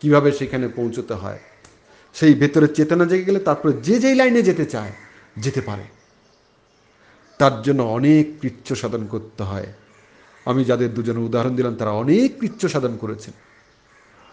কীভাবে 0.00 0.32
সেখানে 0.32 0.68
পৌঁছতে 0.68 1.14
হয়। 1.14 1.38
সেই 2.14 2.34
ভেতরে 2.34 2.68
চেতনা 2.68 3.04
জেগে 3.04 3.24
গেলে 3.24 3.40
তারপরে 3.40 3.72
যে 3.72 3.98
যেই 3.98 4.14
লাইনে 4.14 4.42
যেতে 4.42 4.64
চায়, 4.64 4.92
যেতে 5.36 5.60
পারে। 5.60 5.82
তার 7.38 7.62
জন্য 7.62 7.82
অনেক 7.82 8.40
কৃচ্ছ 8.40 8.72
সাধন 8.72 9.06
করতে 9.06 9.42
হয়। 9.42 9.66
আমি 10.44 10.64
যাদের 10.64 10.94
দুজনের 10.94 11.22
উদাহরণ 11.22 11.56
দিলাম, 11.56 11.76
তারা 11.76 11.90
অনেক 11.90 12.40
কৃচ্ছ 12.40 12.66
সাধন 12.66 12.96
করেছেন। 12.96 13.34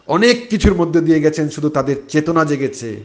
অনেক 0.08 0.50
কিছুর 0.50 0.74
মধ্যে 0.74 1.02
দিয়ে 1.02 1.22
গেছেন, 1.22 1.50
শুধু 1.50 1.70
তাদের 1.70 1.96
চেতনা 2.10 2.46
জেগেছে। 2.46 3.04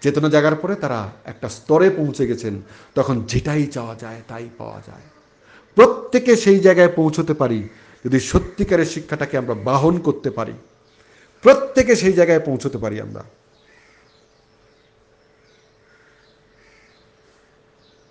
চেতনা 0.00 0.28
জাগার 0.28 0.56
পরে 0.56 0.74
তারা 0.74 1.10
একটা 1.24 1.48
স্তরে 1.48 1.90
পৌঁছে 1.90 2.26
গেছেন। 2.26 2.62
তখন 2.94 3.24
যেটাই 3.24 3.66
চাওয়া 3.66 3.94
যায়, 3.94 4.22
তাই 4.28 4.48
পাওয়া 4.58 4.82
যায়। 4.86 5.02
প্রত্যেকে 5.74 6.36
সেই 6.36 6.58
জায়গায় 6.58 6.88
পৌঁছতে 6.88 7.34
পারি, 7.34 7.68
যদি 8.04 8.20
সত্যিকারের 8.20 8.86
শিক্ষাটাকে 8.86 9.38
আমরা 9.38 9.54
বাহন 9.54 9.98
করতে 9.98 10.30
পারি। 10.30 10.52
প্রত্যেকে 11.42 11.96
সেই 11.96 12.12
জায়গায় 12.12 12.40
পৌঁছতে 12.40 12.78
পারি 12.78 13.00
আমরা। 13.00 13.24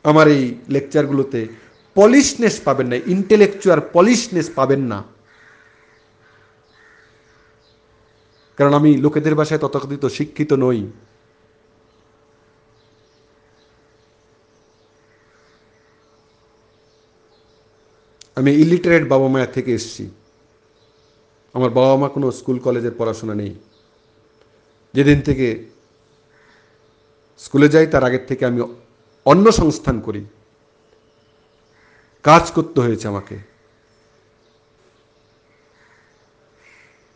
আমার 0.09 0.27
এই 0.27 0.43
লেকচারগুলোতে 0.69 1.47
পলিশনেস 1.95 2.55
পাবেন 2.65 2.87
না 2.87 2.95
ইন্টেলেকচুয়াল 2.95 3.81
পলিশনেস 3.93 4.47
পাবেন 4.55 4.81
না। 4.91 5.03
কারণ 8.57 8.73
আমি 8.73 8.97
লোকেদের 8.97 9.35
ভাষায় 9.35 9.59
তথাকথিত 9.59 10.05
শিক্ষিত 10.05 10.53
নই। 10.53 10.79
আমি 18.35 18.51
ইলিটারেট 18.51 19.03
বাবা 19.09 19.27
মায়ের 19.27 19.51
থেকে 19.53 19.71
এসছি। 19.73 20.03
আমার 21.53 21.69
বাবা 21.69 21.95
মা 21.95 22.07
কোনো 22.09 22.31
স্কুল 22.31 22.57
কলেজের 22.59 22.95
পড়াশোনা 22.97 23.35
নেই। 23.35 23.53
যেদিন 24.93 25.21
থেকে 25.21 25.47
স্কুলে 27.37 27.67
যাই, 27.69 27.87
তার 27.87 28.03
আগের 28.03 28.23
থেকে 28.27 28.43
আমি 28.45 28.59
অন্য 29.26 29.51
সংস্থান 29.51 29.99
করি। 29.99 30.26
কাজ 32.23 32.51
করতে 32.51 32.82
হয়েছে 32.82 33.07
আমাকে। 33.07 33.38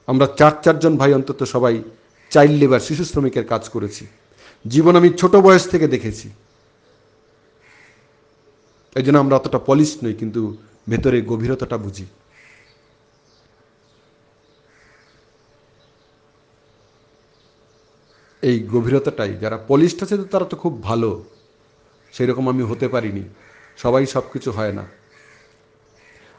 আমরা 0.08 0.28
চার, 0.28 0.52
চারজন 0.64 0.98
ভাই 0.98 1.14
অন্তত 1.14 1.44
সবাই 1.44 1.84
চাইল্ড 2.30 2.60
লেবার, 2.60 2.80
শিশু 2.80 3.04
শ্রমিকের 3.06 3.48
কাজ 3.48 3.70
করেছি। 3.70 4.08
জীবন 4.68 4.96
আমি 4.96 5.10
ছোট 5.10 5.36
বয়স 5.36 5.70
থেকে 5.70 5.88
দেখেছি। 5.88 6.30
এই 8.96 9.04
জন্য 9.04 9.18
আমরা 9.18 9.36
অতটা 9.36 9.60
পলিশ 9.60 9.98
নই, 10.04 10.14
কিন্তু 10.14 10.58
ভেতরে 10.90 11.22
গভীরতাটা 11.22 11.78
বুঝি। 11.78 12.06
এই 18.42 18.64
গভীরতাটাই, 18.64 19.38
যারা 19.38 19.58
পলিশড 19.68 20.04
আছে 20.04 20.16
তারা 20.24 20.46
তো 20.46 20.56
খুব 20.58 20.84
ভালো। 20.84 21.24
সেই 22.12 22.28
রকম 22.28 22.50
আমি 22.50 22.64
হতে 22.64 22.88
পারিনি। 22.88 23.24
সবাই 23.78 24.06
সব 24.06 24.24
কিছু 24.34 24.52
হয় 24.52 24.74
না। 24.74 24.86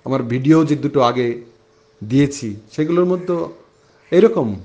আমার 0.04 0.22
ভিডিও 0.22 0.64
যে 0.64 0.76
দুটো 0.76 1.00
আগে 1.00 1.44
দিয়েছি, 2.04 2.56
সেগুলোর 2.72 3.04
মধ্যে 3.04 3.48
এরকম। 4.16 4.60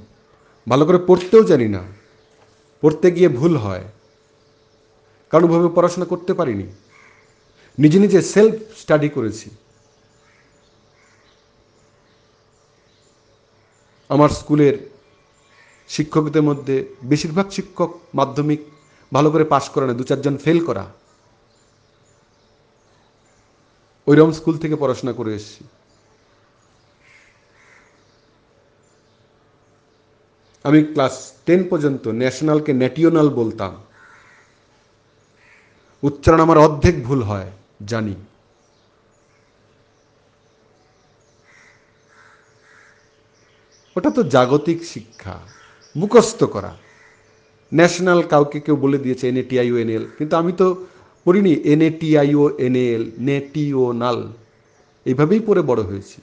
ভালো 0.70 0.86
করে 0.86 0.98
পড়তেও 1.08 1.44
জানি 1.44 1.68
না। 1.68 1.84
পড়তে 2.82 3.12
গিয়ে 3.12 3.30
ভুল 3.30 3.58
হয়। 3.58 3.84
কারণভাবে 5.30 5.68
পড়াশোনা 5.76 6.06
করতে 6.06 6.34
পারিনি। 6.34 6.64
নিজে 7.80 8.00
নিজে 8.00 8.22
সেলফ 8.22 8.62
স্টাডি 8.78 9.10
করেছি। 9.10 9.50
আমার 14.10 14.30
স্কুলের 14.30 14.90
শিক্ষকদের 15.88 16.42
মধ্যে 16.42 16.86
বেশিরভাগ 17.04 17.50
শিক্ষক 17.50 18.00
মাধ্যমিক 18.14 18.60
ভালো 19.14 19.32
করে 19.32 19.44
পাশ 19.44 19.70
করা 19.70 19.86
না 19.88 19.94
দু 19.94 20.04
চারজন 20.04 20.38
ফেল 20.38 20.66
করা। 20.66 20.86
ওইরকম 24.08 24.32
স্কুল 24.32 24.58
থেকে 24.58 24.76
পড়াশোনা 24.76 25.14
করে 25.14 25.34
এসেছি। 25.36 25.64
আমি 30.64 30.84
ক্লাস 30.84 31.34
টেন 31.46 31.64
পর্যন্ত 31.70 32.08
ন্যাশনালকে 32.08 32.74
ন্যাটিওনাল 32.74 33.30
বলতাম। 33.30 33.74
উচ্চারণ 36.04 36.40
আমার 36.40 36.58
অর্ধেক 36.58 36.96
ভুল 37.06 37.24
হয়, 37.24 37.52
জানি। 37.86 38.16
ওটা 43.96 44.10
তো 44.10 44.24
জাগতিক 44.24 44.84
শিক্ষা, 44.84 45.40
মুখস্থ 45.98 46.44
করা। 46.44 46.85
ন্যাশনাল 47.78 48.22
কাউকে 48.34 48.58
কেউ 48.66 48.76
বলে 48.84 48.98
দিয়েছে 49.04 49.24
এন 49.32 49.38
এটিআইও 49.44 49.76
এনএল। 49.84 50.06
কিন্তু 50.18 50.34
আমি 50.42 50.52
তো 50.62 50.68
পড়িনি 51.26 51.54
এন 51.74 51.82
এটিআইও 51.90 52.44
এনএল 52.68 53.04
নেটিও 53.28 53.86
নাল 54.02 54.20
এইভাবেই 55.06 55.42
পড়ে 55.48 55.62
বড় 55.70 55.82
হয়েছি। 55.90 56.20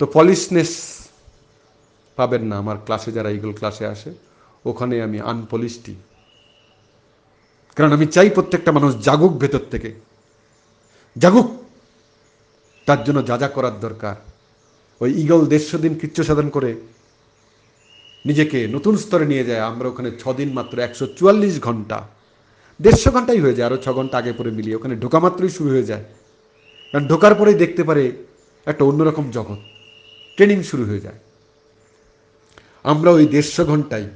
তো 0.00 0.04
পলিশনেস 0.16 0.72
পাবেন 2.18 2.42
না 2.50 2.54
আমার 2.62 2.78
ক্লাসে 2.86 3.10
যারা 3.16 3.30
ইগল 3.36 3.52
ক্লাসে 3.58 3.84
আসে, 3.94 4.10
ওখানে 4.70 4.94
আমি 5.06 5.18
আনপলিশটি 5.30 5.94
কারণ 7.76 7.90
আমি 7.96 8.06
চাই 8.14 8.28
প্রত্যেকটা 8.36 8.70
মানুষ 8.76 8.92
জাগুক 9.06 9.32
ভেতর 9.42 9.62
থেকে। 9.72 9.90
জাগুক। 11.16 11.48
তার 12.86 13.04
জন্য 13.04 13.26
যা 13.26 13.38
যা 13.38 13.48
করার 13.48 13.80
দরকার। 13.80 14.16
ওই 15.00 15.20
ইগল 15.20 15.46
দেড়শো 15.46 15.78
দিন 15.78 15.98
কৃচ্ছ 15.98 16.20
সাধন 16.20 16.48
করে 16.48 16.74
নিজেকে 18.26 18.68
নতুন 18.68 18.96
স্তরে 18.96 19.26
নিয়ে 19.26 19.44
যায়। 19.44 19.60
আমরা 19.60 19.88
ওখানে 19.88 20.10
ছদিন 20.18 20.52
মাত্র 20.52 20.78
একশো 20.78 21.06
চুয়াল্লিশ 21.06 21.60
ঘণ্টা। 21.60 22.06
দেড়শো 22.80 23.10
ঘন্টাই 23.10 23.40
হয়ে 23.40 23.54
যায় 23.54 23.66
আরও 23.66 23.76
ছ 23.76 23.88
ঘণ্টা 23.88 24.18
আগে 24.18 24.32
পরে 24.32 24.50
মিলিয়ে। 24.50 24.76
ওখানে 24.76 24.96
ঢোকা 24.96 25.18
মাত্রই 25.18 25.48
শুরু 25.48 25.70
হয়ে 25.70 25.82
যায়। 25.82 26.04
কারণ 26.92 27.06
ঢোকার 27.06 27.34
পরেই 27.34 27.54
দেখতে 27.54 27.82
পারে 27.84 28.12
একটা 28.66 28.84
অন্যরকম 28.84 29.30
জগৎ। 29.30 29.60
ট্রেনিং 30.36 30.62
শুরু 30.62 30.84
হয়ে 30.84 31.00
যায়। 31.00 31.18
আমরা 32.82 33.10
ওই 33.10 33.26
দেড়শো 33.26 33.64
ঘন্টায় 33.64 34.06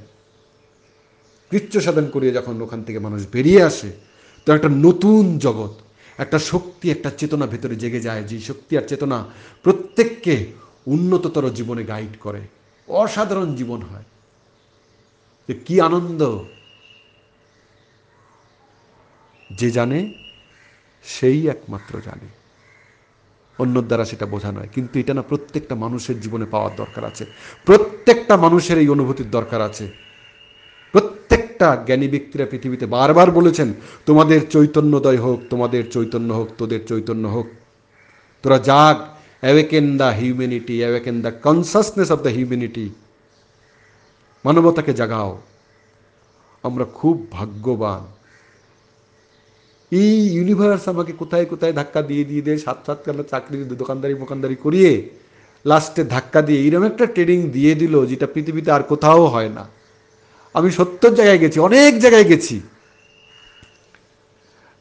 কৃচ্ছ 1.51 1.77
সাধন 1.77 2.09
করিয়ে 2.09 2.33
যখন 2.33 2.61
ওখান 2.61 2.83
থেকে 2.83 2.99
মানুষ 2.99 3.27
বেরিয়ে 3.31 3.63
আসে, 3.63 3.93
তো 4.45 4.53
একটা 4.53 4.69
নতুন 4.69 5.39
জগৎ 5.39 5.84
একটা 6.17 6.39
শক্তি, 6.39 6.91
একটা 6.91 7.09
চেতনা 7.09 7.47
ভেতরে 7.47 7.75
জেগে 7.75 7.99
যায়। 7.99 8.23
যে 8.23 8.39
শক্তি 8.39 8.77
আর 8.77 8.81
চেতনা 8.81 9.25
প্রত্যেককে 9.63 10.51
উন্নততর 10.87 11.49
জীবনে 11.49 11.83
গাইড 11.83 12.17
করে। 12.19 12.41
অসাধারণ 12.87 13.55
জীবন 13.55 13.81
হয়। 13.81 14.03
যে 15.47 15.53
কি 15.53 15.81
আনন্দ। 15.81 16.39
যে 19.51 19.71
জানে, 19.71 20.13
সেই 21.03 21.47
একমাত্র 21.47 22.01
জানে। 22.05 22.27
অন্যর 23.57 23.81
দ্বারা 23.81 24.05
সেটা 24.05 24.25
বোঝা 24.25 24.51
নয়। 24.51 24.67
কিন্তু 24.73 24.99
এটা 24.99 25.13
না, 25.13 25.21
প্রত্যেকটা 25.21 25.75
মানুষের 25.75 26.21
জীবনে 26.21 26.45
পাওয়ার 26.45 26.75
দরকার 26.75 27.03
আছে। 27.03 27.25
প্রত্যেকটা 27.65 28.37
মানুষের 28.37 28.77
এই 28.77 28.89
অনুভূতির 28.89 29.31
দরকার 29.31 29.61
আছে। 29.61 29.91
প্রত্যেকটা 30.95 31.83
জ্ঞানী 31.85 32.07
ব্যক্তিরা 32.07 32.45
পৃথিবীতে 32.45 32.85
বারবার 32.85 33.31
বলেছেন, 33.31 33.73
তোমাদের 34.05 34.39
চৈতন্যদয় 34.49 35.17
হোক, 35.17 35.39
তোমাদের 35.49 35.83
চৈতন্য 35.91 36.33
হোক, 36.33 36.47
তোদের 36.57 36.81
চৈতন্য 36.85 37.27
হোক। 37.27 37.47
তোরা 38.43 38.57
জাগ 38.57 38.95
awaken 39.41 39.97
the 39.97 40.09
humanity 40.19 40.75
awaken 40.79 41.21
the 41.21 41.31
consciousness 41.43 42.11
of 42.11 42.19
the 42.21 42.29
humanity 42.29 42.89
মানবতাকে 44.45 44.93
জাগাও। 44.93 45.41
আমরা 46.63 46.85
খুব 46.85 47.15
ভাগ্যবান। 47.31 48.03
এই 49.91 50.11
ইউনিভার্স 50.35 50.83
আমাকে 50.87 51.13
কোথায় 51.13 51.45
কোথায় 51.45 51.73
ধাক্কা 51.73 52.01
দিয়ে 52.01 52.23
দিয়ে 52.23 52.41
দিয়ে, 52.41 52.57
সাত 52.57 52.79
সাত 52.85 52.99
কালো 53.05 53.23
চাকরি, 53.23 53.57
দোকানদারি, 53.63 54.15
মোকানদারি 54.15 54.55
করিয়ে 54.55 55.09
লাস্টে 55.65 56.03
ধাক্কা 56.03 56.41
দিয়ে 56.41 56.59
এরকম 56.67 56.83
একটা 56.83 57.05
ট্রেনিং 57.05 57.39
দিয়ে 57.49 57.75
দিল, 57.75 58.05
যেটা 58.05 58.27
পৃথিবীতে 58.27 58.71
আর 58.71 58.83
কোথাও 58.83 59.25
হয় 59.25 59.49
না। 59.49 59.65
আমি 60.57 60.71
সত্তর 60.71 61.11
জায়গায় 61.15 61.37
গেছি, 61.37 61.59
অনেক 61.59 61.99
জায়গায় 61.99 62.23
গেছি। 62.23 62.61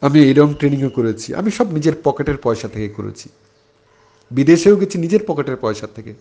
আমি 0.00 0.18
এইরকম 0.20 0.54
ট্রেনিংও 0.54 0.90
করেছি। 0.90 1.34
আমি 1.34 1.50
সব 1.50 1.72
নিজের 1.72 1.92
পকেটের 2.04 2.36
পয়সা 2.36 2.68
থেকে 2.68 2.88
করেছি। 2.88 3.28
বিদেশেও 4.30 4.76
গেছি 4.76 4.98
নিজের 4.98 5.22
পকেটের 5.26 5.56
পয়সা 5.56 5.86
থেকে। 5.86 6.14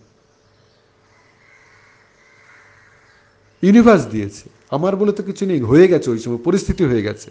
ইউনিভার্স 3.62 4.06
দিয়েছে। 4.06 4.50
আমার 4.70 4.96
বলে 4.96 5.12
তো 5.12 5.22
কিছু 5.22 5.46
নেই, 5.46 5.60
হয়ে 5.60 5.88
গেছে 5.88 6.10
ওই 6.10 6.18
সময়, 6.18 6.38
পরিস্থিতি 6.44 6.84
হয়ে 6.84 7.02
গেছে। 7.02 7.30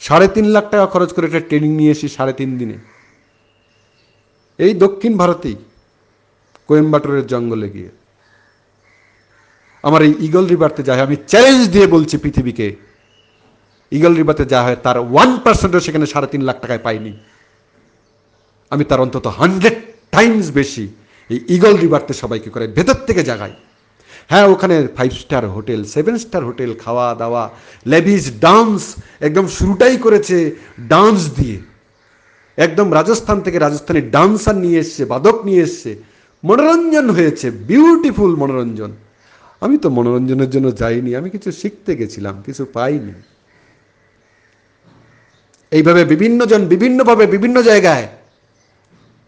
সাড়ে 0.00 0.28
তিন 0.28 0.46
লাখ 0.46 0.64
টাকা 0.70 0.86
খরচ 0.86 1.12
করে 1.12 1.26
একটা 1.26 1.40
ট্রেনিং 1.40 1.70
নিয়ে 1.76 1.90
এসি 1.90 2.08
সাড়ে 2.08 2.32
তিন 2.32 2.58
দিনে। 2.58 2.76
এই 4.58 4.74
দক্ষিণ 4.74 5.12
ভারতেই, 5.16 5.56
কোয়েম্বাটোরের 6.68 7.26
জঙ্গলে 7.26 7.70
গিয়ে। 7.70 7.90
আমার 9.86 10.00
এই 10.08 10.12
ইগল 10.26 10.44
রিভারতে 10.54 10.82
যা 10.88 10.92
হয়, 10.94 11.04
আমি 11.08 11.16
চ্যালেঞ্জ 11.30 11.62
দিয়ে 11.74 11.86
বলছি 11.94 12.14
পৃথিবীকে 12.24 12.66
ইগল 13.96 14.12
রিভারতে 14.20 14.44
যা 14.52 14.60
হয়, 14.64 14.78
তার 14.84 14.96
ওয়ান 15.12 15.30
পার্সেন্টও 15.44 15.80
সেখানে 15.86 16.06
সাড়ে 16.12 16.28
তিন 16.32 16.42
লাখ 16.48 16.56
টাকায় 16.64 16.82
পাইনি। 16.86 17.12
আমি 18.72 18.84
তার 18.90 19.00
অন্তত 19.04 19.26
হান্ড্রেড 19.40 19.76
টাইমস 20.14 20.46
বেশি 20.58 20.84
এই 21.30 21.38
ইগল 21.54 21.74
রিভারতে 21.84 22.12
সবাইকে 22.22 22.48
করে 22.54 22.66
ভেতর 22.76 22.98
থেকে 23.08 23.22
জাগাই। 23.30 23.54
হ্যাঁ 24.30 24.46
ওখানে 24.54 24.76
five 24.96 25.12
star 25.22 25.44
hotel 25.56 25.80
seven 25.94 26.16
star 26.24 26.42
hotel 26.48 26.70
খাওয়া 26.84 27.06
দাওয়া 27.22 27.42
লেভিস 27.92 28.24
ডান্স 28.46 28.80
একদম 29.26 29.44
শুরুটাই 29.56 29.96
করেছে 30.04 30.36
ডান্স 30.92 31.20
দিয়ে। 31.38 31.58
একদম 32.58 32.86
রাজস্থান 32.98 33.38
থেকে 33.44 33.58
রাজস্থানে 33.58 34.00
ডান্সার 34.16 34.56
নিয়ে 34.64 34.78
এসছে, 34.84 35.02
বাদক 35.12 35.36
নিয়ে 35.48 35.62
এসছে, 35.68 35.90
মনোরঞ্জন 36.44 37.06
হয়েছে 37.16 37.46
বিউটিফুল 37.70 38.30
মনোরঞ্জন। 38.42 38.90
আমি 39.64 39.76
তো 39.78 39.88
মনোরঞ্জনের 39.90 40.50
জন্য 40.50 40.66
যাইনি, 40.76 41.10
আমি 41.16 41.28
কিছু 41.30 41.50
শিখতে 41.52 41.92
গেছিলাম, 41.96 42.34
কিছু 42.46 42.62
পাইনি। 42.72 43.14
এইভাবে 45.72 46.02
বিভিন্ন 46.04 46.40
জন 46.46 46.62
বিভিন্নভাবে 46.66 47.24
বিভিন্ন 47.26 47.56
জায়গায় 47.62 48.06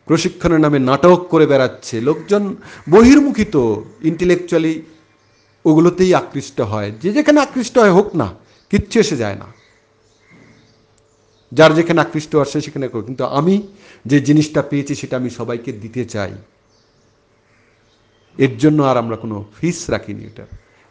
প্রশিক্ষণের 0.06 0.60
নামে 0.60 0.78
নাটক 0.78 1.20
করে 1.32 1.46
বেড়াচ্ছে। 1.46 1.96
লোকজন 2.00 2.42
বহির্মুখী 2.90 3.44
তো 3.44 3.62
ইন্টেলেকচুয়ালি 4.02 4.74
ওগুলোতেই 5.64 6.14
আকৃষ্ট 6.14 6.58
হয়। 6.72 6.90
যে 7.02 7.08
যেখানে 7.12 7.38
আকৃষ্ট 7.40 7.74
হয় 7.78 7.94
হোক 7.98 8.08
না, 8.16 8.28
কিচ্ছু 8.70 8.96
এসে 9.00 9.16
যায় 9.16 9.36
না। 9.42 9.48
যার 11.52 11.72
যেখানে 11.74 11.98
আকৃষ্ট 12.00 12.32
আসছে 12.36 12.58
সেখানে 12.60 12.86
করো 12.88 13.02
কিন্তু 13.02 13.24
আমি 13.38 13.54
যে 14.06 14.18
জিনিসটা 14.20 14.60
পেয়েছি 14.62 14.92
সেটা 14.94 15.14
আমি 15.16 15.30
সবাইকে 15.30 15.70
দিতে 15.72 16.02
চাই। 16.04 16.32
এর 18.38 18.58
জন্য 18.58 18.82
আর 18.82 18.96
আমরা 18.96 19.16
কোনো 19.16 19.44
ফিস 19.60 19.90
রাখিনি 19.90 20.24
এটা। 20.24 20.46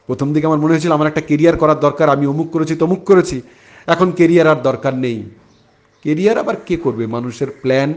প্রথম 0.07 0.33
দিকে 0.33 0.45
আমার 0.45 0.59
মনে 0.59 0.73
হয়েছিল 0.73 0.91
আমার 0.91 1.07
একটা 1.07 1.21
কেরিয়ার 1.21 1.57
করার 1.57 1.79
দরকার, 1.79 2.09
আমি 2.09 2.27
অমুক 2.27 2.51
করেছি, 2.51 2.75
তমুক 2.75 3.03
করেছি। 3.03 3.41
এখন 3.87 4.11
কেরিয়ার 4.11 4.47
আর 4.47 4.55
দরকার 4.55 4.93
নেই। 4.93 5.23
কেরিয়ার 6.03 6.37
আবার 6.37 6.55
কে 6.65 6.77
করবে? 6.77 7.07
মানুষের 7.07 7.47
প্ল্যান 7.61 7.93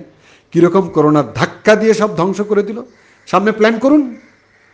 কীরকম 0.52 0.88
করোনার 0.88 1.32
ধাক্কা 1.32 1.76
দিয়ে 1.76 1.94
সব 1.94 2.16
ধ্বংস 2.16 2.40
করে 2.40 2.62
দিল। 2.62 2.82
সামনে 3.26 3.52
প্ল্যান 3.52 3.78
করুন। 3.78 4.16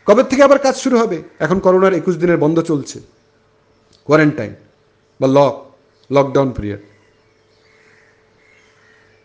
কবে 0.07 0.22
থেকে 0.22 0.43
আবার 0.43 0.59
কাজ 0.59 0.77
শুরু 0.77 0.99
হবে? 0.99 1.22
এখন 1.39 1.59
করোনার 1.59 1.95
একুশ 1.95 2.16
দিনের 2.16 2.37
বন্ধ 2.37 2.61
চলছে। 2.61 3.01
কোয়ারেন্টাইন 4.05 4.55
বা 5.20 5.27
লক 5.27 5.64
লকডাউন 6.12 6.51
পিরিয়ড 6.51 6.81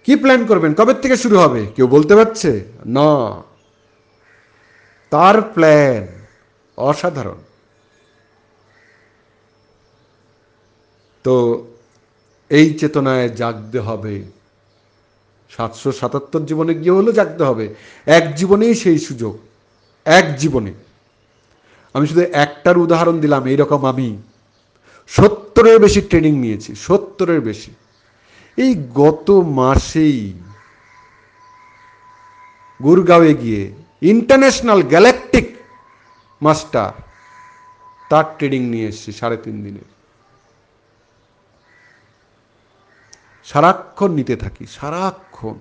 কি 0.05 0.15
প্ল্যান 0.15 0.45
করবেন? 0.45 0.73
কবে 0.73 0.93
থেকে 0.93 1.17
শুরু 1.17 1.37
হবে? 1.37 1.65
কেউ 1.75 1.87
বলতে 1.87 2.15
পারছে? 2.15 2.63
না। 2.85 3.43
তার 5.09 5.41
প্ল্যান 5.41 6.07
অসাধারণ। 6.77 7.37
তো 11.23 11.65
এই 12.49 12.73
চেতনায় 12.73 13.29
জাগতে 13.29 13.79
হবে। 13.79 14.23
সাতশো 15.49 15.91
সাতাত্তর 15.91 16.45
জীবনে 16.45 16.75
গিয়ে 16.75 16.91
হলেও 16.91 17.13
জাগতে 17.13 17.43
হবে। 17.43 17.75
এক 18.05 18.35
জীবনেই 18.35 18.75
সেই 18.75 18.99
সুযোগ। 18.99 19.39
এক 20.05 20.35
জীবনে। 20.35 20.73
আমি 21.93 22.07
শুধু 22.07 22.21
একটার 22.21 22.77
উদাহরণ 22.77 23.19
দিলাম, 23.19 23.45
এইরকম 23.45 23.85
আমি। 23.85 24.21
সত্তরের 25.07 25.79
বেশি 25.79 26.01
ট্রেনিং 26.01 26.39
নিয়েছি, 26.39 26.75
সত্তরের 26.75 27.41
বেশি। 27.41 27.71
এই 28.57 28.75
গত 28.95 29.31
মাসেই 29.31 30.33
গুরগাঁওয়ে 32.83 33.33
গিয়ে 33.33 33.73
ইন্টারন্যাশনাল 34.01 34.81
গ্যালাকটিক 34.83 35.57
মাস্টার 36.43 36.91
তার 38.09 38.25
ট্রেনিং 38.37 38.61
নিয়ে 38.69 38.87
এসেছি, 38.87 39.11
সাড়ে 39.11 39.37
তিন 39.37 39.63
দিনে 39.63 39.83
সারাক্ষণ 43.45 44.11
নিতে 44.11 44.35
থাকি, 44.35 44.65
সারাক্ষণ। 44.65 45.57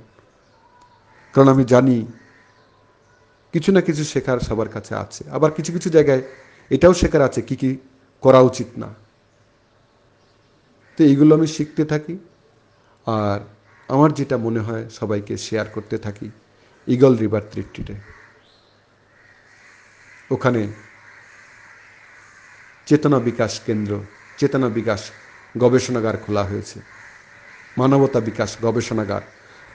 কারণ 1.33 1.49
আমি 1.49 1.65
জানি 1.65 2.07
কিছু 3.53 3.73
না 3.73 3.81
কিছু 3.81 4.05
শেখার 4.05 4.39
সবার 4.39 4.69
কাছে 4.69 4.95
আছে। 4.95 5.25
আবার 5.31 5.51
কিছু 5.51 5.73
কিছু 5.73 5.91
জায়গায় 5.91 6.23
এটাও 6.71 6.95
শেখার 6.95 7.23
আছে, 7.23 7.43
কি 7.43 7.57
কি 7.57 7.77
করা 8.21 8.41
উচিত 8.41 8.67
না। 8.77 8.95
তো 10.97 11.05
এইগুলো 11.05 11.35
আমি 11.35 11.47
শিখতে 11.47 11.85
থাকি। 11.85 12.19
আর 13.07 13.41
আমার 13.89 14.13
যেটা 14.13 14.37
মনে 14.37 14.61
হয় 14.61 14.85
সবাইকে 14.89 15.37
শেয়ার 15.37 15.67
করতে 15.75 15.99
থাকি 15.99 16.31
ইগল 16.87 17.17
রিভার 17.17 17.43
ত্রিট্রিটে 17.51 18.18
ওখানে 20.31 20.69
চেতনা 22.87 23.19
বিকাশ 23.19 23.61
কেন্দ্র, 23.61 24.05
চেতনা 24.39 24.69
বিকাশ 24.69 25.11
গবেষণাগার 25.59 26.17
খোলা 26.17 26.45
হয়েছে। 26.45 26.81
মানবতা 27.79 28.21
বিকাশ 28.21 28.57
গবেষণাগার, 28.63 29.21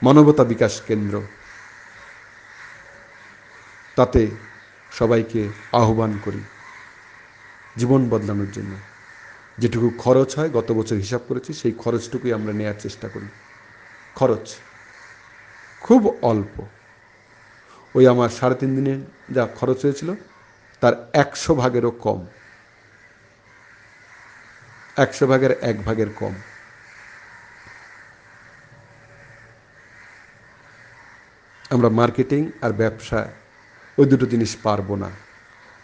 মানবতা 0.03 0.43
বিকাশ 0.43 0.81
কেন্দ্র। 0.81 1.21
তাতে 3.95 4.27
সবাইকে 4.91 5.47
আহ্বান 5.71 6.19
করি 6.25 6.43
জীবন 7.77 8.09
বদলানোর 8.09 8.51
জন্য। 8.51 8.75
যেটুকু 9.57 9.91
খরচ 9.97 10.37
হয়, 10.37 10.49
গত 10.49 10.71
বছর 10.71 10.95
হিসাব 10.95 11.21
করেছি, 11.27 11.53
সেই 11.53 11.71
খরচটুকুই 11.71 12.33
আমরা 12.33 12.53
নেয়ার 12.53 12.73
চেষ্টা 12.79 13.07
করি। 13.07 13.27
খরচ 14.15 14.55
খুব 15.79 16.17
অল্প। 16.21 16.65
ওই 17.95 18.07
আমার 18.07 18.29
সাড়ে 18.29 18.55
তিন 18.55 18.75
দিনে 18.75 19.01
যা 19.31 19.47
খরচ 19.55 19.85
হয়েছিল 19.85 20.15
তার 20.83 20.95
একশো 21.13 21.55
ভাগেরও 21.55 21.91
কম। 21.91 22.25
একশো 24.97 25.27
ভাগের 25.27 25.51
এক 25.61 25.77
ভাগের 25.85 26.09
কম। 26.19 26.33
আমরা 31.71 31.89
মার্কেটিং 31.89 32.51
আর 32.61 32.71
ব্যবসা, 32.71 33.27
ওই 33.97 34.05
দুটো 34.05 34.25
জিনিস 34.25 34.55
পারব 34.63 34.95
না। 34.95 35.09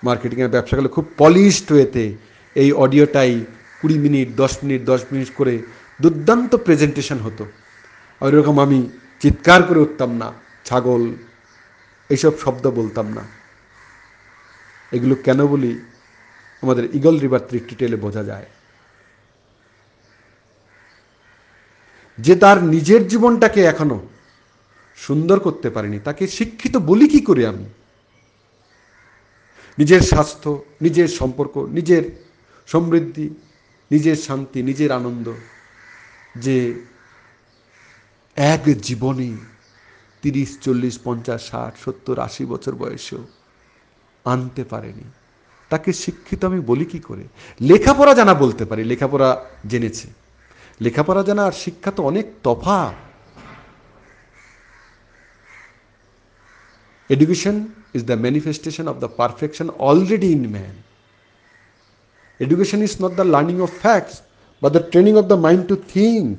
মার্কেটিং 0.04 0.42
আর 0.42 0.50
ব্যবসা 0.50 0.76
গেলে 0.76 0.88
খুব 0.88 1.06
পলিশড 1.18 1.72
ওয়েতে 1.72 2.16
এই 2.56 2.72
অডিওটাই 2.72 3.46
কুড়ি 3.82 3.98
মিনিট, 3.98 4.28
দশ 4.36 4.54
মিনিট 4.64 4.82
দশ 4.84 5.02
মিনিট 5.12 5.30
করে 5.36 5.54
দুর্দান্ত 6.02 6.56
প্রেজেন্টেশন 6.56 7.18
হতো। 7.18 7.46
আর 8.22 8.34
এরকম 8.34 8.60
আমি 8.60 8.90
চিৎকার 9.22 9.64
করে 9.64 9.80
উঠতাম 9.80 10.12
না, 10.22 10.34
ছাগল, 10.66 11.04
এইসব 12.10 12.34
শব্দ 12.40 12.68
বলতাম 12.72 13.08
না। 13.18 13.39
এগুলো 14.92 15.16
কেন 15.16 15.48
বলি? 15.48 15.80
আমাদের 16.62 16.96
ইগল 16.96 17.20
রিভার 17.20 17.40
টেলে 17.78 17.96
বোঝা 17.96 18.24
যায়। 18.24 18.46
যে 22.18 22.36
তার 22.36 22.64
নিজের 22.64 23.08
জীবনটাকে 23.08 23.62
এখনও 23.64 24.08
সুন্দর 24.96 25.40
করতে 25.40 25.70
পারেনি, 25.70 26.00
তাকে 26.00 26.28
শিক্ষিত 26.28 26.78
বলি 26.78 27.08
কি 27.08 27.20
করে 27.20 27.48
আমি? 27.48 27.66
নিজের 29.78 30.02
স্বাস্থ্য, 30.02 30.64
নিজের 30.82 31.08
সম্পর্ক, 31.08 31.58
নিজের 31.58 32.26
সমৃদ্ধি, 32.68 33.30
নিজের 33.92 34.16
শান্তি, 34.16 34.64
নিজের 34.64 34.92
আনন্দ, 34.92 35.34
যে 36.36 36.74
এক 38.36 38.62
জীবনে 38.82 39.38
তিরিশ, 40.22 40.58
চল্লিশ, 40.62 41.00
পঞ্চাশ, 41.04 41.50
ষাট, 41.50 41.74
সত্তর, 41.86 42.20
আশি 42.20 42.46
বছর 42.46 42.76
বয়সেও 42.76 43.28
আনতে 44.26 44.64
পারেনি। 44.64 45.06
তাকে 45.70 45.94
শিক্ষিত 45.94 46.46
আমি 46.46 46.60
বলি 46.60 46.86
কি 46.86 47.00
করে? 47.00 47.24
লেখাপড়া 47.62 48.14
জানা 48.14 48.34
বলতে 48.34 48.66
পারি, 48.66 48.84
লেখাপড়া 48.84 49.46
জেনেছে। 49.68 50.08
লেখাপড়া 50.82 51.24
জানা 51.24 51.46
আর 51.46 51.52
শিক্ষা 51.52 51.92
তো 51.92 52.04
অনেক 52.04 52.26
তফা 52.44 52.94
education 57.10 57.68
is 57.94 58.04
the 58.04 58.14
manifestation 58.14 58.88
of 58.88 58.96
the 59.00 59.08
perfection 59.08 59.70
already 59.70 60.32
in 60.32 60.48
man 60.52 60.76
education 62.40 62.84
is 62.84 63.02
not 63.04 63.12
the 63.12 63.24
learning 63.24 63.62
of 63.62 63.72
facts 63.80 64.22
বা 64.62 64.70
the 64.70 64.80
training 64.92 65.14
of 65.18 65.26
the 65.26 65.36
mind 65.36 65.68
to 65.68 65.76
think 65.76 66.36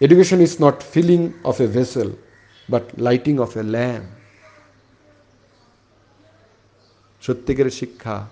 education 0.00 0.40
is 0.40 0.56
not 0.62 0.76
filling 0.82 1.32
of 1.44 1.60
a 1.60 1.66
vessel 1.66 2.08
but 2.70 2.84
lighting 2.98 3.38
of 3.38 3.56
a 3.56 3.62
lamp 3.62 4.23
সত্যিকারের 7.26 7.70
শিক্ষা 7.70 8.28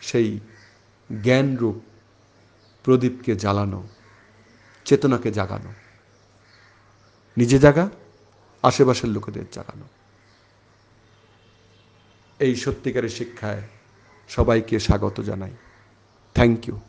সেই 0.00 0.40
জ্ঞানরূপ 1.22 1.74
প্রদীপকে 2.84 3.36
জ্বালানো, 3.36 3.88
চেতনাকে 4.84 5.30
জাগানো। 5.30 5.72
নিজে 7.36 7.58
জাগা, 7.58 7.90
আশেপাশের 8.62 9.10
লোকেদের 9.10 9.44
জাগানো। 9.52 9.88
এই 12.38 12.56
সত্যিকারের 12.56 13.08
শিক্ষায় 13.08 13.62
সবাইকে 14.28 14.80
স্বাগত 14.80 15.20
জানাই। 15.20 15.50
Thank 16.34 16.68
you 16.68 16.80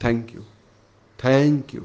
thank 0.00 0.34
you 0.34 0.44
thank 1.18 1.74
you 1.74 1.84